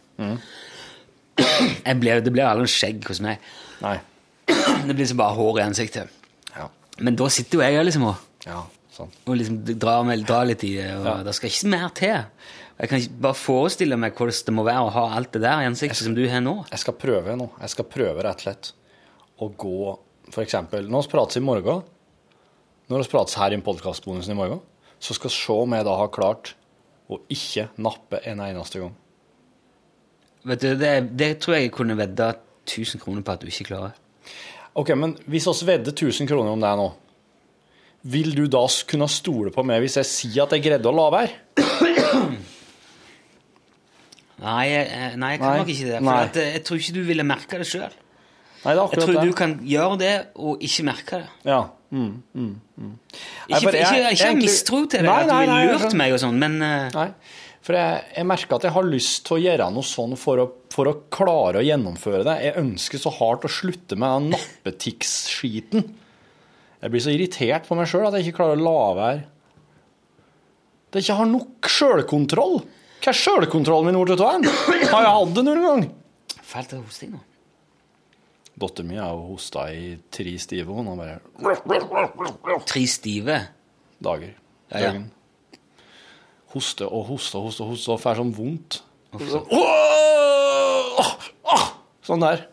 jeg 1.38 1.98
blir, 2.00 2.20
Det 2.24 2.32
blir 2.34 2.46
aldri 2.48 2.66
skjegg 2.70 3.04
hos 3.10 3.20
meg. 3.22 3.42
Nei. 3.82 3.96
Det 4.48 4.88
blir 4.94 5.04
liksom 5.04 5.20
bare 5.20 5.36
hår 5.36 5.60
i 5.60 5.64
ansiktet. 5.68 6.10
Ja. 6.56 6.66
Men 7.04 7.18
da 7.18 7.28
sitter 7.30 7.60
jo 7.60 7.62
jeg 7.66 7.84
liksom 7.86 8.08
og 8.08 8.46
Ja, 8.46 8.62
sånn. 8.96 9.12
og 9.26 9.36
liksom 9.38 9.60
drar, 9.78 10.02
meg, 10.08 10.24
dra 10.26 10.40
litt 10.48 10.64
i 10.66 10.72
det. 10.80 10.88
Og. 10.98 11.20
Det 11.26 11.34
skal 11.36 11.52
ikke 11.52 11.70
mer 11.74 11.92
til. 11.94 12.16
Jeg 12.78 12.90
kan 12.90 13.00
ikke 13.02 13.22
bare 13.24 13.34
forestille 13.38 13.96
meg 13.98 14.14
hvordan 14.14 14.44
det 14.46 14.54
må 14.54 14.64
være 14.66 14.82
å 14.86 14.90
ha 14.94 15.04
alt 15.18 15.32
det 15.34 15.42
der 15.42 15.64
i 15.64 15.68
ansiktet 15.68 15.98
som 15.98 16.14
du 16.14 16.22
har 16.30 16.42
nå. 16.44 16.60
Jeg 16.70 16.82
skal 16.84 16.94
prøve 16.94 17.34
nå. 17.38 17.48
Jeg 17.58 17.72
skal 17.74 17.88
prøve 17.90 18.22
rett 18.22 18.38
og 18.38 18.46
slett 18.46 18.70
å 19.38 19.48
gå 19.54 19.94
For 20.28 20.42
eksempel 20.42 20.88
Når 20.90 21.06
vi 21.06 21.10
prates 21.12 21.38
i 21.38 21.42
morgen, 21.42 21.82
når 22.90 23.02
vi 23.02 23.10
prates 23.12 23.36
her 23.40 23.54
i 23.54 23.58
podkastbonusen 23.64 24.34
i 24.34 24.36
morgen, 24.38 24.60
så 25.00 25.14
skal 25.16 25.30
vi 25.30 25.36
se 25.38 25.56
om 25.64 25.74
jeg 25.74 25.86
da 25.86 25.94
har 25.96 26.10
klart 26.12 26.52
å 27.08 27.20
ikke 27.32 27.68
nappe 27.80 28.20
en 28.28 28.42
eneste 28.44 28.82
gang. 28.82 28.92
Vet 30.48 30.62
du, 30.62 30.74
Det, 30.76 30.92
det 31.16 31.30
tror 31.42 31.56
jeg 31.56 31.72
kunne 31.72 31.96
vedda 31.98 32.34
1000 32.68 33.00
kroner 33.02 33.24
på 33.24 33.34
at 33.34 33.42
du 33.42 33.48
ikke 33.48 33.70
klarer. 33.70 33.96
Ok, 34.78 34.92
men 34.94 35.16
hvis 35.26 35.48
vi 35.48 35.70
vedder 35.72 35.96
1000 35.96 36.28
kroner 36.28 36.52
om 36.52 36.62
det 36.62 36.74
nå, 36.78 36.90
vil 38.12 38.34
du 38.36 38.44
da 38.46 38.62
kunne 38.86 39.08
stole 39.10 39.50
på 39.54 39.64
meg 39.66 39.82
hvis 39.82 39.98
jeg 39.98 40.12
sier 40.12 40.44
at 40.44 40.54
jeg 40.54 40.68
greide 40.68 40.92
å 40.92 40.94
la 40.94 41.08
være? 41.16 41.40
Nei, 44.38 44.68
jeg, 44.70 45.16
nei, 45.18 45.30
jeg 45.34 45.40
kan 45.42 45.48
Nei. 45.50 45.58
nok 45.62 45.72
ikke 45.72 45.88
det. 45.88 45.98
For 46.04 46.20
at, 46.28 46.36
eh, 46.38 46.52
jeg 46.54 46.62
tror 46.68 46.78
ikke 46.82 46.94
du 46.94 47.00
ville 47.08 47.24
merke 47.26 47.58
det 47.58 47.66
sjøl. 47.66 47.96
Jeg 48.68 48.76
tror 49.00 49.12
det. 49.14 49.24
du 49.26 49.32
kan 49.38 49.52
gjøre 49.66 49.98
det 49.98 50.12
og 50.36 50.62
ikke 50.66 50.84
merke 50.86 51.20
det. 51.22 51.28
Ja. 51.48 51.60
Mm, 51.90 52.22
mm, 52.36 52.48
mm. 52.76 52.94
Ikke, 53.48 53.60
for 53.62 53.70
ikke, 53.72 53.96
jeg- 53.96 54.12
ikke, 54.18 54.28
av 54.28 54.36
mistro 54.42 54.80
til 54.84 54.98
det, 55.00 55.08
Nei, 55.08 55.20
at 55.22 55.28
du 55.28 55.36
ville 55.38 55.72
lurt 55.72 55.94
meg 55.96 56.12
og 56.12 56.20
sånn, 56.20 56.38
men 56.38 56.58
eh, 56.62 56.90
Nei, 56.92 57.06
for 57.64 57.78
jeg, 57.78 58.02
jeg 58.16 58.26
merker 58.28 58.56
at 58.58 58.66
jeg 58.68 58.72
har 58.74 58.82
lyst 58.84 59.24
til 59.26 59.36
å 59.38 59.40
gjøre 59.40 59.70
noe 59.72 59.86
sånn 59.88 60.14
for 60.20 60.42
å, 60.42 60.46
for 60.74 60.90
å 60.90 60.94
klare 61.10 61.62
å 61.62 61.64
gjennomføre 61.64 62.24
det. 62.28 62.36
Jeg 62.44 62.58
ønsker 62.60 62.98
så 63.02 63.10
hardt 63.18 63.44
å 63.48 63.50
slutte 63.52 63.96
med 63.98 64.08
den 64.08 64.30
nappetics-skiten. 64.36 65.88
Jeg 66.82 66.90
blir 66.94 67.02
så 67.02 67.10
irritert 67.14 67.66
på 67.66 67.74
meg 67.78 67.88
sjøl 67.90 68.06
at 68.06 68.14
jeg 68.18 68.28
ikke 68.28 68.38
klarer 68.38 68.60
å 68.60 68.64
la 68.68 68.94
være. 69.00 69.24
Det 70.92 71.02
ikke 71.02 71.16
har 71.18 71.26
nok 71.28 71.68
sjølkontroll. 71.68 72.60
Hva 72.98 73.12
er 73.12 73.16
sjølkontrollen 73.18 73.86
min 73.92 73.98
borte 74.00 74.16
av 74.18 74.34
en? 74.38 74.44
Har 74.48 75.04
jeg 75.04 75.12
hatt 75.14 75.34
det 75.36 75.44
noen 75.46 75.62
gang? 75.64 75.84
Fælt 76.48 76.72
å 76.74 76.80
hoste 76.82 77.08
nå. 77.12 77.20
Dattera 78.58 78.88
mi 78.88 78.96
har 78.98 79.14
hosta 79.22 79.68
i 79.70 79.92
tre 80.10 80.32
stive, 80.42 80.72
hun 80.74 80.88
har 80.90 80.96
bare 80.98 82.62
Tre 82.66 82.82
stive. 82.90 83.36
dager. 84.02 84.32
Ja, 84.72 84.78
ja. 84.82 84.90
Døgn. 84.96 85.04
Hoste 86.54 86.88
og 86.88 87.04
hoste 87.12 87.38
og 87.38 87.44
hoste 87.50 87.62
og 87.62 87.70
hoste 87.74 87.92
og 87.94 88.00
får 88.02 88.18
sånn 88.22 88.34
vondt. 88.34 88.80
så- 89.20 89.44
Åh! 89.52 91.16
Åh! 91.44 91.66
Sånn 92.02 92.20
der. 92.24 92.46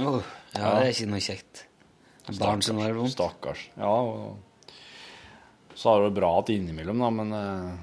Ja, 0.00 0.10
det 0.54 0.60
er 0.64 0.90
ikke 0.90 1.06
noe 1.12 1.20
kjekt. 1.22 1.64
Barn 2.40 2.62
som 2.62 2.78
har 2.78 2.92
vondt. 2.96 3.12
Stakkars. 3.14 3.68
Ja, 3.76 3.86
og 3.86 4.36
så 5.76 5.90
har 5.94 6.02
det 6.08 6.14
bra 6.18 6.38
at 6.40 6.48
innimellom, 6.50 6.98
da, 6.98 7.10
men 7.10 7.32
eh, 7.32 7.78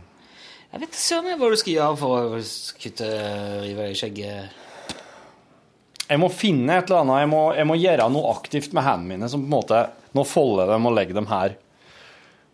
Jeg 0.78 0.84
vet 0.84 0.98
søren 1.02 1.40
hva 1.42 1.48
du 1.50 1.58
skal 1.58 1.74
gjøre 1.74 1.98
for 1.98 2.34
å 2.38 2.40
kutte 2.78 3.06
rive 3.64 3.86
i 3.90 3.96
skjegget. 3.98 4.58
Jeg 6.08 6.22
må 6.22 6.28
finne 6.30 6.76
et 6.78 6.92
eller 6.92 7.02
annet. 7.02 7.22
Jeg 7.24 7.30
må, 7.32 7.40
jeg 7.58 7.68
må 7.68 7.78
gjøre 7.82 8.06
noe 8.14 8.34
aktivt 8.36 8.76
med 8.78 8.86
hendene 8.86 9.16
mine. 9.16 9.30
Som 9.32 9.42
på 9.42 9.50
en 9.50 9.56
måte 9.56 9.80
Nå 10.14 10.24
folder 10.26 10.68
jeg 10.70 10.78
dem 10.78 10.86
og 10.90 10.94
legger 10.98 11.18
dem 11.18 11.30
her. 11.32 11.56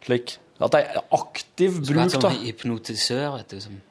Slik. 0.08 0.38
At 0.64 0.72
det 0.72 0.82
er 0.88 1.02
aktiv 1.16 1.82
bruk, 1.82 2.00
da. 2.00 2.22
sånn 2.30 2.40
hypnotisør, 2.46 3.26
vet 3.36 3.52
du. 3.52 3.60
Som 3.66 3.82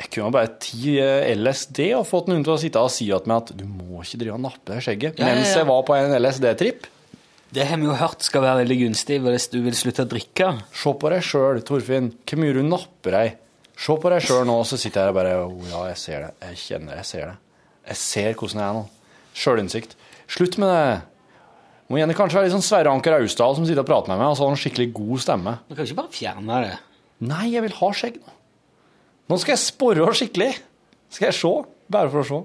Jeg 0.00 0.10
kunne 0.16 0.32
bare 0.32 0.54
ti 0.64 0.96
eh, 1.04 1.28
LSD 1.36 1.82
og 1.98 2.06
fått 2.08 2.32
noen 2.32 2.46
til 2.46 2.54
å 2.56 2.60
sitte 2.60 2.80
og 2.80 2.92
si 2.92 3.10
at, 3.12 3.28
at 3.28 3.52
du 3.56 3.66
må 3.68 4.00
ikke 4.00 4.22
drive 4.24 4.40
og 4.40 4.44
nappe 4.46 4.72
deg 4.72 4.80
i 4.80 4.86
skjegget. 4.88 5.20
Ja, 5.20 5.28
ja, 5.28 5.36
Mens 5.36 5.52
ja. 5.52 5.60
jeg 5.60 5.68
var 5.68 5.84
på 5.84 6.00
en 6.00 6.16
LSD-tripp. 6.16 6.88
Det 7.50 7.64
har 7.66 7.80
vi 7.80 7.88
jo 7.88 7.94
hørt 7.98 8.22
skal 8.22 8.44
være 8.44 8.62
veldig 8.62 8.76
gunstig 8.84 9.16
hvis 9.24 9.48
du 9.50 9.58
vil 9.64 9.74
slutte 9.74 10.04
å 10.06 10.10
drikke. 10.10 10.52
Se 10.70 10.92
på 10.94 11.10
deg 11.10 11.24
sjøl, 11.26 11.62
Torfinn. 11.66 12.12
Hvor 12.22 12.38
mye 12.38 12.54
du 12.54 12.60
napper 12.62 13.16
deg. 13.16 13.38
Se 13.74 13.96
på 13.98 14.12
deg 14.12 14.22
sjøl 14.22 14.44
nå, 14.46 14.60
så 14.68 14.78
sitter 14.78 15.00
jeg 15.00 15.08
her 15.08 15.10
og 15.10 15.18
bare 15.18 15.32
oh, 15.42 15.64
ja, 15.66 15.80
jeg 15.90 15.98
ser 15.98 16.26
det. 16.26 16.30
Jeg 16.46 16.60
kjenner 16.62 16.92
det. 16.92 17.00
Jeg 17.00 17.08
ser 17.10 17.24
det. 17.26 17.38
Jeg 17.90 18.00
ser 18.04 18.36
hvordan 18.36 18.60
jeg 18.62 18.68
er 18.68 18.76
nå. 18.78 18.84
Sjølinnsikt. 19.40 19.96
Slutt 20.30 20.60
med 20.62 20.70
det. 20.70 21.00
Må 21.90 21.98
gjerne 21.98 22.14
kanskje 22.14 22.38
være 22.38 22.46
litt 22.46 22.54
sånn 22.54 22.62
Sverre 22.68 22.92
Anker 22.94 23.16
Austdal 23.16 23.56
som 23.58 23.66
sitter 23.66 23.82
og 23.82 23.88
prater 23.88 24.12
med 24.12 24.20
meg, 24.20 24.30
og 24.30 24.38
så 24.38 24.44
har 24.44 24.52
han 24.52 24.58
en 24.58 24.62
skikkelig 24.62 24.88
god 24.94 25.24
stemme. 25.24 25.56
Du 25.66 25.74
kan 25.74 25.88
ikke 25.88 25.98
bare 26.04 26.14
fjerne 26.14 26.60
det. 26.68 26.76
Nei, 27.32 27.48
jeg 27.56 27.64
vil 27.66 27.76
ha 27.80 27.90
skjegg 27.98 28.20
nå. 28.20 28.36
Nå 29.30 29.38
skal 29.42 29.56
jeg 29.56 29.62
spore 29.64 30.06
oss 30.06 30.22
skikkelig. 30.22 30.52
Skal 31.10 31.32
jeg 31.32 31.38
se? 31.40 31.50
Bare 31.90 32.12
for 32.14 32.22
å 32.22 32.28
se. 32.28 32.40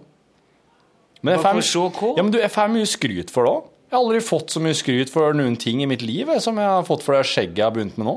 Men 1.22 1.36
jeg 1.38 1.44
får-? 1.46 2.18
Ja, 2.18 2.26
men 2.26 2.34
du, 2.34 2.40
jeg 2.42 2.54
får 2.58 2.74
mye 2.74 2.90
skryt 2.90 3.34
for 3.34 3.46
det 3.46 3.54
òg. 3.54 3.70
Jeg 3.96 4.02
har 4.02 4.10
aldri 4.10 4.24
fått 4.28 4.52
så 4.52 4.60
mye 4.60 4.76
skryt 4.76 5.08
for 5.08 5.32
noen 5.40 5.54
ting 5.56 5.80
i 5.80 5.86
mitt 5.88 6.02
liv 6.04 6.28
som 6.44 6.58
jeg 6.60 6.68
har 6.68 6.82
fått 6.84 7.04
for 7.06 7.16
det 7.16 7.30
skjegget 7.30 7.62
jeg 7.62 7.64
har 7.64 7.72
begynt 7.72 7.96
med 7.96 8.10
nå. 8.10 8.16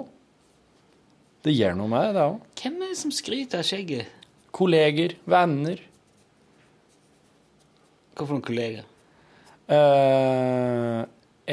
Det 1.47 1.55
gjør 1.55 1.77
noe 1.79 1.93
med 1.93 2.03
det, 2.03 2.15
det 2.17 2.25
òg. 2.25 2.41
Hvem 2.59 2.81
er 2.83 2.91
det 2.91 2.97
som 2.99 3.13
skryter 3.15 3.63
av 3.63 3.69
skjegget? 3.69 4.17
Kolleger, 4.59 5.15
venner. 5.31 5.85
Hva 8.11 8.27
for 8.27 8.35
noen 8.35 8.43
kolleger? 8.49 8.91
Eh, 9.71 10.99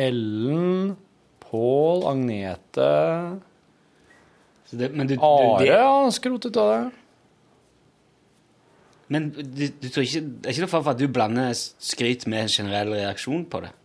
Ellen, 0.08 0.98
Pål, 1.46 2.10
Agnete 2.16 2.90
Så 4.66 4.82
det, 4.82 4.90
men 4.90 5.06
du, 5.06 5.20
du, 5.20 5.22
Are 5.22 5.62
det, 5.62 5.78
har 5.78 6.12
skrotet 6.18 6.58
av 6.66 6.74
det. 6.74 6.84
men 9.06 9.30
du, 9.38 9.66
du 9.70 9.90
tror 9.92 10.02
ikke, 10.02 10.26
det 10.26 10.50
er 10.50 10.58
ikke 10.58 10.66
noe 10.66 10.76
fare 10.80 10.90
for 10.90 10.98
at 10.98 11.06
du 11.06 11.10
blander 11.14 11.54
skryt 11.54 12.26
med 12.26 12.48
en 12.48 12.56
generell 12.58 12.96
reaksjon 12.98 13.52
på 13.54 13.68
det? 13.70 13.76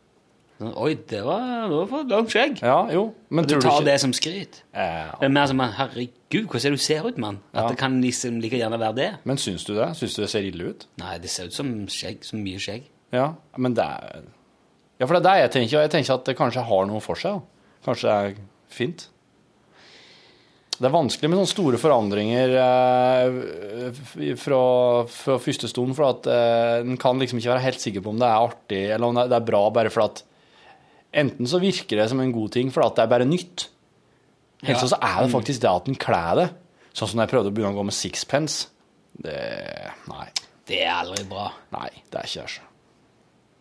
Oi, 0.61 0.93
det 1.09 1.23
var, 1.25 1.69
det 1.71 1.77
var 1.79 1.87
for 1.89 2.05
langt 2.11 2.29
skjegg. 2.35 2.59
Ja, 2.61 2.83
jo. 2.93 3.07
Men 3.33 3.47
Og 3.47 3.49
du 3.49 3.55
tror 3.57 3.79
tar 3.79 3.85
det 3.87 3.95
som 4.03 4.13
skryt. 4.13 4.59
Eh, 4.77 5.07
Det 5.21 5.25
er 5.25 5.33
mer 5.33 5.47
som 5.49 5.59
herregud, 5.63 6.45
hvordan 6.51 6.67
er 6.67 6.75
det 6.75 6.79
du 6.79 6.85
ser 6.85 7.07
ut, 7.09 7.17
mann? 7.19 7.39
At 7.55 7.63
Ja. 7.63 7.69
det 7.71 7.79
kan 7.79 7.97
liksom 8.03 8.41
like 8.43 8.59
gjerne 8.61 8.79
være 8.79 8.95
det. 8.99 9.09
Men 9.25 9.37
syns 9.41 9.65
du 9.65 9.73
det? 9.75 9.89
Syns 9.97 10.15
du 10.17 10.23
det 10.23 10.29
ser 10.31 10.45
ille 10.45 10.69
ut? 10.75 10.85
Nei, 10.99 11.17
det 11.19 11.31
ser 11.31 11.47
ut 11.47 11.55
som 11.57 11.87
skjegg, 11.87 12.23
som 12.29 12.43
mye 12.45 12.59
skjegg. 12.61 12.83
Ja, 13.13 13.35
men 13.57 13.73
det 13.75 13.85
er 13.85 14.21
Ja, 15.01 15.07
for 15.07 15.15
det 15.19 15.25
er 15.25 15.33
det 15.33 15.41
jeg 15.41 15.51
tenker, 15.57 15.79
og 15.81 15.89
jeg 15.89 15.91
tenker 15.97 16.15
at 16.15 16.25
det 16.27 16.37
kanskje 16.37 16.63
har 16.69 16.87
noe 16.87 17.01
for 17.01 17.15
seg. 17.17 17.41
da. 17.41 17.41
Kanskje 17.87 18.03
det 18.03 18.37
er 18.37 18.41
fint. 18.69 19.07
Det 20.81 20.87
er 20.89 20.93
vanskelig 20.93 21.29
med 21.29 21.39
sånne 21.39 21.49
store 21.55 21.79
forandringer 21.81 22.53
eh, 22.57 23.91
f- 23.93 24.39
fra, 24.41 24.61
fra 25.09 25.39
første 25.39 25.69
stund, 25.69 25.95
for 25.97 26.09
at 26.11 26.27
eh, 26.27 26.81
en 26.85 26.97
kan 27.01 27.19
liksom 27.19 27.39
ikke 27.41 27.53
være 27.53 27.65
helt 27.67 27.81
sikker 27.81 28.01
på 28.05 28.11
om 28.15 28.19
det 28.21 28.29
er 28.29 28.47
artig, 28.49 28.83
eller 28.95 29.07
om 29.09 29.15
det 29.15 29.27
det 29.31 29.37
er 29.41 29.49
bra 29.51 29.71
bare 29.71 29.91
for 29.93 30.05
at 30.05 30.23
Enten 31.11 31.49
så 31.51 31.59
virker 31.59 31.99
det 31.99 32.09
som 32.11 32.21
en 32.23 32.33
god 32.33 32.53
ting 32.55 32.71
for 32.71 32.87
det 32.87 33.03
er 33.03 33.11
bare 33.11 33.27
nytt, 33.27 33.67
eller 34.63 34.79
så 34.79 34.99
er 35.01 35.25
det 35.25 35.33
faktisk 35.33 35.63
det 35.63 35.71
at 35.71 35.89
en 35.89 35.99
kler 35.99 36.35
det. 36.39 36.49
Sånn 36.95 37.11
som 37.11 37.21
da 37.21 37.27
jeg 37.27 37.33
prøvde 37.33 37.51
å 37.51 37.55
begynne 37.55 37.73
å 37.75 37.79
gå 37.79 37.87
med 37.89 37.97
sixpence. 37.97 38.69
Det 39.21 39.37
Nei. 40.11 40.27
Det 40.71 40.83
er 40.85 40.93
aldri 40.95 41.25
bra. 41.27 41.49
Nei, 41.75 41.89
det 42.13 42.21
er 42.21 42.29
ikke 42.29 42.45
det. 42.47 42.67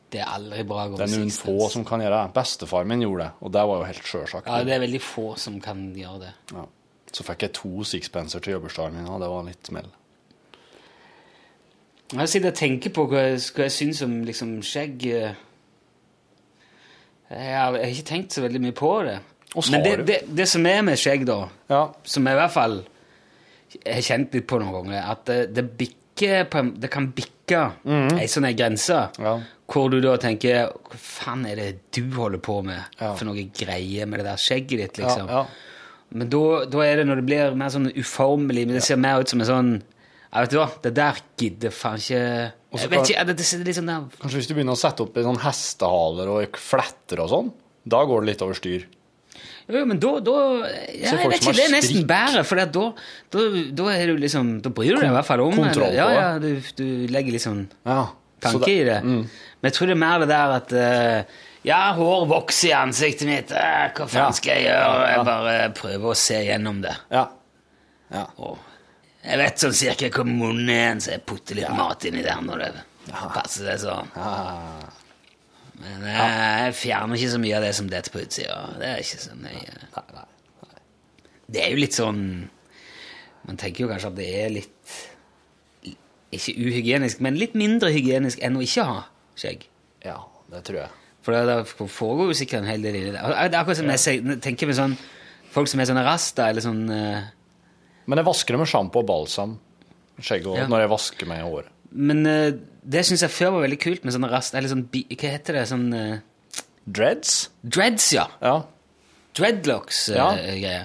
Det 0.10 0.20
er 0.22 0.32
aldri 0.34 0.64
bra 0.66 0.84
å 0.86 0.91
gå 0.91 0.97
med 0.97 1.06
sixpence. 1.06 1.14
Det 1.14 1.16
er 1.16 1.22
noen 1.22 1.32
sixpence. 1.34 1.62
få 1.62 1.70
som 1.74 1.86
kan 1.86 2.04
gjøre 2.04 2.20
det. 2.20 2.34
Bestefar 2.36 2.89
min 2.89 3.06
gjorde 3.06 3.24
det, 3.24 3.32
og 3.39 3.54
det 3.56 3.64
var 3.70 3.80
jo 3.80 3.88
helt 3.89 4.12
sjølsagt. 4.12 4.50
Ja, 4.50 4.66
det 4.66 4.76
er 4.76 4.84
veldig 4.86 5.02
få 5.06 5.26
som 5.41 5.60
kan 5.64 5.88
gjøre 5.97 6.22
det. 6.26 6.34
Ja. 6.54 6.66
Så 7.10 7.26
fikk 7.26 7.45
jeg 7.47 7.56
to 7.58 7.86
sixpenser 7.88 8.43
til 8.45 8.58
jobbursdagen 8.58 8.97
min, 9.00 9.10
og 9.10 9.22
det 9.24 9.30
var 9.32 9.45
litt 9.47 9.70
smell. 9.72 9.89
Jeg 12.10 12.30
sitter 12.30 12.50
og 12.50 12.58
tenker 12.58 12.93
på 12.93 13.06
hva 13.10 13.24
jeg, 13.28 13.41
hva 13.54 13.68
jeg 13.68 13.76
syns 13.76 14.02
om 14.06 14.16
liksom 14.26 14.56
skjegg 14.66 15.06
eh. 15.14 15.45
Jeg 17.30 17.56
har, 17.58 17.76
jeg 17.78 17.84
har 17.86 17.94
ikke 17.96 18.10
tenkt 18.10 18.34
så 18.36 18.42
veldig 18.46 18.62
mye 18.64 18.76
på 18.78 18.92
det. 19.06 19.20
Men 19.72 19.84
det, 19.84 19.94
det, 20.06 20.18
det 20.38 20.46
som 20.50 20.66
er 20.70 20.82
med 20.86 20.98
skjegg, 21.02 21.24
da, 21.26 21.40
Ja. 21.70 21.84
som 22.04 22.26
jeg 22.30 22.38
i 22.38 22.40
hvert 22.40 22.54
fall 22.54 22.76
har 23.86 24.02
kjent 24.06 24.34
litt 24.38 24.48
på 24.50 24.60
noen 24.62 24.76
ganger, 24.76 25.08
at 25.14 25.24
det, 25.30 25.40
det 25.54 25.66
bikker 25.78 26.46
på 26.52 26.62
Det 26.82 26.90
kan 26.92 27.08
bikke 27.16 27.60
ei 28.20 28.26
sånn 28.28 28.50
grense. 28.58 28.98
Ja. 29.22 29.38
Hvor 29.70 29.90
du 29.94 30.00
da 30.04 30.16
tenker 30.20 30.68
Hva 30.74 30.98
faen 31.00 31.46
er 31.48 31.56
det 31.56 31.68
du 31.96 32.02
holder 32.18 32.42
på 32.44 32.58
med 32.66 32.82
Ja. 33.00 33.14
for 33.16 33.26
noe 33.30 33.46
greie 33.56 34.06
med 34.10 34.20
det 34.20 34.26
der 34.28 34.42
skjegget 34.42 34.82
ditt, 34.84 34.98
liksom? 35.04 35.30
Men 36.12 36.30
da, 36.34 36.42
er 36.84 36.98
det 36.98 37.06
når 37.08 37.22
det 37.22 37.26
blir 37.30 37.56
mer 37.56 37.70
sånn 37.70 37.92
uformelig, 37.94 38.66
men 38.68 38.76
det 38.80 38.84
ser 38.84 38.98
mer 38.98 39.22
ut 39.22 39.30
som 39.30 39.42
en 39.42 39.48
sånn 39.50 39.72
ja, 40.34 40.42
vet 40.42 40.52
du 40.54 40.58
hva, 40.60 40.68
det 40.84 40.92
der 40.98 41.18
gidder 41.38 41.72
faen 41.74 41.98
ikke 42.02 42.52
Og 42.70 42.78
så 42.78 42.86
Jeg 42.86 42.91
vet 42.93 43.09
ikke, 43.09 43.26
det, 43.26 43.36
det, 43.39 43.65
det 43.65 43.74
sånn 43.74 43.89
der 43.89 44.22
Kanskje 44.22 44.41
hvis 44.41 44.47
du 44.49 44.53
begynner 44.53 44.78
å 44.78 44.80
sette 44.80 45.05
opp 45.05 45.17
sånn 45.17 45.41
hestehaler 45.41 46.32
og 46.36 46.59
fletter 46.61 47.24
og 47.24 47.32
sånn, 47.32 47.51
da 47.89 48.03
går 48.05 48.22
det 48.22 48.34
litt 48.34 48.43
over 48.45 48.57
styr. 48.57 48.86
Jo, 49.70 49.84
men 49.86 49.99
da, 50.01 50.11
da 50.26 50.36
ja, 50.89 51.11
Jeg 51.13 51.30
vet 51.30 51.43
ikke, 51.43 51.53
det 51.57 51.65
er 51.67 51.74
nesten 51.76 52.05
bedre, 52.09 52.41
for 52.47 52.57
da, 52.59 52.86
da, 53.34 53.43
da 53.78 53.89
er 53.93 54.09
du 54.09 54.22
liksom 54.22 54.55
Da 54.65 54.72
bryr 54.74 54.95
du 54.95 55.03
deg 55.03 55.11
i 55.11 55.13
hvert 55.13 55.28
fall 55.28 55.43
om 55.45 55.53
Kontroll 55.53 55.93
på 55.93 55.97
Ja, 55.97 56.07
ja, 56.15 56.32
du, 56.41 56.49
du 56.78 56.88
legger 57.13 57.38
sånn 57.43 57.67
Ja. 57.86 58.07
Tanke 58.39 58.72
i 58.72 58.86
det. 58.88 59.01
Mm. 59.03 59.24
Men 59.28 59.67
jeg 59.67 59.76
tror 59.76 59.89
det 59.89 59.95
er 59.97 59.99
mer 59.99 60.22
det 60.24 60.30
der 60.32 60.53
at 60.55 60.74
uh, 60.74 61.39
Ja, 61.67 61.80
hår 61.97 62.24
vokser 62.32 62.70
i 62.70 62.76
ansiktet 62.78 63.28
mitt. 63.28 63.51
uh, 63.51 63.89
hva 63.97 64.07
faen 64.07 64.22
Ja. 64.22 64.30
skal 64.38 64.55
jeg 64.55 64.70
gjøre? 64.70 65.09
Jeg 65.11 65.26
bare 65.28 65.55
prøver 65.76 66.13
å 66.13 66.17
se 66.17 66.39
gjennom 66.47 66.80
det. 66.86 66.95
Ja. 67.11 67.26
ja. 68.15 68.24
Og 68.39 68.55
jeg 69.30 69.40
vet 69.42 69.62
sånn 69.62 69.76
cirka 69.78 70.10
hvor 70.14 70.28
munnen 70.28 70.72
er, 70.74 70.96
så 71.04 71.14
jeg 71.14 71.26
putter 71.30 71.60
litt 71.60 71.70
mat 71.78 72.06
inni 72.10 72.24
der 72.26 72.42
når 72.42 72.64
det 72.64 72.72
passer 73.10 73.68
seg 73.70 73.84
sånn. 73.84 74.10
Men 75.80 76.08
jeg, 76.10 76.32
jeg 76.66 76.76
fjerner 76.82 77.20
ikke 77.20 77.34
så 77.36 77.42
mye 77.42 77.60
av 77.60 77.66
det 77.68 77.76
som 77.78 77.90
detter 77.92 78.14
på 78.14 78.24
utsida. 78.24 78.58
Det 78.82 78.90
er 78.90 79.04
ikke 79.04 79.22
så 79.24 79.38
nøye. 79.40 79.76
Nei, 79.96 80.04
nei. 80.18 80.26
Det 81.50 81.62
er 81.64 81.72
jo 81.74 81.80
litt 81.82 81.96
sånn 81.98 82.20
Man 83.48 83.58
tenker 83.58 83.82
jo 83.82 83.88
kanskje 83.90 84.10
at 84.12 84.18
det 84.20 84.28
er 84.38 84.52
litt 84.54 84.92
Ikke 86.36 86.54
uhygienisk, 86.54 87.24
men 87.26 87.40
litt 87.42 87.56
mindre 87.58 87.90
hygienisk 87.96 88.44
enn 88.46 88.60
å 88.60 88.62
ikke 88.62 88.86
ha 88.86 89.00
skjegg. 89.40 89.64
Ja, 90.06 90.20
det 90.52 90.60
tror 90.68 90.84
jeg. 90.84 90.92
For 91.26 91.34
det, 91.34 91.42
det 91.50 91.88
foregår 91.96 92.30
jo 92.30 92.36
sikkert 92.38 92.62
en 92.62 92.70
hel 92.70 92.84
del 92.84 93.00
inni 93.00 93.14
det. 93.16 93.24
Det 93.24 93.48
er 93.48 93.58
akkurat 93.62 93.80
som 93.80 93.90
jeg 93.90 94.38
tenker 94.44 94.70
med 94.70 94.78
sånn 94.78 94.94
folk 95.54 95.72
som 95.72 95.82
er 95.82 95.90
sånne 95.90 96.04
rasta, 96.06 96.50
eller 96.52 96.62
sånn 96.62 96.84
eh, 96.94 97.30
Men 98.10 98.22
jeg 98.22 98.28
vasker 98.30 98.55
det 98.55 98.62
med 98.64 98.72
sjampo 98.72 99.03
og 99.03 99.10
balsam. 99.10 99.57
Skjegget 100.20 100.64
Ja. 100.64 100.68
når 100.72 100.84
jeg 100.84 100.91
vasker 100.91 101.30
meg 101.30 101.43
i 101.43 101.45
håret. 101.47 101.76
Men 101.89 102.26
uh, 102.28 102.49
det 102.84 103.05
syns 103.07 103.24
jeg 103.26 103.34
før 103.34 103.55
var 103.55 103.66
veldig 103.68 103.80
kult 103.82 104.03
med 104.05 104.14
sånne 104.16 104.30
rast... 104.32 104.55
eller 104.57 104.70
sånn 104.72 104.86
Hva 104.91 105.32
heter 105.34 105.57
det? 105.57 105.64
Sånn 105.70 105.88
uh, 105.93 106.20
Dreads? 106.89 107.49
Dreads, 107.62 108.12
ja. 108.14 108.26
Ja. 108.41 108.60
Dreadlocks-greier. 109.38 110.57
Ja. 110.57 110.80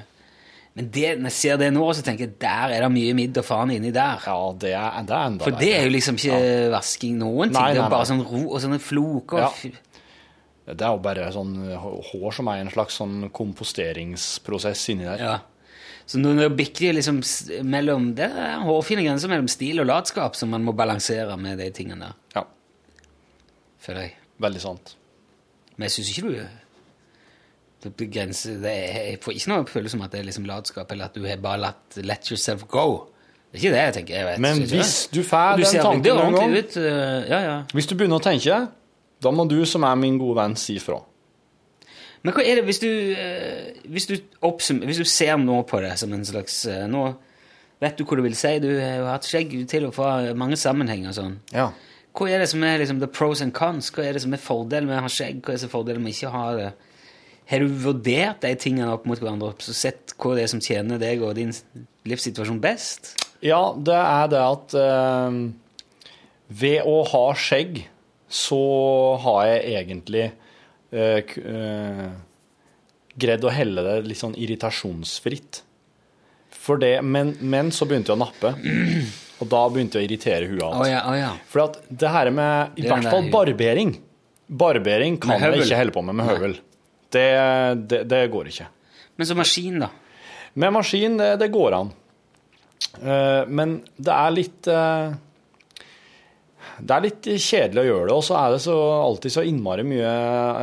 Men 0.75 0.89
det, 0.91 1.11
når 1.23 1.31
jeg 1.31 1.37
ser 1.39 1.59
det 1.61 1.69
nå, 1.71 1.85
så 1.95 2.03
tenker 2.03 2.27
jeg 2.27 2.37
der 2.43 2.73
er 2.75 2.83
det 2.83 2.91
mye 2.91 3.15
midd 3.15 3.37
og 3.39 3.47
faen 3.47 3.71
inni 3.77 3.93
der. 3.95 4.25
ja, 4.27 4.39
det 4.59 4.73
er, 4.75 4.97
det 5.07 5.15
er 5.15 5.29
enda 5.31 5.47
For 5.47 5.59
det 5.61 5.71
er 5.77 5.85
jo 5.87 5.93
liksom 5.95 6.19
ikke 6.19 6.41
vasking 6.75 7.19
noen 7.21 7.53
ting. 7.53 7.61
Nei, 7.61 7.69
det 7.77 7.79
er 7.79 7.85
jo 7.85 7.93
bare 7.95 8.03
nei. 8.03 8.11
sånn 8.11 8.25
ro 8.27 8.43
og 8.49 8.63
sånne 8.65 8.81
floker. 8.83 9.45
Ja. 9.45 9.51
Det 10.65 10.81
er 10.81 10.97
jo 10.97 11.03
bare 11.05 11.29
sånn 11.31 11.55
hår 11.79 12.35
som 12.35 12.51
er 12.51 12.63
en 12.65 12.73
slags 12.73 12.99
sånn 12.99 13.29
komposteringsprosess 13.37 14.87
inni 14.95 15.07
der. 15.07 15.23
Ja. 15.23 15.37
Så 16.07 16.19
når 16.21 16.35
nå 16.37 16.49
bikker 16.57 16.93
liksom 16.93 17.23
mellom 17.65 18.11
Det 18.15 18.27
er 18.29 18.59
en 18.59 18.67
hårfine 18.69 19.05
grenser 19.07 19.31
mellom 19.33 19.47
stil 19.49 19.81
og 19.81 19.87
latskap 19.89 20.37
som 20.37 20.51
man 20.53 20.65
må 20.67 20.75
balansere 20.77 21.37
med 21.41 21.57
de 21.59 21.71
tingene 21.73 22.11
der, 22.11 22.15
Ja, 22.37 22.43
føler 23.81 24.01
jeg. 24.09 24.13
veldig 24.41 24.61
sant. 24.61 24.95
Men 25.77 25.87
jeg 25.89 25.95
syns 25.97 26.11
ikke 26.13 26.29
du 26.29 26.45
Det 27.85 27.95
begrenser, 27.97 28.61
det 28.63 28.71
er, 28.73 29.01
Jeg 29.11 29.19
får 29.25 29.33
ikke 29.39 29.51
noe 29.53 29.65
følelse 29.69 29.93
som 29.97 30.05
at 30.07 30.13
det 30.13 30.21
er 30.21 30.29
liksom 30.29 30.47
latskap, 30.49 30.93
eller 30.93 31.05
at 31.11 31.15
du 31.19 31.25
har 31.29 31.37
bare 31.37 31.61
latt 31.61 31.97
let 32.01 32.31
yourself 32.31 32.63
go. 32.69 32.85
Det 33.53 33.59
er 33.61 33.63
ikke 33.63 33.73
det 33.75 33.83
jeg 33.83 33.95
tenker. 33.99 34.15
Jeg 34.17 34.27
vet, 34.27 34.39
Men 34.41 34.63
hvis 34.71 34.95
du 35.13 35.21
får 35.23 35.57
den 35.61 35.67
ser 35.69 35.83
tanken 35.85 36.17
noen 36.17 36.35
gang 36.35 36.55
ut. 36.57 36.77
øh, 36.77 37.29
Ja, 37.29 37.41
ja. 37.45 37.59
Hvis 37.73 37.87
du 37.87 37.95
begynner 37.95 38.19
å 38.19 38.25
tenke, 38.25 38.69
da 39.23 39.31
må 39.31 39.45
du 39.49 39.65
som 39.67 39.85
er 39.85 39.95
min 40.01 40.17
gode 40.19 40.37
venn, 40.41 40.57
si 40.57 40.79
fra. 40.79 41.01
Men 42.25 42.33
hva 42.33 42.45
er 42.45 42.59
det 42.59 42.65
hvis 42.65 42.81
du, 42.81 42.89
eh, 42.89 43.75
hvis 43.93 44.09
du, 44.09 44.17
hvis 44.17 45.01
du 45.01 45.05
ser 45.09 45.37
nå 45.41 45.61
på 45.69 45.81
det 45.85 45.93
som 46.01 46.13
en 46.17 46.25
slags 46.25 46.63
eh, 46.71 46.87
Nå 46.89 47.11
vet 47.83 47.99
du 47.99 48.07
hva 48.07 48.17
du 48.17 48.23
vil 48.25 48.37
si. 48.39 48.55
Du 48.65 48.71
har 48.79 49.11
hatt 49.11 49.29
skjegg 49.29 49.53
til 49.69 49.91
og 49.91 49.93
fra 49.97 50.33
mange 50.39 50.57
sammenhenger. 50.57 51.13
og 51.13 51.19
sånn. 51.19 51.37
Ja. 51.53 51.69
Hva 52.15 52.31
er 52.31 52.41
det 52.41 52.49
som 52.53 52.63
er 52.65 52.79
liksom, 52.81 53.01
the 53.03 53.11
pros 53.11 53.43
and 53.45 53.53
cons? 53.57 53.91
Hva 53.93 54.07
er 54.07 54.17
det 54.17 54.23
som 54.25 54.33
er 54.33 54.41
fordelen 54.41 54.89
med 54.89 55.01
å 55.01 55.05
ha 55.05 55.13
skjegg? 55.13 55.43
Hva 55.43 55.53
er 55.53 55.59
det 55.59 55.65
som 55.65 55.73
er 55.73 55.75
fordelen 55.75 56.05
med 56.05 56.15
ikke 56.15 56.31
å 56.31 56.37
ha 56.37 56.45
det? 56.57 56.69
Har 57.51 57.61
du 57.61 57.75
vurdert 57.83 58.41
de 58.41 58.55
tingene 58.57 58.95
opp 58.95 59.05
mot 59.05 59.21
hverandre 59.21 59.51
og 59.53 59.65
sett 59.67 60.15
hva 60.17 60.33
det 60.37 60.47
er 60.47 60.53
som 60.55 60.63
tjener 60.65 61.03
deg 61.03 61.21
og 61.27 61.35
din 61.37 61.53
livssituasjon 62.09 62.63
best? 62.63 63.13
Ja, 63.45 63.75
det 63.77 63.99
er 63.99 64.31
det 64.33 64.41
at 64.41 64.77
eh, 64.81 65.37
ved 66.63 66.89
å 66.89 67.03
ha 67.11 67.27
skjegg, 67.37 67.83
så 68.33 68.63
har 69.21 69.43
jeg 69.51 69.75
egentlig 69.75 70.31
eh, 70.95 71.37
eh, 71.43 72.09
greid 73.21 73.45
å 73.45 73.53
helle 73.55 73.85
det 73.87 73.97
litt 74.09 74.21
sånn 74.21 74.37
irritasjonsfritt. 74.39 75.63
For 76.65 76.81
det, 76.81 76.97
men, 77.05 77.35
men 77.45 77.71
så 77.75 77.87
begynte 77.89 78.13
jeg 78.13 78.17
å 78.17 78.23
nappe, 78.23 78.55
og 79.43 79.51
da 79.53 79.65
begynte 79.73 80.01
jeg 80.01 80.07
å 80.07 80.09
irritere 80.09 80.49
huet 80.49 80.63
hans. 80.65 80.81
Oh, 80.81 80.89
ja, 80.89 81.03
oh, 81.11 81.17
ja. 81.19 81.33
For 81.51 81.67
at 81.67 81.81
det 81.91 82.13
her 82.15 82.31
med, 82.33 82.79
i 82.79 82.87
Det 82.87 82.89
er 82.89 82.95
hvert 82.95 83.13
fall 83.13 83.29
barbering, 83.35 83.97
barbering 84.49 85.19
kan 85.21 85.37
jeg 85.43 85.67
ikke 85.67 85.83
holde 85.83 85.97
på 85.99 86.05
med 86.07 86.19
med 86.21 86.31
høvel. 86.31 86.57
Det, 87.15 87.27
det, 87.91 88.01
det 88.11 88.23
går 88.33 88.49
ikke. 88.51 88.71
Men 89.21 89.29
så 89.29 89.37
maskin, 89.39 89.85
da? 89.85 89.91
Med 90.59 90.73
maskin, 90.75 91.19
det, 91.19 91.51
går 91.53 91.77
an. 91.77 91.93
Uh, 93.03 93.45
men 93.51 93.77
det 93.97 94.15
er 94.15 94.35
litt 94.35 94.69
eh, 94.71 95.15
Det 96.81 96.95
er 96.95 97.05
litt 97.05 97.29
kjedelig 97.29 97.83
å 97.83 97.87
gjøre 97.87 98.09
det, 98.09 98.17
og 98.17 98.25
så 98.27 98.37
er 98.41 98.55
det 98.55 98.63
så, 98.65 98.77
alltid 99.05 99.35
så 99.35 99.45
innmari 99.47 99.85
mye 99.87 100.15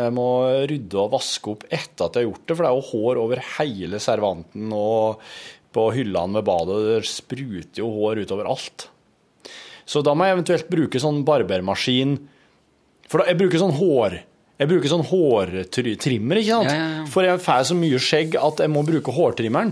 jeg 0.03 0.15
må 0.17 0.27
rydde 0.69 0.99
og 0.99 1.13
vaske 1.13 1.53
opp 1.53 1.67
etter 1.69 2.07
at 2.07 2.17
jeg 2.17 2.25
har 2.25 2.29
gjort 2.29 2.43
det, 2.45 2.55
for 2.57 2.65
det 2.65 2.71
er 2.71 2.79
jo 2.79 2.89
hår 2.89 3.21
over 3.21 3.43
hele 3.57 4.01
servanten 4.03 4.73
og 4.75 5.21
på 5.71 5.85
hyllene 5.95 6.35
ved 6.39 6.47
badet, 6.49 6.81
det 6.89 7.07
spruter 7.07 7.79
jo 7.79 7.93
hår 7.95 8.25
utover 8.25 8.49
alt. 8.51 8.89
Så 9.87 10.03
da 10.03 10.11
må 10.15 10.27
jeg 10.27 10.35
eventuelt 10.35 10.67
bruke 10.71 10.99
sånn 10.99 11.23
barbermaskin, 11.27 12.17
for 13.07 13.21
da, 13.21 13.29
jeg 13.31 13.39
bruker 13.39 13.63
sånn 13.63 13.77
hår 13.79 14.19
jeg 14.61 14.69
bruker 14.69 14.91
sånn 14.91 15.07
hårtrimmer, 15.09 16.37
ikke 16.37 16.53
sant? 16.53 16.69
Ja, 16.69 16.75
ja, 16.77 16.89
ja. 16.99 17.05
For 17.09 17.25
jeg 17.25 17.41
får 17.41 17.63
så 17.71 17.77
mye 17.79 18.01
skjegg 18.03 18.35
at 18.37 18.59
jeg 18.61 18.69
må 18.69 18.83
bruke 18.85 19.13
hårtrimmeren. 19.15 19.71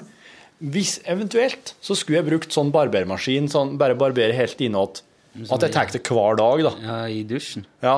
Hvis 0.73 0.95
eventuelt 1.05 1.75
så 1.77 1.93
skulle 1.95 2.17
jeg 2.17 2.27
brukt 2.31 2.55
sånn 2.55 2.71
barbermaskin, 2.73 3.51
sånn 3.53 3.75
bare 3.79 3.97
barbere 3.99 4.33
helt 4.33 4.63
innåt. 4.65 5.03
At 5.47 5.63
jeg 5.65 5.71
tar 5.75 5.91
det 5.93 6.01
hver 6.07 6.39
dag, 6.39 6.63
da. 6.67 6.71
Ja, 6.85 6.97
I 7.07 7.23
dusjen? 7.27 7.65
Ja. 7.85 7.97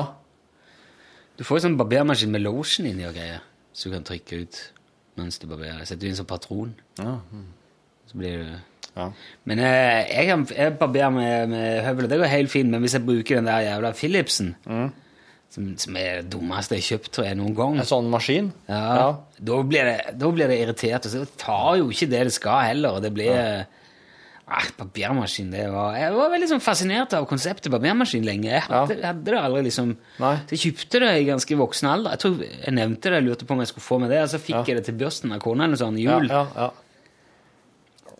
Du 1.38 1.44
får 1.48 1.58
jo 1.58 1.64
sånn 1.66 1.78
barbermaskin 1.80 2.30
med 2.34 2.44
lotion 2.44 2.86
inni 2.86 3.06
og 3.08 3.14
greier, 3.16 3.40
så 3.72 3.88
du 3.88 3.96
kan 3.96 4.04
trykke 4.06 4.42
ut 4.44 4.58
mens 5.18 5.38
du 5.40 5.46
barberer. 5.50 5.82
Setter 5.84 6.04
du 6.06 6.10
inn 6.12 6.16
som 6.18 6.28
patron, 6.28 6.74
ja. 7.00 7.18
så 8.10 8.20
blir 8.20 8.44
du 8.44 8.52
Ja. 8.92 9.06
Men 9.48 9.58
eh, 9.64 10.02
jeg, 10.12 10.26
kan, 10.28 10.42
jeg 10.52 10.74
barberer 10.76 11.10
med, 11.14 11.48
med 11.48 11.78
høvel, 11.86 12.04
og 12.04 12.10
det 12.12 12.18
går 12.20 12.28
helt 12.28 12.50
fint, 12.52 12.68
men 12.70 12.82
hvis 12.84 12.92
jeg 12.98 13.06
bruker 13.06 13.38
den 13.40 13.48
der 13.48 13.62
jævla 13.64 13.92
Philipsen, 13.96 14.50
som, 15.52 15.70
som 15.80 15.96
er 15.96 16.18
det 16.20 16.30
dummeste 16.34 16.76
jeg 16.76 16.82
har 16.84 16.88
kjøpt, 16.90 17.08
tror 17.16 17.26
jeg, 17.28 17.38
noen 17.40 17.54
gang 17.56 17.78
En 17.80 17.88
sånn 17.88 18.10
maskin. 18.12 18.50
ja, 18.68 19.06
Da, 19.40 19.62
blir 19.64 19.88
det, 19.88 19.96
da 20.20 20.28
blir 20.32 20.48
det 20.52 20.58
irritert, 20.60 21.08
og 21.08 21.12
så 21.14 21.24
tar 21.40 21.78
jo 21.80 21.88
ikke 21.92 22.10
det 22.12 22.22
det 22.28 22.34
skal 22.36 22.66
heller, 22.68 22.98
og 22.98 23.04
det 23.04 23.12
blir 23.16 23.64
Ah, 24.52 24.66
barbermaskin, 24.76 25.48
det 25.54 25.62
var 25.72 25.94
Jeg 25.96 26.12
var 26.12 26.28
veldig 26.34 26.48
sånn 26.50 26.60
fascinert 26.60 27.14
av 27.16 27.24
konseptet 27.30 27.72
barbermaskin 27.72 28.24
lenge. 28.26 28.50
Jeg 28.50 28.64
hadde, 28.66 28.98
ja. 29.00 29.06
hadde 29.14 29.30
det 29.32 29.38
aldri 29.40 29.62
liksom 29.68 29.94
Nei. 30.20 30.34
Så 30.44 30.56
jeg 30.58 30.60
kjøpte 30.66 31.00
det 31.00 31.12
i 31.22 31.24
ganske 31.30 31.56
voksen 31.62 31.88
alder. 31.88 32.16
Jeg 32.16 32.20
tror 32.26 32.42
jeg 32.44 32.74
nevnte 32.76 33.08
det, 33.12 33.20
jeg 33.22 33.26
lurte 33.30 33.48
på 33.48 33.56
om 33.56 33.62
jeg 33.64 33.70
skulle 33.72 33.86
få 33.86 33.98
med 34.02 34.12
det, 34.12 34.20
og 34.26 34.28
så 34.34 34.40
fikk 34.42 34.58
Ja. 34.58 34.64
jeg 34.68 34.76
det 34.82 34.84
til 34.90 34.98
børsten 35.00 35.32
av 35.32 35.40
kona 35.40 35.64
eller 35.70 35.80
sånn 35.80 35.96
i 35.96 36.04
jul. 36.04 36.28
ja, 36.28 36.42
ja. 36.56 36.70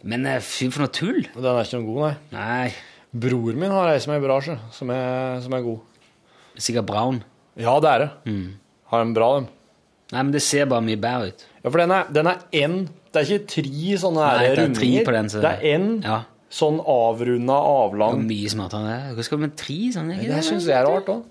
Men 0.02 0.24
eh, 0.26 0.40
fy 0.42 0.70
for 0.72 0.82
noe 0.86 0.90
tull! 0.94 1.20
Den 1.34 1.46
er 1.52 1.60
ikke 1.62 1.78
noe 1.82 1.86
god, 1.92 2.00
nei. 2.02 2.14
Nei, 2.38 2.72
Bror 3.12 3.58
min 3.60 3.70
har 3.70 3.90
ei 3.92 3.98
som 4.00 4.14
er 4.16 4.22
bra. 4.24 4.38
Som 4.72 4.90
er, 4.90 5.40
som 5.44 5.52
er 5.52 5.62
god. 5.66 5.80
sikkert 6.56 6.86
brown. 6.88 7.20
Ja, 7.60 7.76
det 7.84 7.90
er 7.92 8.06
det. 8.06 8.10
Har 8.90 9.04
de 9.04 9.14
bra, 9.16 9.28
dem? 9.36 9.46
Nei, 10.12 10.22
men 10.24 10.32
det 10.34 10.42
ser 10.44 10.66
bare 10.68 10.84
mye 10.84 10.96
bedre 11.00 11.28
ut. 11.32 11.44
Ja, 11.62 11.68
for 11.70 11.78
den 11.84 11.94
den 12.16 12.26
er 12.32 12.40
én 12.64 12.78
Det 13.12 13.20
er 13.20 13.28
ikke 13.36 13.46
tre 13.52 13.96
sånne 14.00 14.22
Nei, 14.24 14.38
det 14.46 14.52
er 14.58 14.62
rundinger. 14.62 15.04
på 15.04 15.12
den, 15.12 15.28
så- 15.28 15.40
Det 15.42 15.50
er 15.52 15.78
én 15.78 16.02
Ja. 16.04 16.22
sånn 16.50 16.78
avrunda, 16.84 17.58
Det 17.92 18.18
er 18.18 18.22
mye 18.28 18.48
smartere 18.48 18.80
enn 18.80 18.88
det. 18.88 19.16
Hva 19.16 19.24
skal 19.24 19.38
du 19.38 19.42
med 19.46 19.56
tre 19.56 19.74
sånne? 19.92 20.16
Det, 20.20 20.28
Det 20.28 20.44
syns 20.44 20.66
jeg 20.66 20.76
er 20.76 20.86
rart 20.86 21.06
òg. 21.06 21.22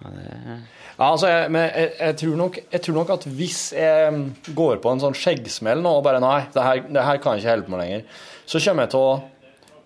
Ja, 0.00 1.12
altså, 1.12 1.28
jeg, 1.28 1.50
men 1.52 1.66
jeg, 1.74 1.90
jeg, 2.00 2.16
tror 2.20 2.36
nok, 2.36 2.58
jeg 2.72 2.82
tror 2.84 2.94
nok 2.94 3.10
at 3.10 3.24
hvis 3.36 3.58
jeg 3.76 4.54
går 4.56 4.80
på 4.80 4.92
en 4.92 5.00
sånn 5.00 5.16
skjeggsmell 5.16 5.80
nå 5.84 5.92
og 5.98 6.04
bare 6.04 6.20
Nei, 6.20 6.46
det 6.52 6.62
her, 6.64 6.80
det 6.88 7.04
her 7.04 7.18
kan 7.20 7.36
jeg 7.36 7.44
ikke 7.44 7.50
holde 7.54 7.66
på 7.68 7.74
med 7.74 7.80
lenger. 7.84 8.04
Så 8.48 8.60
kommer 8.64 8.82
jeg 8.86 8.90
til 8.90 9.00
å 9.00 9.22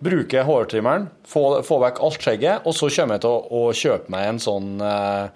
bruke 0.05 0.43
hårtrimmeren, 0.47 1.09
få, 1.27 1.43
få 1.67 1.79
vekk 1.85 2.01
alt 2.03 2.19
skjegget, 2.25 2.65
og 2.67 2.75
så 2.75 2.89
kommer 2.95 3.15
jeg 3.15 3.21
til 3.21 3.31
å, 3.31 3.39
å 3.51 3.61
kjøpe 3.75 4.11
meg 4.15 4.27
en 4.27 4.41
sånn, 4.43 4.69
eh, 4.83 5.27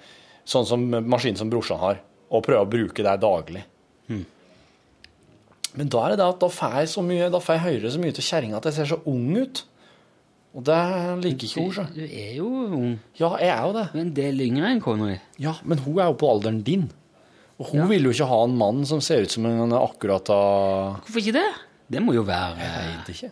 sånn 0.48 0.68
som 0.68 0.84
maskin 1.12 1.38
som 1.40 1.52
brorsan 1.52 1.80
har, 1.80 2.00
og 2.30 2.44
prøve 2.46 2.66
å 2.68 2.70
bruke 2.70 3.04
det 3.04 3.16
daglig. 3.24 3.64
Men 4.10 5.90
da 5.94 6.02
er 6.06 6.14
det 6.16 6.20
det 6.22 6.28
at 6.34 6.40
da 6.42 6.50
får 6.52 6.78
jeg 6.82 6.90
så 6.92 7.04
mye, 7.06 7.28
da 7.32 7.42
får 7.44 7.58
jeg 7.58 7.66
høre 7.68 7.92
så 7.94 8.00
mye 8.02 8.16
til 8.18 8.26
kjerringa 8.26 8.58
at 8.58 8.68
jeg 8.72 8.78
ser 8.80 8.90
så 8.90 9.00
ung 9.10 9.28
ut. 9.38 9.64
Og 10.58 10.64
det 10.66 10.78
liker 11.22 11.46
ikke 11.46 11.62
hun, 11.62 11.74
så. 11.76 11.84
Du 11.94 12.02
er 12.02 12.32
jo 12.40 12.48
ung. 12.50 12.96
Ja, 13.20 13.36
jeg 13.38 13.52
er 13.54 13.68
jo 13.68 13.74
det. 13.76 13.84
Du 13.94 14.00
er 14.00 14.06
en 14.08 14.16
del 14.18 14.42
yngre 14.48 14.72
enn 14.74 14.82
kona 14.82 15.12
di. 15.12 15.18
Ja, 15.46 15.54
men 15.62 15.84
hun 15.86 16.00
er 16.02 16.10
jo 16.10 16.16
på 16.18 16.32
alderen 16.34 16.64
din. 16.66 16.88
Og 17.60 17.70
hun 17.70 17.84
Ja. 17.84 17.86
vil 17.92 18.08
jo 18.08 18.14
ikke 18.16 18.28
ha 18.32 18.44
en 18.48 18.56
mann 18.58 18.86
som 18.88 19.02
ser 19.04 19.22
ut 19.28 19.32
som 19.32 19.46
en 19.46 19.74
akkurat 19.78 20.30
av 20.32 21.04
Hvorfor 21.04 21.20
ikke 21.22 21.36
det? 21.38 21.50
Det 21.92 22.02
må 22.02 22.14
jo 22.16 22.24
være 22.24 22.58
Jeg 22.58 22.72
vet 22.88 23.14
ikke. 23.16 23.32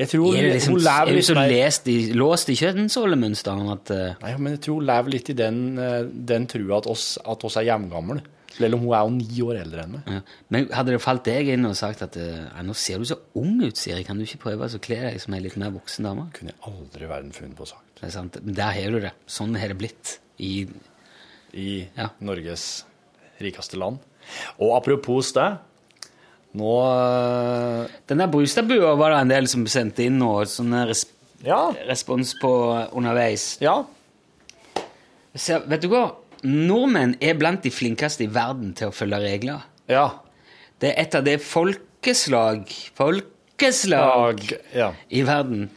Jeg 0.00 0.08
tror 0.08 0.34
Er 0.34 0.42
det 0.42 0.52
liksom, 0.56 0.72
hun 0.74 0.80
er 0.80 1.04
lever 1.04 1.16
litt 1.16 1.30
mer 1.36 1.48
lest 1.50 1.88
i, 1.88 1.96
låst 2.16 2.48
i 2.48 2.56
kjønnsrollemønsteret 2.56 3.72
at 3.72 3.90
uh... 3.92 4.14
Nei, 4.22 4.36
men 4.38 4.52
jeg 4.56 4.60
tror 4.64 4.74
hun 4.80 4.86
lever 4.88 5.10
litt 5.14 5.28
i 5.30 5.36
den, 5.36 5.78
eh, 5.78 6.02
den 6.04 6.46
trua 6.46 6.78
at 6.80 6.86
oss, 6.86 7.18
at 7.24 7.44
oss 7.44 7.56
er 7.60 7.68
jevngamle. 7.68 8.22
Selv 8.50 8.74
om 8.74 8.80
hun 8.82 8.92
er 8.96 9.04
jo 9.06 9.10
ni 9.14 9.42
år 9.46 9.60
eldre 9.62 9.84
enn 9.84 9.92
meg. 9.94 10.08
ja. 10.10 10.20
Men 10.50 10.68
hadde 10.74 10.92
det 10.96 11.00
falt 11.04 11.24
deg 11.28 11.48
inn 11.54 11.64
og 11.68 11.76
sagt 11.78 12.02
at 12.02 12.16
ja, 12.18 12.62
nå 12.66 12.74
ser 12.74 12.98
du 12.98 13.04
så 13.06 13.16
ung 13.38 13.60
ut, 13.62 13.76
Siri, 13.78 14.02
kan 14.04 14.18
du 14.18 14.24
ikke 14.26 14.40
prøve 14.42 14.66
å 14.66 14.80
kle 14.82 14.98
deg 15.06 15.20
som 15.22 15.34
ei 15.36 15.40
litt 15.44 15.56
mer 15.60 15.70
voksen 15.74 16.04
dame? 16.08 16.26
Kunne 16.34 16.50
jeg 16.54 16.58
aldri 16.66 17.06
i 17.06 17.10
verden 17.12 17.32
funnet 17.36 17.56
på 17.58 17.68
sagt. 17.70 17.86
Det 18.00 18.08
er 18.08 18.14
sant. 18.16 18.40
Men 18.42 18.54
der 18.58 18.72
har 18.74 18.90
du 18.96 19.00
det. 19.06 19.12
Sånn 19.30 19.54
har 19.60 19.68
det 19.70 19.78
blitt. 19.78 20.16
I, 20.40 20.66
I 21.54 21.68
Ja. 21.96 22.08
Norges 22.20 22.84
rikeste 23.40 23.78
land. 23.78 23.98
Og 24.58 24.74
apropos 24.76 25.32
det 25.36 25.48
Nå 26.58 26.70
eh, 26.82 27.86
den 28.10 28.18
der 28.18 28.26
Brustadbua 28.32 28.96
var 28.98 29.12
det 29.14 29.18
en 29.22 29.28
del 29.30 29.46
som 29.52 29.62
sendte 29.70 30.02
inn 30.08 30.16
noe 30.18 30.42
sånn 30.50 30.74
res 30.88 31.04
Ja. 31.46 31.70
respons 31.86 32.32
på 32.42 32.50
underveis. 32.90 33.52
Ja. 33.62 33.84
Så, 35.34 35.60
vet 35.70 35.84
du 35.84 35.88
hva? 35.92 36.08
Nordmenn 36.46 37.16
er 37.20 37.34
blant 37.36 37.62
de 37.66 37.70
flinkeste 37.74 38.24
i 38.24 38.30
verden 38.32 38.72
til 38.78 38.88
å 38.88 38.94
følge 38.96 39.18
regler. 39.20 39.64
Ja. 39.90 40.06
Det 40.80 40.92
er 40.94 41.02
et 41.02 41.14
av 41.18 41.24
de 41.26 41.34
folkeslag 41.38 42.70
Folkeslag 42.96 44.44
Ja. 44.72 44.92
i 45.10 45.22
verden 45.22 45.68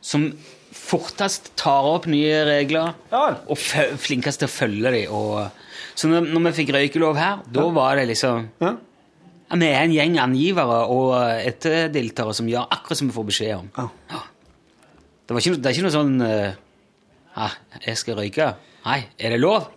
som 0.00 0.32
fortest 0.72 1.50
tar 1.56 1.84
opp 1.88 2.06
nye 2.06 2.44
regler 2.44 2.94
Ja. 3.10 3.36
og 3.48 3.56
flinkest 3.58 4.40
til 4.42 4.48
å 4.48 4.52
følge 4.52 4.92
dem. 4.92 5.12
Og, 5.12 5.50
så 5.94 6.08
når, 6.08 6.28
når 6.28 6.50
vi 6.50 6.64
fikk 6.64 6.74
røykelov 6.76 7.16
her, 7.16 7.40
da 7.50 7.68
var 7.68 7.96
det 7.96 8.08
liksom 8.08 8.48
Ja. 8.60 8.76
Vi 9.50 9.66
er 9.66 9.82
en 9.82 9.90
gjeng 9.92 10.18
angivere 10.22 10.84
og 10.86 11.14
etterdeltere 11.42 12.32
som 12.34 12.46
gjør 12.46 12.68
akkurat 12.70 12.98
som 13.00 13.08
vi 13.08 13.14
får 13.16 13.26
beskjed 13.26 13.56
om. 13.56 13.70
Ja. 13.76 14.20
Det, 15.26 15.34
var 15.34 15.40
ikke, 15.40 15.56
det 15.58 15.66
er 15.66 15.74
ikke 15.74 15.88
noe 15.88 15.96
sånn 15.96 16.56
ah, 17.36 17.50
'Jeg 17.84 17.96
skal 17.96 18.16
røyke.' 18.16 18.54
Nei, 18.84 19.06
er 19.18 19.30
det 19.30 19.40
lov? 19.40 19.68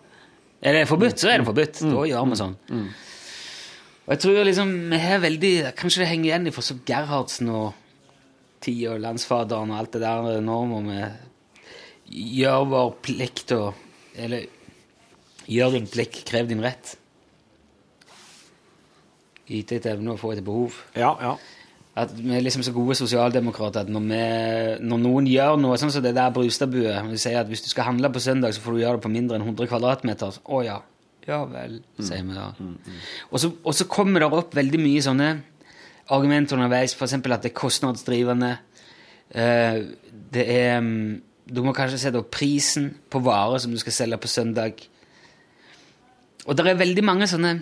Er 0.63 0.77
det 0.77 0.87
forbudt, 0.87 1.19
så 1.19 1.31
er 1.31 1.41
det 1.41 1.47
forbudt. 1.49 1.81
Da 1.91 2.05
gjør 2.07 2.29
vi 2.29 2.39
sånn. 2.39 2.55
Og 4.03 4.11
jeg 4.13 4.21
tror 4.23 4.43
liksom 4.47 4.71
vi 4.91 4.99
har 4.99 5.21
veldig 5.23 5.51
Kanskje 5.79 6.03
det 6.03 6.09
henger 6.09 6.29
igjen 6.29 6.51
fra 6.55 6.63
så 6.65 6.75
Gerhardsen 6.87 7.51
og 7.51 7.69
Tid 8.63 8.81
og 8.91 8.99
Landsfaderen 9.03 9.71
og 9.71 9.79
alt 9.79 9.95
det 9.95 10.03
der. 10.03 10.41
Nå 10.43 10.57
må 10.71 10.81
vi 10.87 10.99
gjøre 12.39 12.67
vår 12.71 12.91
plikt 13.03 13.55
og 13.57 13.73
Eller 14.13 14.45
gjør 15.49 15.73
din 15.73 15.87
plikt, 15.89 16.21
krev 16.29 16.47
din 16.47 16.61
rett. 16.63 16.93
Yte 19.49 19.79
etter 19.79 19.97
evne 19.97 20.13
og 20.13 20.21
få 20.21 20.31
etter 20.31 20.45
behov. 20.45 20.77
Ja, 20.95 21.09
ja. 21.19 21.33
At 21.93 22.13
vi 22.17 22.31
er 22.33 22.41
liksom 22.41 22.63
så 22.65 22.73
gode 22.73 22.95
sosialdemokrater 22.97 23.83
at 23.83 23.89
når, 23.93 24.05
vi, 24.09 24.21
når 24.81 25.01
noen 25.03 25.27
gjør 25.29 25.59
noe 25.61 25.75
sånn 25.77 25.91
som 25.93 26.01
det 26.01 26.15
der 26.17 26.31
Brustadbuet 26.33 27.05
Vi 27.11 27.19
sier 27.21 27.43
at 27.43 27.51
hvis 27.51 27.61
du 27.61 27.69
skal 27.69 27.85
handle 27.91 28.09
på 28.09 28.23
søndag, 28.23 28.55
så 28.55 28.63
får 28.63 28.73
du 28.73 28.81
gjøre 28.81 28.97
det 28.97 29.05
på 29.05 29.13
mindre 29.13 29.37
enn 29.37 29.45
100 29.45 29.69
kvadratmeter. 29.69 30.39
Å 30.41 30.61
ja. 30.65 30.79
Ja 31.27 31.43
vel, 31.47 31.77
sier 32.01 32.25
vi 32.25 32.35
da. 32.35 32.49
Og, 33.29 33.37
så, 33.39 33.53
og 33.63 33.75
så 33.77 33.85
kommer 33.87 34.23
det 34.23 34.27
opp 34.33 34.57
veldig 34.57 34.79
mye 34.81 35.03
sånne 35.05 35.29
argumenter 36.11 36.57
underveis, 36.57 36.95
f.eks. 36.97 37.13
at 37.15 37.45
det 37.45 37.51
er 37.51 37.55
kostnadsdrivende. 37.55 38.49
Eh, 39.29 39.77
det 40.33 40.43
er 40.51 40.81
mm, 40.83 41.21
Du 41.53 41.61
må 41.63 41.73
kanskje 41.75 41.99
se 41.99 42.11
opp 42.15 42.31
prisen 42.31 42.89
på 43.11 43.19
varer 43.23 43.59
som 43.59 43.71
du 43.71 43.79
skal 43.79 43.95
selge 43.95 44.17
på 44.17 44.31
søndag. 44.31 44.83
Og 46.47 46.57
det 46.57 46.65
er 46.67 46.79
veldig 46.79 47.03
mange 47.03 47.27
sånne 47.27 47.57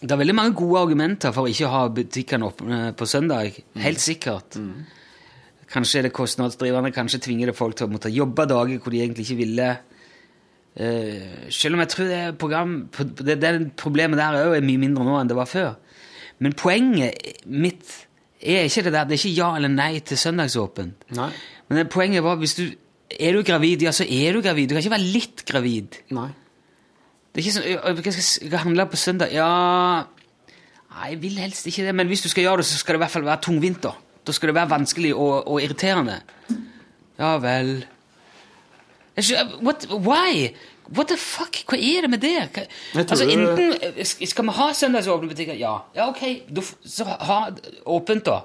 Det 0.00 0.10
er 0.10 0.20
veldig 0.20 0.36
mange 0.36 0.56
gode 0.58 0.82
argumenter 0.82 1.32
for 1.32 1.46
å 1.46 1.52
ikke 1.52 1.70
ha 1.70 1.86
butikkene 1.94 2.48
åpne 2.50 2.78
på 2.98 3.06
søndag. 3.08 3.56
Helt 3.80 4.02
sikkert. 4.02 4.58
Kanskje 5.70 6.00
er 6.00 6.08
det 6.08 6.14
kostnadsdrivende, 6.14 6.92
kanskje 6.94 7.22
tvinger 7.24 7.50
det 7.50 7.56
folk 7.58 7.78
til 7.78 7.88
å 7.88 7.94
måtte 7.94 8.12
jobbe 8.12 8.46
dager 8.50 8.82
hvor 8.82 8.94
de 8.94 9.00
egentlig 9.00 9.26
ikke 9.28 9.40
ville. 9.40 9.68
Uh, 10.74 11.46
selv 11.54 11.76
om 11.76 11.84
jeg 11.84 11.92
tror 11.92 12.08
det, 12.10 12.22
program, 12.38 12.72
det, 13.20 13.38
det 13.38 13.52
problemet 13.78 14.18
der 14.18 14.40
òg 14.40 14.56
er 14.56 14.66
mye 14.66 14.82
mindre 14.82 15.06
nå 15.06 15.16
enn 15.20 15.30
det 15.30 15.38
var 15.38 15.50
før. 15.50 15.76
Men 16.42 16.56
poenget 16.58 17.44
mitt 17.46 18.00
er 18.42 18.66
ikke 18.66 18.88
det 18.88 18.92
der, 18.92 19.06
det 19.08 19.16
er 19.16 19.22
ikke 19.22 19.36
ja 19.38 19.52
eller 19.56 19.72
nei 19.72 19.92
til 20.04 20.18
søndagsåpent. 20.20 21.06
Nei. 21.16 21.30
Men 21.70 21.88
poenget 21.88 22.26
var 22.26 22.40
hvis 22.42 22.58
du 22.58 22.66
er 23.14 23.36
du 23.36 23.44
gravid, 23.46 23.84
ja, 23.84 23.92
så 23.94 24.04
er 24.04 24.34
du 24.34 24.42
gravid. 24.42 24.68
Du 24.68 24.74
kan 24.74 24.82
ikke 24.82 24.96
være 24.96 25.12
litt 25.14 25.44
gravid. 25.48 26.00
Nei. 26.16 26.30
Det 27.34 27.42
er 27.42 27.46
ikke 27.48 27.54
sånn, 27.56 27.64
«Øh, 27.66 28.12
skal, 28.14 28.50
jeg 28.50 28.60
handle 28.62 28.86
på 28.86 28.98
søndag. 29.00 29.32
Ja 29.34 30.04
Nei, 30.94 31.08
jeg 31.10 31.22
vil 31.24 31.38
helst 31.42 31.66
ikke 31.66 31.88
det, 31.88 31.94
men 31.98 32.06
hvis 32.06 32.22
du 32.22 32.28
skal 32.30 32.44
gjøre 32.46 32.62
det, 32.62 32.68
så 32.68 32.78
skal 32.78 32.94
det 32.94 33.00
i 33.00 33.02
hvert 33.02 33.10
fall 33.10 33.26
være 33.26 33.42
tungvint. 33.42 33.82
Da 33.82 33.90
Da 34.24 34.32
skal 34.32 34.48
det 34.48 34.54
være 34.54 34.70
vanskelig 34.70 35.10
og, 35.14 35.48
og 35.48 35.58
irriterende. 35.62 36.20
Ja 37.18 37.36
vel 37.38 37.84
Jeg 39.16 39.46
What, 39.62 39.86
Why? 39.90 40.54
What 40.94 41.08
the 41.08 41.16
fuck? 41.18 41.64
Hva 41.66 41.78
er 41.78 42.04
det 42.06 42.10
med 42.10 42.22
det? 42.22 42.36
Hva, 42.54 42.64
altså, 43.02 43.26
enten 43.26 44.04
Skal 44.04 44.46
vi 44.46 44.54
ha 44.58 44.72
søndagsåpne 44.72 45.30
butikker? 45.30 45.54
Ja. 45.58 45.78
Ja, 45.96 46.08
ok. 46.08 46.46
du, 46.50 46.62
Så 46.62 47.04
ha 47.04 47.38
åpent, 47.86 48.24
da. 48.26 48.42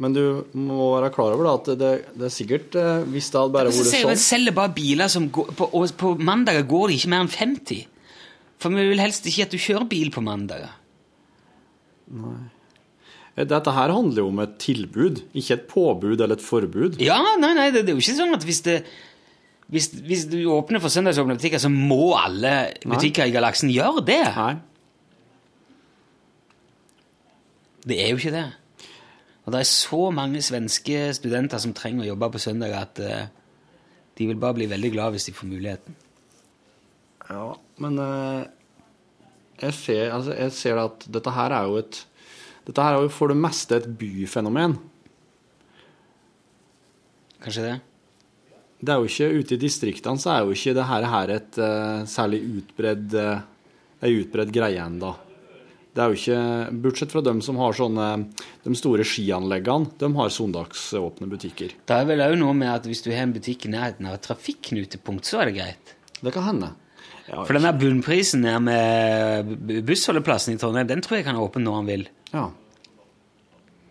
Men 0.00 0.12
du 0.16 0.44
må 0.56 0.94
være 0.98 1.12
klar 1.12 1.36
over 1.36 1.46
da, 1.46 1.54
at 1.60 1.80
det, 1.80 1.92
det 2.16 2.28
er 2.28 2.34
sikkert 2.34 2.76
Hvis 3.08 3.30
det 3.30 3.40
hadde 3.40 3.54
bare 3.56 3.72
vært 3.72 3.80
sånn 3.80 4.20
selger 4.20 4.56
bare 4.56 4.72
biler 4.76 5.08
som 5.08 5.30
går 5.32 5.54
på, 5.56 5.70
Og 5.72 5.96
på 5.96 6.14
mandager 6.20 6.68
går 6.68 6.88
det 6.90 7.00
ikke 7.00 7.12
mer 7.14 7.24
enn 7.24 7.32
50. 7.32 7.86
For 8.60 8.72
vi 8.74 8.88
vil 8.90 9.02
helst 9.02 9.26
ikke 9.28 9.48
at 9.48 9.54
du 9.54 9.60
kjører 9.60 9.88
bil 9.88 10.10
på 10.14 10.22
mandager. 10.24 10.72
Nei. 12.12 12.40
Dette 13.40 13.72
her 13.72 13.92
handler 13.94 14.24
jo 14.24 14.30
om 14.32 14.40
et 14.42 14.56
tilbud, 14.60 15.22
ikke 15.38 15.54
et 15.54 15.68
påbud 15.70 16.18
eller 16.18 16.36
et 16.36 16.44
forbud. 16.44 16.98
Ja, 17.00 17.20
nei, 17.40 17.54
nei, 17.56 17.70
det, 17.72 17.86
det 17.86 17.94
er 17.94 17.96
jo 17.96 18.02
ikke 18.02 18.18
sånn 18.18 18.36
at 18.36 18.44
hvis 18.44 18.60
det 18.66 18.82
hvis, 19.70 19.86
hvis 20.02 20.24
du 20.26 20.40
åpner 20.50 20.82
for 20.82 20.90
søndagsåpne 20.90 21.36
butikker, 21.38 21.60
så 21.62 21.70
må 21.70 22.16
alle 22.18 22.72
butikker 22.82 23.28
i 23.28 23.34
galaksen 23.34 23.70
gjøre 23.70 24.02
det. 24.02 24.22
Nei. 24.34 24.54
Det 27.86 28.00
er 28.02 28.10
jo 28.10 28.18
ikke 28.18 28.34
det. 28.34 28.48
Og 29.46 29.54
det 29.54 29.60
er 29.62 29.70
så 29.70 30.00
mange 30.14 30.42
svenske 30.44 31.04
studenter 31.16 31.62
som 31.62 31.74
trenger 31.76 32.04
å 32.04 32.10
jobbe 32.10 32.32
på 32.34 32.42
søndag, 32.42 32.74
at 32.76 33.00
eh, 33.04 33.30
de 34.18 34.26
vil 34.28 34.42
bare 34.42 34.58
bli 34.58 34.68
veldig 34.70 34.90
glad 34.96 35.14
hvis 35.14 35.30
de 35.30 35.36
får 35.38 35.48
muligheten. 35.52 35.96
Ja, 37.30 37.46
men 37.82 37.98
eh, 38.02 38.46
jeg, 39.62 39.74
ser, 39.78 40.06
altså, 40.16 40.34
jeg 40.34 40.54
ser 40.56 40.80
at 40.82 41.04
dette 41.06 41.34
her 41.34 41.54
er 41.54 41.68
jo 41.70 41.82
et 41.82 42.06
Dette 42.66 42.84
her 42.84 42.94
er 42.94 43.06
jo 43.06 43.10
for 43.10 43.32
det 43.32 43.38
meste 43.40 43.78
et 43.80 43.86
byfenomen. 43.98 44.74
Kanskje 47.40 47.64
det? 47.64 47.78
Det 48.80 48.92
er 48.92 49.00
jo 49.00 49.08
ikke 49.08 49.40
Ute 49.40 49.56
i 49.56 49.60
distriktene 49.60 50.20
så 50.20 50.34
er 50.34 50.44
jo 50.44 50.52
ikke 50.54 50.74
det 50.76 50.84
her, 50.86 51.06
her 51.08 51.32
et 51.38 51.58
uh, 51.58 52.04
særlig 52.08 52.42
utbredd 52.60 53.16
uh, 53.16 53.40
ei 54.04 54.12
utbredd 54.20 54.52
greie 54.54 54.80
ennå. 54.84 55.14
Det 55.90 56.04
er 56.04 56.12
jo 56.12 56.20
ikke 56.20 56.82
Bortsett 56.84 57.12
fra 57.12 57.22
dem 57.26 57.40
som 57.42 57.58
har 57.58 57.74
sånne 57.74 58.06
De 58.62 58.76
store 58.78 59.04
skianleggene, 59.08 59.90
de 59.98 60.12
har 60.20 60.30
søndagsåpne 60.36 61.30
butikker. 61.32 61.74
Det 61.88 61.96
er 61.96 62.06
vel 62.06 62.22
òg 62.28 62.36
noe 62.38 62.54
med 62.56 62.70
at 62.70 62.86
hvis 62.86 63.02
du 63.04 63.10
har 63.10 63.24
en 63.24 63.34
butikk 63.34 63.66
i 63.66 63.72
nærheten 63.72 64.06
av 64.06 64.20
et 64.20 64.26
trafikknutepunkt, 64.28 65.26
så 65.26 65.40
er 65.40 65.50
det 65.50 65.58
greit. 65.58 65.96
Det 66.20 66.32
kan 66.36 66.46
hende. 66.46 66.70
Ja, 67.30 67.44
For 67.44 67.54
den 67.54 67.62
der 67.62 67.76
bunnprisen 67.78 68.42
nede 68.42 68.60
med 68.66 69.84
bussholdeplassen 69.86 70.56
i 70.56 70.58
Trondheim, 70.58 70.88
den 70.90 71.02
tror 71.04 71.20
jeg 71.20 71.28
kan 71.28 71.38
ha 71.38 71.44
åpen 71.46 71.62
når 71.66 71.78
han 71.80 71.90
vil. 71.92 72.08
ja. 72.34 72.48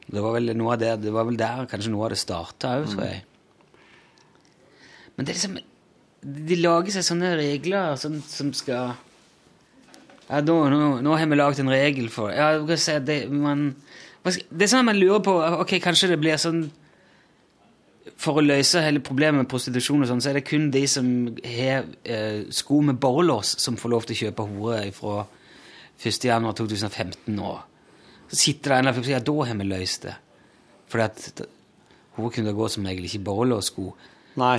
Det 0.10 0.24
var 0.26 0.34
vel, 0.34 0.50
noe 0.58 0.74
av 0.74 0.80
det, 0.82 0.94
det 1.04 1.12
var 1.14 1.28
vel 1.28 1.36
der 1.38 1.68
kanskje 1.70 1.92
noe 1.94 2.08
av 2.08 2.16
det 2.16 2.18
starta 2.18 2.72
òg, 2.80 2.88
tror 2.90 3.04
jeg. 3.06 3.20
Men 5.14 5.28
det 5.28 5.34
er 5.34 5.38
liksom 5.38 5.60
De 6.50 6.56
lager 6.58 6.96
seg 6.96 7.06
sånne 7.06 7.36
regler 7.38 7.94
som, 8.02 8.16
som 8.26 8.50
skal 8.58 8.96
ja, 10.30 10.42
nå, 10.46 10.56
nå, 10.70 10.80
nå 11.06 11.14
har 11.18 11.30
vi 11.30 11.38
laget 11.38 11.62
en 11.62 11.72
regel 11.74 12.10
for 12.14 12.34
ja, 12.34 12.52
det, 12.58 13.20
man, 13.30 13.70
det 14.26 14.66
er 14.66 14.72
sånn 14.72 14.84
at 14.84 14.90
man 14.92 15.00
lurer 15.00 15.24
på 15.26 15.34
Ok, 15.62 15.78
kanskje 15.82 16.12
det 16.12 16.20
blir 16.22 16.42
sånn 16.42 16.68
For 18.18 18.39
å 18.39 18.45
løse 18.45 18.82
hele 18.84 19.01
problemet 19.05 19.43
med 19.43 19.49
prostitusjon, 19.51 20.05
og 20.05 20.10
sånn, 20.10 20.22
så 20.24 20.32
er 20.32 20.39
det 20.39 20.47
kun 20.47 20.70
de 20.74 20.86
som 20.89 21.10
har 21.43 21.89
eh, 22.07 22.45
sko 22.55 22.80
med 22.86 22.99
borrelås, 23.01 23.55
som 23.62 23.78
får 23.80 23.93
lov 23.93 24.07
til 24.07 24.16
å 24.16 24.20
kjøpe 24.24 24.47
hore 24.49 24.80
fra 24.95 25.26
1.1.2015 25.99 27.30
nå. 27.36 27.53
Så 28.30 28.39
sitter 28.39 28.72
det 28.72 28.76
en 28.78 28.84
eller 28.84 28.93
annen 28.93 29.01
og 29.01 29.07
sier 29.07 29.18
ja, 29.18 29.24
da 29.26 29.38
har 29.49 29.60
vi 29.60 29.68
løst 29.68 30.07
det. 30.07 30.16
Fordi 30.89 31.05
at 31.05 31.45
hore 32.18 32.34
kunne 32.36 32.55
gå 32.55 32.70
som 32.72 32.88
regel 32.88 33.07
ikke 33.07 33.22
i 33.22 33.28
borrelåssko. 33.28 33.88
Nei. 34.39 34.57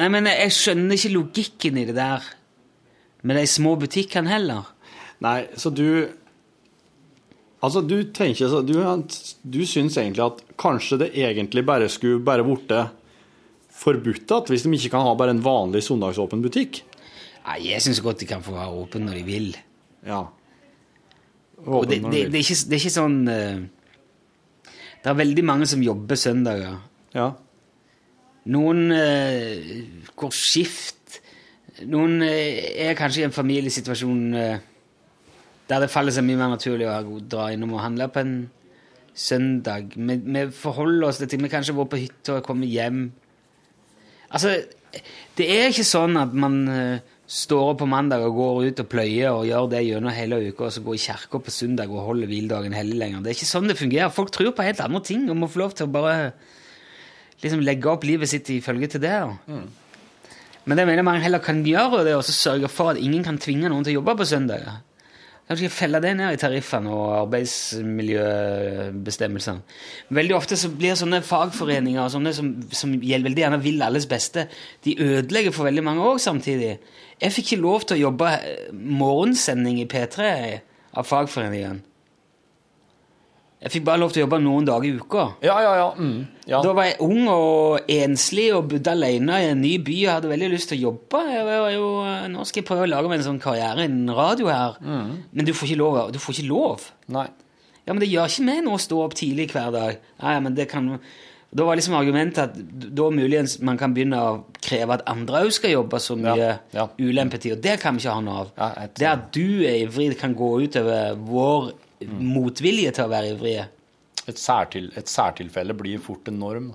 Nei, 0.00 0.08
men 0.12 0.28
jeg, 0.28 0.38
jeg 0.46 0.56
skjønner 0.58 0.98
ikke 0.98 1.16
logikken 1.16 1.78
i 1.80 1.86
det 1.88 1.96
der 1.96 2.26
med 3.22 3.38
de 3.38 3.46
små 3.46 3.76
butikkene 3.78 4.32
heller. 4.32 4.72
Nei, 5.22 5.38
så 5.56 5.70
du 5.70 5.86
Altså, 7.62 7.82
du 7.86 7.98
tenker 8.14 8.50
så 8.50 8.62
Du, 8.66 8.74
du 9.46 9.60
syns 9.68 9.96
egentlig 10.00 10.24
at 10.24 10.42
kanskje 10.58 10.98
det 11.04 11.12
egentlig 11.14 11.64
bare 11.66 11.90
skulle 11.92 12.22
bare 12.24 12.44
blitt 12.46 12.72
forbudt 13.82 14.34
at 14.34 14.50
hvis 14.52 14.64
de 14.66 14.72
ikke 14.76 14.92
kan 14.94 15.06
ha 15.06 15.14
bare 15.18 15.34
en 15.34 15.42
vanlig 15.42 15.82
søndagsåpen 15.86 16.42
butikk? 16.44 16.82
Nei, 17.46 17.58
Jeg 17.70 17.82
syns 17.82 18.02
godt 18.02 18.22
de 18.22 18.28
kan 18.30 18.42
få 18.44 18.54
ha 18.58 18.68
åpen 18.70 19.06
når 19.06 19.20
de 19.20 19.22
vil. 19.26 19.48
Ja. 20.06 20.24
Og 21.62 21.86
det, 21.90 22.02
når 22.02 22.10
de 22.10 22.18
vil. 22.18 22.32
det, 22.32 22.40
er 22.40 22.44
ikke, 22.44 22.58
det 22.68 22.76
er 22.76 22.82
ikke 22.82 22.96
sånn 22.96 23.16
eh, 23.30 23.62
Det 25.02 25.10
er 25.10 25.18
veldig 25.22 25.44
mange 25.46 25.70
som 25.70 25.82
jobber 25.82 26.18
søndager. 26.18 26.76
Ja. 27.14 27.30
Noen 28.52 28.90
eh, 28.94 29.82
går 30.18 30.34
skift. 30.34 31.18
Noen 31.90 32.22
eh, 32.26 32.86
er 32.86 32.98
kanskje 32.98 33.22
i 33.22 33.26
en 33.28 33.34
familiesituasjon 33.34 34.22
der 35.72 35.80
det 35.80 35.92
faller 35.92 36.12
seg 36.12 36.26
mye 36.28 36.40
mer 36.40 36.52
naturlig 36.52 36.88
å 36.90 37.20
dra 37.32 37.48
innom 37.52 37.72
og 37.78 37.84
handle 37.86 38.10
på 38.12 38.20
en 38.20 38.36
søndag. 39.16 39.94
Vi, 39.96 40.18
vi 40.20 40.44
forholder 40.56 41.08
oss 41.08 41.20
til 41.20 41.30
ting. 41.32 41.42
Vi 41.44 41.52
kanskje 41.52 41.76
går 41.76 41.88
på 41.88 42.00
hytta 42.00 42.38
og 42.38 42.46
kommer 42.46 42.68
hjem. 42.68 43.06
Altså, 44.32 44.54
det 45.36 45.48
er 45.48 45.70
ikke 45.70 45.86
sånn 45.88 46.16
at 46.20 46.32
man 46.36 46.62
eh, 46.68 47.10
står 47.32 47.72
opp 47.72 47.82
på 47.82 47.88
mandag 47.88 48.24
og 48.26 48.36
går 48.36 48.62
ut 48.68 48.82
og 48.84 48.88
pløyer 48.92 49.30
og 49.32 49.46
gjør 49.48 49.68
det 49.72 49.82
gjennom 49.86 50.12
hele 50.12 50.40
uka, 50.48 50.68
og 50.68 50.74
så 50.74 50.84
går 50.84 50.96
i 50.96 51.04
kirka 51.06 51.40
på 51.40 51.54
søndag 51.54 51.92
og 51.92 52.06
holder 52.10 52.28
hviledagen 52.28 52.76
hellig 52.76 52.98
lenger. 53.00 53.22
Det 53.24 53.32
er 53.32 53.38
ikke 53.38 53.52
sånn 53.52 53.70
det 53.70 53.78
fungerer. 53.80 54.12
Folk 54.12 54.32
tror 54.34 54.52
på 54.56 54.66
helt 54.66 54.82
andre 54.84 55.02
ting 55.08 55.24
og 55.28 55.38
må 55.40 55.48
få 55.52 55.64
lov 55.64 55.76
til 55.76 55.88
å 55.88 55.94
bare 55.94 56.16
liksom 57.42 57.64
legge 57.64 57.90
opp 57.90 58.04
livet 58.06 58.30
sitt 58.30 58.52
i 58.52 58.60
følge 58.64 58.92
til 58.92 59.04
det. 59.04 59.16
Mm. 59.48 59.66
Men 60.68 60.78
det 60.78 60.86
mener 60.86 61.06
man 61.06 61.24
heller 61.24 61.42
kan 61.42 61.64
gjøre, 61.66 62.04
det 62.06 62.12
er 62.12 62.20
også 62.20 62.36
sørge 62.36 62.70
for 62.70 62.92
at 62.92 63.00
ingen 63.00 63.24
kan 63.26 63.40
tvinge 63.40 63.70
noen 63.72 63.82
til 63.84 63.96
å 63.96 64.00
jobbe 64.00 64.20
på 64.20 64.28
søndager. 64.30 64.80
Kanskje 65.52 65.68
felle 65.68 66.00
det 66.00 66.14
ned 66.16 66.32
i 66.32 66.38
tariffene 66.40 66.88
og 66.96 67.26
arbeidsmiljøbestemmelsene. 67.26 69.60
Veldig 70.16 70.36
ofte 70.38 70.56
så 70.56 70.70
blir 70.72 70.96
sånne 70.96 71.20
fagforeninger 71.26 72.08
sånne 72.14 72.32
som, 72.32 72.48
som 72.72 72.94
veldig 72.96 73.36
gjerne 73.36 73.60
vil 73.60 73.82
alles 73.84 74.08
beste, 74.08 74.48
de 74.86 74.96
ødelegger 74.96 75.52
for 75.52 75.68
veldig 75.68 75.84
mange 75.84 76.06
òg 76.08 76.16
samtidig. 76.24 76.80
Jeg 77.20 77.34
fikk 77.36 77.46
ikke 77.50 77.64
lov 77.66 77.84
til 77.84 77.96
å 77.98 78.04
jobbe 78.06 78.28
eh, 78.38 78.72
morgensending 78.72 79.76
i 79.82 79.90
P3 79.92 80.16
av 80.96 81.04
fagforeningen. 81.10 81.84
Jeg 83.62 83.70
fikk 83.76 83.84
bare 83.86 84.00
lov 84.02 84.10
til 84.10 84.22
å 84.22 84.24
jobbe 84.24 84.40
noen 84.42 84.66
dager 84.66 84.88
i 84.88 84.96
uka. 84.98 85.24
Ja, 85.46 85.54
ja, 85.62 85.72
ja. 85.78 85.90
Mm. 85.94 86.24
ja. 86.50 86.58
Da 86.66 86.72
var 86.74 86.88
jeg 86.88 86.96
ung 87.04 87.28
og 87.30 87.92
enslig 87.94 88.48
og 88.56 88.66
bodde 88.72 88.90
alene 88.90 89.36
i 89.38 89.50
en 89.52 89.60
ny 89.62 89.76
by 89.86 89.98
og 90.00 90.12
hadde 90.16 90.32
veldig 90.32 90.48
lyst 90.50 90.72
til 90.72 90.80
å 90.80 90.88
jobbe. 90.88 91.20
Jo, 91.76 91.90
nå 92.32 92.46
skal 92.48 92.62
jeg 92.62 92.68
prøve 92.72 92.88
å 92.88 92.90
lage 92.90 93.12
meg 93.12 93.20
en 93.20 93.28
sånn 93.28 93.42
karriere 93.42 93.86
innen 93.86 94.10
radio 94.18 94.50
her. 94.50 94.80
Men 94.82 95.46
du 95.46 95.54
får 95.54 95.70
ikke 95.70 95.78
lov. 95.78 96.00
Du 96.10 96.18
får 96.22 96.40
ikke 96.40 96.48
lov. 96.50 96.88
Nei. 97.14 97.28
Ja, 97.86 97.94
men 97.94 98.02
det 98.02 98.10
gjør 98.10 98.30
ikke 98.30 98.46
meg 98.46 98.64
noe 98.66 98.78
å 98.78 98.82
stå 98.82 98.98
opp 99.04 99.14
tidlig 99.18 99.48
hver 99.54 99.70
dag. 99.74 100.02
Nei, 100.22 100.34
men 100.42 100.58
det 100.58 100.66
kan... 100.70 100.96
Da 101.52 101.66
var 101.68 101.76
liksom 101.76 101.92
argumentet 101.98 102.38
at 102.46 102.54
da 102.96 103.10
muligens 103.12 103.58
man 103.60 103.76
kan 103.76 103.92
begynne 103.92 104.16
å 104.16 104.28
kreve 104.64 104.94
at 104.96 105.02
andre 105.10 105.42
òg 105.44 105.50
skal 105.52 105.74
jobbe 105.74 105.98
så 106.00 106.14
mye 106.16 106.36
Ja, 106.40 106.54
ja. 106.72 106.86
ulempetid, 106.96 107.58
og 107.58 107.60
det 107.60 107.74
kan 107.82 107.98
vi 107.98 108.00
ikke 108.06 108.14
ha 108.16 108.22
noe 108.24 108.38
av. 108.46 108.78
Det 108.96 109.08
at 109.10 109.26
du 109.36 109.60
er 109.68 109.82
ivrig, 109.82 110.14
kan 110.16 110.32
gå 110.38 110.48
utover 110.64 111.18
vår 111.28 111.74
motvilje 112.10 112.92
til 112.96 113.06
å 113.06 113.12
være 113.12 113.32
ivrige. 113.34 113.66
Et, 114.28 114.38
særtil, 114.38 114.90
et 114.98 115.10
særtilfelle 115.10 115.74
blir 115.76 116.02
fort 116.02 116.28
en 116.30 116.38
norm. 116.38 116.68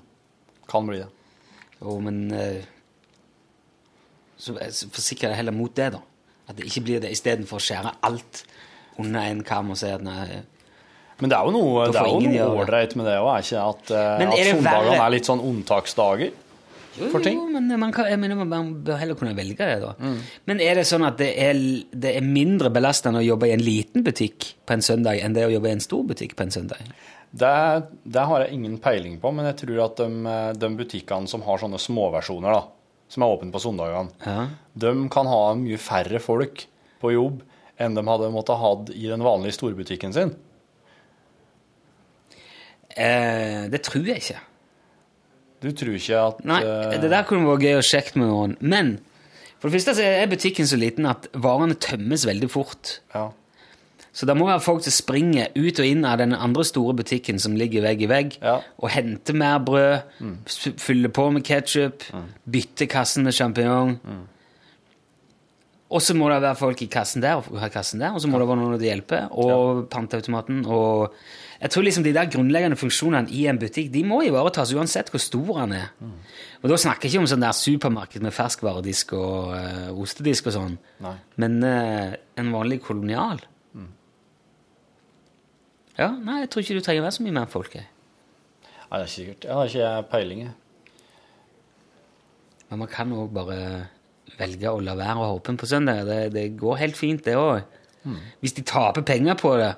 Kan 0.68 0.88
bli 0.90 1.00
det. 1.00 1.08
Jo, 1.80 2.00
men 2.04 2.26
eh, 2.34 2.66
Så 4.38 4.54
så 4.54 4.90
forsikrer 4.94 5.32
jeg 5.32 5.40
heller 5.40 5.56
mot 5.56 5.74
det, 5.76 5.92
da. 5.96 6.02
At 6.48 6.58
det 6.58 6.68
ikke 6.70 6.84
blir 6.88 7.02
det 7.04 7.12
istedenfor 7.16 7.60
å 7.60 7.64
skjære 7.64 7.96
alt 8.08 8.44
under 9.02 9.30
en 9.30 9.44
kam 9.46 9.72
og 9.74 9.80
si 9.80 9.90
at 9.92 10.04
nei 10.04 10.44
Men 11.20 11.32
det 11.32 11.38
er 11.38 11.48
jo 11.48 11.54
noe, 11.56 11.88
ålreit 11.90 12.94
med 12.98 13.08
det 13.10 13.16
òg, 13.18 13.30
er 13.34 13.46
ikke 13.46 13.64
at, 13.64 13.92
eh, 13.92 14.12
Men 14.22 14.34
er 14.34 14.42
at 14.42 14.52
søndagene 14.56 15.00
er 15.02 15.14
litt 15.16 15.30
sånn 15.30 15.42
unntaksdager? 15.44 16.36
Jo, 16.98 17.10
For 17.14 17.22
ting. 17.22 17.36
jo, 17.38 17.46
men 17.54 17.68
man, 17.80 17.92
kan, 17.94 18.08
jeg 18.10 18.18
mener 18.20 18.40
man 18.44 18.72
bør 18.86 18.98
heller 18.98 19.16
kunne 19.20 19.36
velge 19.38 19.58
det, 19.60 19.76
da. 19.84 19.92
Mm. 20.02 20.16
Men 20.50 20.62
er 20.66 20.80
det 20.80 20.86
sånn 20.90 21.06
at 21.06 21.18
det 21.22 21.28
er, 21.44 21.60
det 21.94 22.16
er 22.18 22.26
mindre 22.26 22.72
belastende 22.74 23.20
å 23.22 23.26
jobbe 23.28 23.50
i 23.50 23.54
en 23.54 23.62
liten 23.62 24.04
butikk 24.08 24.54
på 24.66 24.74
en 24.78 24.82
søndag 24.86 25.20
enn 25.22 25.36
det 25.38 25.46
å 25.46 25.52
jobbe 25.54 25.70
i 25.70 25.76
en 25.78 25.84
stor 25.84 26.04
butikk 26.10 26.34
på 26.40 26.48
en 26.48 26.56
søndag? 26.56 26.82
Det, 27.38 27.52
det 28.08 28.24
har 28.30 28.46
jeg 28.46 28.56
ingen 28.58 28.78
peiling 28.82 29.20
på, 29.22 29.30
men 29.36 29.46
jeg 29.52 29.60
tror 29.62 29.84
at 29.86 30.00
de, 30.00 30.10
de 30.58 30.70
butikkene 30.80 31.28
som 31.30 31.44
har 31.46 31.60
sånne 31.62 31.78
småversjoner, 31.84 32.56
da, 32.56 32.64
som 33.14 33.24
er 33.28 33.36
åpne 33.36 33.54
på 33.54 33.62
søndagene, 33.62 34.16
Ja. 34.26 34.48
de 34.74 34.96
kan 35.14 35.30
ha 35.30 35.44
mye 35.60 35.78
færre 35.78 36.20
folk 36.24 36.66
på 37.04 37.12
jobb 37.14 37.44
enn 37.78 37.94
de 37.94 38.02
hadde 38.08 38.32
måttet 38.34 38.58
ha 38.58 38.72
i 38.96 39.06
den 39.12 39.22
vanlige 39.22 39.54
storbutikken 39.60 40.16
sin. 40.16 40.32
Eh, 42.98 43.68
det 43.70 43.84
tror 43.86 44.08
jeg 44.08 44.24
ikke. 44.24 44.40
Du 45.62 45.72
tror 45.72 45.96
ikke 45.98 46.20
at 46.22 46.44
Nei, 46.46 46.62
eh, 46.62 46.98
det 47.02 47.10
der 47.10 47.26
kunne 47.28 47.48
vært 47.50 47.66
gøy 47.66 47.80
å 47.80 47.86
sjekke 47.86 48.20
med 48.20 48.30
noen. 48.30 48.56
Men 48.62 49.00
for 49.58 49.70
det 49.70 49.80
første 49.80 49.98
så 49.98 50.06
er 50.06 50.30
butikken 50.30 50.70
så 50.70 50.78
liten 50.78 51.06
at 51.10 51.28
varene 51.34 51.76
tømmes 51.76 52.26
veldig 52.30 52.50
fort. 52.54 53.00
ja. 53.16 53.30
Så 54.18 54.26
det 54.26 54.34
må 54.34 54.48
være 54.48 54.64
folk 54.66 54.82
som 54.82 54.94
springer 54.96 55.52
ut 55.54 55.78
og 55.78 55.86
inn 55.86 56.06
av 56.10 56.18
den 56.18 56.32
andre 56.34 56.64
store 56.66 56.96
butikken 56.98 57.38
som 57.38 57.54
ligger 57.54 57.84
vegg 57.86 58.02
i 58.02 58.08
vegg, 58.10 58.38
Ja. 58.42 58.56
og 58.82 58.90
henter 58.90 59.36
mer 59.38 59.60
brød, 59.60 60.02
mm. 60.20 60.38
fyller 60.82 61.10
på 61.14 61.32
med 61.32 61.44
ketsjup, 61.46 62.02
bytter 62.50 62.90
kassen 62.90 63.24
med 63.24 63.34
sjampinjong. 63.38 64.00
Og 65.88 66.04
så 66.04 66.12
må 66.18 66.28
det 66.28 66.42
være 66.44 66.60
folk 66.60 66.82
i 66.84 66.90
kassen 66.92 67.24
der, 67.24 67.40
og 67.40 67.62
kassen 67.72 68.02
der, 68.04 68.12
og 68.12 68.20
så 68.20 68.28
må 68.28 68.42
det 68.42 68.48
være 68.50 68.60
noen 68.60 68.74
til 68.76 68.84
å 68.84 68.90
hjelpe, 68.90 69.20
og 69.40 69.86
panteautomaten, 69.94 70.66
og 70.68 71.14
jeg 71.62 71.72
tror 71.74 71.86
liksom 71.88 72.04
de 72.04 72.12
der 72.14 72.28
grunnleggende 72.30 72.78
funksjonene 72.78 73.32
i 73.34 73.46
en 73.48 73.60
butikk, 73.62 73.88
de 73.94 74.04
må 74.06 74.20
ivaretas 74.28 74.74
uansett 74.76 75.08
hvor 75.14 75.24
stor 75.24 75.62
den 75.64 75.78
er. 75.80 75.88
Og 76.60 76.68
da 76.70 76.78
snakker 76.84 77.08
jeg 77.08 77.16
ikke 77.16 77.24
om 77.24 77.30
sånn 77.32 77.46
der 77.46 77.56
supermarked 77.56 78.26
med 78.26 78.36
ferskvaredisk 78.36 79.16
og 79.16 79.56
uh, 79.56 80.02
ostedisk 80.04 80.52
og 80.52 80.58
sånn, 80.58 80.76
Nei. 81.06 81.16
men 81.40 81.58
uh, 81.64 82.18
en 82.38 82.52
vanlig 82.54 82.82
kolonial. 82.86 83.40
Ja, 85.98 86.12
nei, 86.14 86.44
jeg 86.44 86.52
tror 86.54 86.62
ikke 86.62 86.76
du 86.78 86.86
trenger 86.86 87.08
være 87.08 87.16
så 87.16 87.24
mye 87.26 87.34
mer 87.40 87.48
folk. 87.50 87.74
Jeg. 87.74 87.88
Nei, 88.68 88.72
det 88.92 88.98
er 89.00 89.08
ikke 89.08 89.14
sikkert. 89.16 89.46
Jeg 89.48 89.56
har 89.58 89.72
ikke 89.72 90.10
peiling. 90.12 90.44
jeg. 90.46 90.54
Men 92.70 92.84
man 92.84 92.92
kan 92.92 93.14
òg 93.16 93.32
bare 93.34 93.58
velge 94.38 94.72
å 94.72 94.80
la 94.84 94.96
være 94.98 95.18
å 95.18 95.26
ha 95.26 95.36
åpent 95.38 95.60
på 95.60 95.70
søndag. 95.70 96.06
Det, 96.08 96.22
det 96.36 96.48
går 96.60 96.80
helt 96.84 96.98
fint, 96.98 97.24
det 97.26 97.36
òg. 97.40 97.62
Hvis 98.42 98.56
de 98.58 98.64
taper 98.64 99.04
penger 99.04 99.36
på 99.40 99.58
det. 99.60 99.74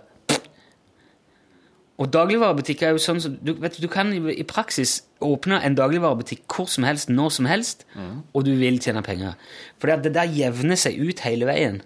Og 2.00 2.08
dagligvarebutikker 2.14 2.88
er 2.88 2.94
jo 2.96 3.02
sånn 3.04 3.20
som 3.20 3.34
du, 3.44 3.54
vet, 3.60 3.76
du 3.82 3.88
kan 3.92 4.14
i, 4.16 4.20
i 4.40 4.46
praksis 4.48 5.02
åpne 5.20 5.58
en 5.68 5.76
dagligvarebutikk 5.76 6.46
hvor 6.48 6.70
som 6.72 6.86
helst, 6.88 7.10
når 7.12 7.34
som 7.36 7.50
helst, 7.50 7.84
og 8.32 8.46
du 8.48 8.54
vil 8.56 8.80
tjene 8.80 9.04
penger. 9.04 9.36
For 9.80 9.92
det, 9.92 10.06
det 10.08 10.14
der 10.16 10.32
jevner 10.32 10.80
seg 10.80 10.96
ut 10.96 11.26
hele 11.26 11.50
veien. 11.50 11.82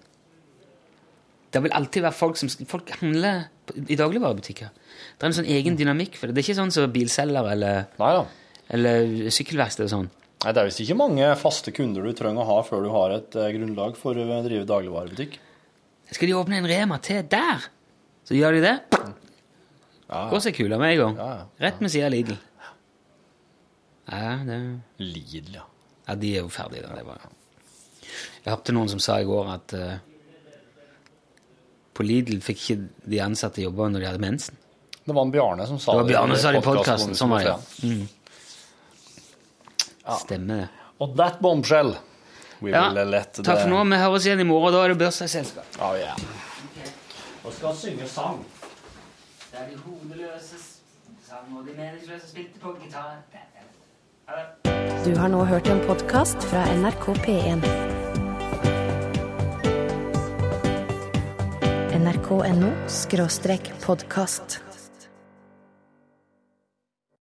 Det 1.53 1.61
vil 1.63 1.73
alltid 1.73 2.05
være 2.05 2.17
folk 2.17 2.37
som 2.37 2.49
Folk 2.69 2.89
handler 2.99 3.47
i 3.87 3.97
dagligvarebutikker. 3.97 4.69
Det 5.17 5.25
er 5.25 5.31
en 5.31 5.37
sånn 5.39 5.49
egen 5.49 5.77
dynamikk 5.79 6.17
for 6.19 6.27
det. 6.27 6.35
Det 6.35 6.43
er 6.43 6.47
ikke 6.49 6.61
sånn 6.61 6.73
som 6.73 6.93
bilselger 6.93 7.49
eller, 7.55 7.85
eller 8.69 9.29
sykkelverksted 9.33 9.87
og 9.87 9.93
sånn. 9.95 10.09
Det 10.43 10.59
er 10.59 10.67
visst 10.67 10.81
ikke 10.83 10.97
mange 10.99 11.27
faste 11.39 11.71
kunder 11.75 12.03
du 12.03 12.11
trenger 12.17 12.43
å 12.43 12.49
ha 12.49 12.61
før 12.67 12.83
du 12.83 12.91
har 12.91 13.15
et 13.15 13.35
eh, 13.39 13.51
grunnlag 13.55 13.95
for 13.99 14.17
å 14.19 14.39
drive 14.43 14.67
dagligvarebutikk. 14.67 15.37
Skal 16.11 16.29
de 16.29 16.35
åpne 16.35 16.59
en 16.59 16.67
Rema 16.67 16.99
til 17.03 17.21
der? 17.31 17.69
Så 18.27 18.35
gjør 18.35 18.57
de 18.57 18.63
det. 18.65 18.73
Ja, 20.09 20.25
Går 20.29 20.41
seg 20.43 20.57
kula 20.57 20.79
med 20.81 20.93
en 20.93 20.99
gang. 20.99 21.15
Ja, 21.21 21.29
ja. 21.39 21.45
Rett 21.65 21.79
ved 21.81 21.93
siden 21.93 22.09
av 22.09 22.13
Lidl. 22.13 22.35
Ja, 24.11 24.33
det, 24.45 24.57
Lidl, 24.99 25.53
ja. 25.55 25.63
ja, 26.09 26.15
de 26.19 26.33
er 26.33 26.43
jo 26.43 26.51
ferdige 26.51 26.83
da. 26.85 26.97
Det 26.99 27.05
var. 27.07 27.23
Jeg 28.43 28.51
hørte 28.51 28.75
noen 28.75 28.91
som 28.91 28.99
sa 29.01 29.21
i 29.23 29.27
går 29.27 29.53
at 29.53 29.75
uh, 29.79 29.93
på 31.95 32.05
Lidl 32.05 32.43
fikk 32.43 32.65
ikke 32.65 33.07
de 33.15 33.21
ansatte 33.23 33.63
jobbe 33.63 33.87
når 33.93 34.03
de 34.03 34.09
hadde 34.11 34.23
mensen. 34.23 34.59
Det 35.03 35.15
var 35.15 35.25
en 35.25 35.31
Bjarne 35.33 35.65
som 35.67 35.79
sa 35.79 35.95
Det 35.95 35.97
Det 35.97 36.03
var 36.03 36.11
Bjarne 36.11 36.35
som 36.35 36.43
sa 36.43 36.51
det 36.51 36.59
i 36.61 36.67
podkasten. 36.67 37.15
Sånn 37.17 37.31
var 37.31 37.47
det. 37.47 37.55
for 37.55 38.12
Mm. 40.07 40.17
Stemmer 40.19 40.55
det. 40.63 40.67
Og 40.99 41.15
that 41.17 41.39
bombshell 41.41 41.95
we 42.61 42.71
Ja, 42.71 42.89
will 42.93 43.09
let 43.11 43.33
takk 43.33 43.59
for 43.63 43.69
nå. 43.69 43.83
Vi 43.89 43.95
høres 43.99 44.25
igjen 44.25 44.39
i 44.39 44.47
morgen. 44.47 44.73
Da 44.73 44.83
er 44.83 44.93
det 44.93 44.97
bursdagsselskap. 45.01 45.79
Oh, 45.81 45.95
yeah. 45.99 46.15
Og 47.43 47.53
skal 47.53 47.75
synge 47.75 48.07
sang. 48.07 48.45
Det 49.51 49.59
er 49.59 49.69
de 49.71 49.77
hodeløses 49.83 50.69
sang 51.27 51.57
og 51.57 51.65
de 51.67 51.75
meningsløse 51.77 52.29
spilte 52.29 52.59
på 52.59 52.75
gitar. 52.83 53.19
Du 55.03 55.11
har 55.19 55.27
nå 55.27 55.43
hørt 55.45 55.67
en 55.67 55.81
podkast 55.87 56.43
fra 56.47 56.63
NRK 56.79 57.09
P1. 57.25 57.65
NRK.no 61.99 62.71
skråstrek 62.87 63.73
podkast. 63.83 64.72